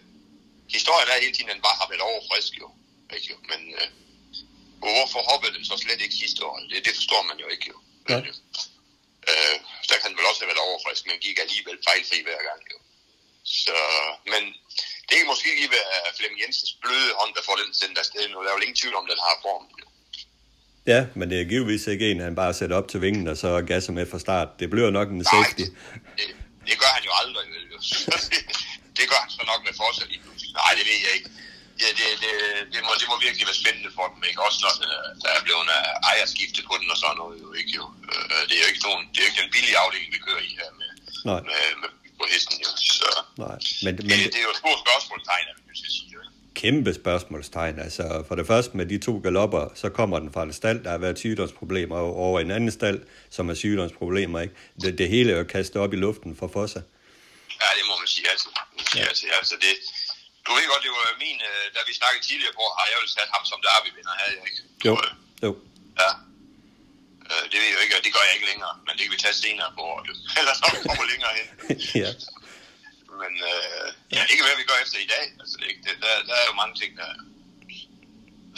historien 0.76 1.10
er 1.10 1.24
hele 1.26 1.36
tiden, 1.36 1.50
at 1.50 1.56
den 1.58 1.68
bare 1.68 1.80
har 1.82 1.88
været 1.92 2.08
overfrisk, 2.12 2.52
jo. 2.62 2.68
Ikke? 3.16 3.28
jo. 3.32 3.38
Men 3.52 3.62
uh, 3.80 3.88
hvorfor 4.84 5.22
hoppede 5.30 5.54
den 5.56 5.66
så 5.70 5.76
slet 5.84 6.02
ikke 6.06 6.22
sidste 6.24 6.40
år? 6.48 6.56
Det, 6.72 6.86
det 6.88 6.94
forstår 7.00 7.22
man 7.30 7.38
jo 7.44 7.48
ikke, 7.54 7.66
jo. 7.72 7.78
Ja. 8.10 8.18
Uh, 9.30 9.58
der 9.90 9.98
kan 10.00 10.10
den 10.10 10.18
vel 10.20 10.30
også 10.32 10.42
have 10.42 10.52
været 10.52 10.68
overfrisk, 10.70 11.02
men 11.08 11.24
gik 11.26 11.38
alligevel 11.46 11.78
fejlfri 11.88 12.18
hver 12.28 12.42
gang, 12.50 12.62
jo. 12.74 12.78
Så, 13.46 13.78
men 14.34 14.44
det 15.08 15.16
kan 15.18 15.28
måske 15.34 15.50
lige 15.60 15.72
være 15.78 15.94
Flemming 16.18 16.42
Jensens 16.44 16.74
bløde 16.82 17.10
hånd, 17.20 17.32
der 17.38 17.44
får 17.48 17.56
den 17.62 17.74
sendt 17.82 17.98
afsted 18.04 18.24
nu. 18.30 18.38
Der 18.44 18.50
er 18.50 18.56
jo 18.58 18.62
ingen 18.66 18.80
tvivl 18.82 18.96
om, 19.02 19.06
den 19.12 19.20
har 19.28 19.36
form. 19.48 19.64
Ja, 20.94 21.00
men 21.18 21.26
det 21.32 21.38
er 21.42 21.46
givetvis 21.54 21.84
ikke 21.94 22.06
en, 22.12 22.20
han 22.28 22.36
bare 22.42 22.54
sætter 22.60 22.76
op 22.80 22.88
til 22.92 23.00
vingen, 23.06 23.26
og 23.32 23.38
så 23.44 23.50
gasser 23.72 23.92
med 23.98 24.06
fra 24.12 24.20
start. 24.26 24.50
Det 24.60 24.68
bliver 24.74 24.90
nok 25.00 25.08
en 25.10 25.18
Nej, 25.18 25.32
safety. 25.34 25.66
Det, 26.20 26.28
det 26.70 26.76
gør 26.82 26.92
han 26.98 27.04
jo 27.10 27.14
aldrig, 27.22 27.46
vel? 27.54 27.64
det 28.98 29.06
gør 29.12 29.20
han 29.24 29.32
så 29.38 29.42
nok 29.52 29.62
med 29.68 29.74
forsæt 29.82 30.10
pludselig. 30.24 30.54
Nej, 30.62 30.72
det 30.78 30.84
ved 30.90 31.00
jeg 31.08 31.14
ikke. 31.18 31.30
Ja, 31.82 31.90
det, 32.00 32.08
det, 32.24 32.34
det, 32.74 32.80
må, 32.86 32.92
det 33.02 33.08
må 33.12 33.16
virkelig 33.28 33.46
være 33.50 33.60
spændende 33.64 33.92
for 33.98 34.06
dem, 34.14 34.22
ikke? 34.30 34.40
Også 34.48 34.60
når 34.66 34.74
øh, 34.90 35.08
der 35.24 35.30
er 35.38 35.42
blevet 35.48 35.66
øh, 35.78 36.12
ejerskifte 36.12 36.60
på 36.70 36.74
den 36.82 36.88
og 36.94 36.98
sådan 37.02 37.18
noget, 37.22 37.36
jo 37.44 37.50
ikke? 37.60 37.72
Jo. 37.80 37.86
Øh, 38.12 38.42
Det 38.48 38.54
er 38.58 38.62
jo 38.66 38.70
ikke, 38.74 38.84
nogen, 38.90 39.04
det 39.12 39.18
er 39.20 39.24
jo 39.26 39.30
ikke 39.32 39.42
den 39.44 39.52
billige 39.56 39.78
afdeling, 39.84 40.10
vi 40.16 40.20
kører 40.28 40.44
i 40.50 40.52
her 40.60 40.70
med, 40.82 40.90
Nej. 41.30 41.42
med, 41.50 41.64
med 41.82 41.90
på 42.20 42.26
hesten, 42.34 42.58
jo. 42.66 42.70
Så 43.00 43.10
Nej, 43.38 43.58
men, 43.84 43.98
det, 43.98 44.04
men 44.12 44.18
det 44.34 44.36
er 44.42 44.46
jo 44.50 44.54
et 44.56 44.62
stort 44.64 44.80
spørgsmålstegn, 44.86 45.46
at 45.52 45.56
vi 45.70 45.78
skal 45.80 45.92
sige, 45.92 46.06
kæmpe 46.56 46.92
spørgsmålstegn. 46.94 47.80
Altså, 47.80 48.24
for 48.28 48.36
det 48.40 48.46
første 48.48 48.78
med 48.78 48.86
de 48.94 48.98
to 49.08 49.14
galopper, 49.26 49.64
så 49.82 49.88
kommer 49.90 50.18
den 50.24 50.30
fra 50.36 50.44
en 50.44 50.54
stald, 50.62 50.80
der 50.86 50.92
har 50.96 51.02
været 51.06 51.18
sygdomsproblemer, 51.24 51.96
og 52.06 52.16
over 52.28 52.38
en 52.40 52.52
anden 52.52 52.72
stald, 52.80 53.00
som 53.36 53.44
er 53.52 53.54
sygdomsproblemer. 53.64 54.40
Ikke? 54.46 54.56
Det, 54.82 54.98
det 55.02 55.08
hele 55.16 55.30
er 55.34 55.38
jo 55.38 55.48
kastet 55.56 55.78
op 55.84 55.94
i 55.94 56.00
luften 56.06 56.32
for 56.40 56.48
Fossa. 56.56 56.82
Ja, 57.64 57.70
det 57.78 57.84
må 57.90 57.94
man 58.02 58.08
sige 58.16 58.28
altså. 58.34 58.48
Man 58.56 58.86
sige, 58.92 59.02
ja. 59.04 59.08
altså, 59.12 59.26
altså 59.42 59.56
det, 59.64 59.72
du 60.46 60.50
ved 60.58 60.66
godt, 60.72 60.84
det 60.86 60.92
var 60.98 61.06
min, 61.26 61.40
øh, 61.52 61.64
da 61.76 61.80
vi 61.88 61.94
snakkede 62.02 62.24
tidligere 62.30 62.54
på, 62.60 62.64
har 62.78 62.86
jeg 62.92 62.98
jo 63.04 63.08
sat 63.18 63.30
ham 63.36 63.44
som 63.52 63.60
derby-vinder, 63.68 64.14
havde 64.22 64.34
jeg 64.38 64.44
ikke? 64.50 64.62
Jo, 64.88 64.94
jo. 65.46 65.52
Ja. 66.02 66.10
Øh, 67.32 67.44
Det 67.52 67.58
ved 67.62 67.68
jeg 67.70 67.76
jo 67.78 67.82
ikke, 67.86 67.96
og 68.00 68.04
det 68.06 68.12
gør 68.16 68.24
jeg 68.28 68.34
ikke 68.38 68.48
længere, 68.52 68.74
men 68.86 68.92
det 68.96 69.02
kan 69.06 69.12
vi 69.16 69.20
tage 69.26 69.38
senere 69.46 69.70
på 69.78 69.82
året. 69.92 70.08
Ellers 70.40 70.60
når 70.64 70.70
vi 70.76 70.80
kommer 70.90 71.06
længere 71.14 71.32
hen. 71.40 71.48
ja. 72.04 72.12
Men 73.24 73.34
øh, 73.52 73.86
ja, 74.16 74.22
kan 74.40 74.46
være, 74.50 74.60
vi 74.64 74.68
gør 74.72 74.80
efter 74.86 74.98
i 75.08 75.10
dag. 75.16 75.26
Altså, 75.42 75.54
det, 75.60 75.66
ikke- 75.72 75.84
det, 75.88 75.96
der, 76.06 76.14
der 76.30 76.36
er 76.42 76.46
jo 76.52 76.56
mange 76.62 76.76
ting, 76.82 76.92
der, 77.02 77.10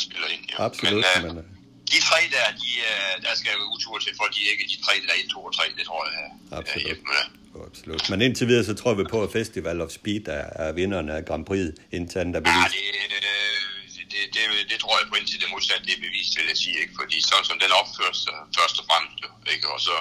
spiller 0.06 0.28
ind. 0.36 0.44
Jo. 0.52 0.56
Absolut, 0.70 1.06
Men, 1.16 1.24
men, 1.28 1.38
øh, 1.38 1.44
øh, 1.44 1.50
de 1.94 1.98
tre 2.10 2.20
der, 2.36 2.46
de, 2.64 2.70
øh, 2.90 3.14
der 3.26 3.34
skal 3.40 3.52
jo 3.60 3.64
utur 3.76 3.96
til, 4.04 4.12
for 4.20 4.28
de 4.36 4.40
ikke 4.52 4.64
de 4.72 4.78
tre, 4.86 4.94
der 5.06 5.12
er 5.14 5.20
1, 5.26 5.30
2 5.32 5.40
og 5.50 5.54
3, 5.56 5.64
det 5.78 5.86
tror 5.90 6.02
jeg. 6.10 6.26
Absolut. 6.60 6.98
ja. 7.18 7.24
jo, 7.56 7.60
absolut. 7.70 8.02
Men 8.12 8.20
indtil 8.26 8.48
videre, 8.48 8.66
så 8.72 8.74
tror 8.82 8.94
vi 8.94 9.04
på, 9.14 9.18
at 9.26 9.32
Festival 9.40 9.78
of 9.86 9.90
Speed 10.00 10.28
er, 10.40 10.46
er 10.66 10.72
vinderne 10.72 11.12
af 11.18 11.26
Grand 11.30 11.46
Prix, 11.50 11.66
indtil 11.98 12.20
andet 12.20 12.36
er 12.36 12.40
Ja, 12.40 12.46
bevist. 12.48 12.76
det, 12.76 12.86
øh, 13.32 13.57
det, 14.18 14.26
det, 14.36 14.44
det, 14.72 14.78
tror 14.84 14.96
jeg 15.00 15.08
på 15.10 15.16
indtil 15.20 15.42
det 15.44 15.50
modsatte, 15.54 15.84
det 15.88 15.94
er 15.98 16.06
bevist, 16.08 16.32
vil 16.38 16.52
jeg 16.54 16.60
sige, 16.64 16.78
ikke? 16.84 16.96
Fordi 17.02 17.18
sådan 17.30 17.48
som 17.50 17.58
den 17.64 17.72
opfører 17.82 18.16
sig 18.26 18.38
først 18.58 18.76
og 18.82 18.86
fremmest, 18.90 19.20
ikke? 19.54 19.66
Og 19.74 19.80
så 19.88 19.96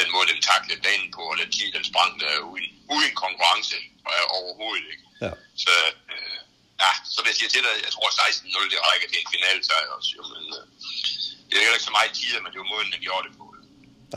den 0.00 0.08
måde, 0.14 0.26
den 0.32 0.40
taklede 0.50 0.80
banen 0.86 1.08
på, 1.16 1.22
og 1.32 1.36
den 1.42 1.50
tid, 1.56 1.68
den 1.76 1.84
sprang 1.90 2.10
der 2.20 2.28
er 2.36 2.40
uden, 2.52 2.68
uden 2.94 3.12
konkurrence 3.24 3.78
øh, 4.12 4.24
overhovedet, 4.38 4.86
ikke? 4.94 5.04
Ja, 5.24 5.30
Så, 5.64 5.74
øh, 6.14 6.38
ja, 6.84 6.92
så 7.12 7.18
vil 7.20 7.28
jeg 7.32 7.38
sige 7.40 7.50
til 7.54 7.62
dig, 7.66 7.74
jeg 7.86 7.92
tror 7.96 8.08
16-0, 8.20 8.72
det 8.72 8.78
rækker 8.88 9.06
til 9.10 9.18
en 9.24 9.30
finale 9.36 9.60
sejr 9.68 9.88
også, 9.98 10.10
jo, 10.18 10.22
men 10.34 10.44
øh, 10.58 10.64
det 11.48 11.54
er 11.56 11.74
ikke 11.76 11.88
så 11.90 11.94
meget 11.98 12.10
tider, 12.20 12.40
men 12.42 12.48
det 12.52 12.58
var 12.62 12.68
måden, 12.74 12.88
den 12.94 13.00
gjorde 13.06 13.24
det 13.26 13.32
på. 13.40 13.44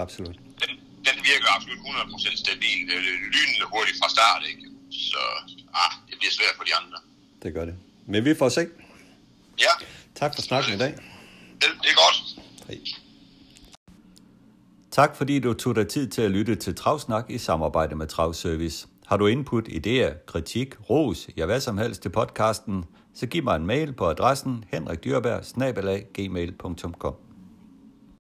absolut. 0.06 0.38
Den, 0.64 0.72
den 1.08 1.18
virker 1.30 1.48
absolut 1.56 1.80
100% 1.80 2.46
stabil, 2.46 2.80
øh, 2.94 3.02
lynende 3.36 3.66
hurtigt 3.74 3.98
fra 4.02 4.10
start, 4.16 4.42
ikke? 4.52 4.64
Så, 5.12 5.22
ah, 5.84 5.92
det 6.10 6.16
bliver 6.20 6.34
svært 6.40 6.56
for 6.60 6.66
de 6.70 6.74
andre. 6.82 6.98
Det 7.44 7.50
gør 7.56 7.66
det. 7.70 7.76
Men 8.12 8.26
vi 8.26 8.34
får 8.42 8.50
se. 8.50 8.64
Ja, 9.60 9.86
Tak 10.16 10.36
for 10.36 10.42
snakken 10.42 10.74
i 10.74 10.78
dag. 10.78 10.92
det, 10.92 11.70
det 11.84 11.90
er 11.90 11.96
godt. 11.96 12.46
Hej. 12.68 12.78
Tak 14.92 15.16
fordi 15.16 15.40
du 15.40 15.54
tog 15.54 15.76
dig 15.76 15.88
tid 15.88 16.08
til 16.08 16.22
at 16.22 16.32
lytte 16.32 16.56
til 16.56 16.76
Travsnak 16.76 17.26
i 17.30 17.38
samarbejde 17.38 17.96
med 17.96 18.08
Travservice. 18.08 18.88
Har 19.06 19.18
du 19.18 19.28
input, 19.28 19.68
idéer, 19.68 20.26
kritik, 20.26 20.90
ros, 20.90 21.30
ja 21.38 21.46
hvad 21.46 21.60
som 21.60 21.78
helst 21.78 22.02
til 22.02 22.10
podcasten, 22.10 22.86
så 23.14 23.28
giv 23.28 23.44
mig 23.44 23.56
en 23.56 23.66
mail 23.66 23.94
på 23.94 24.10
adressen 24.10 24.66
henrikdyrberg 24.72 26.14
gmail.com. 26.14 27.27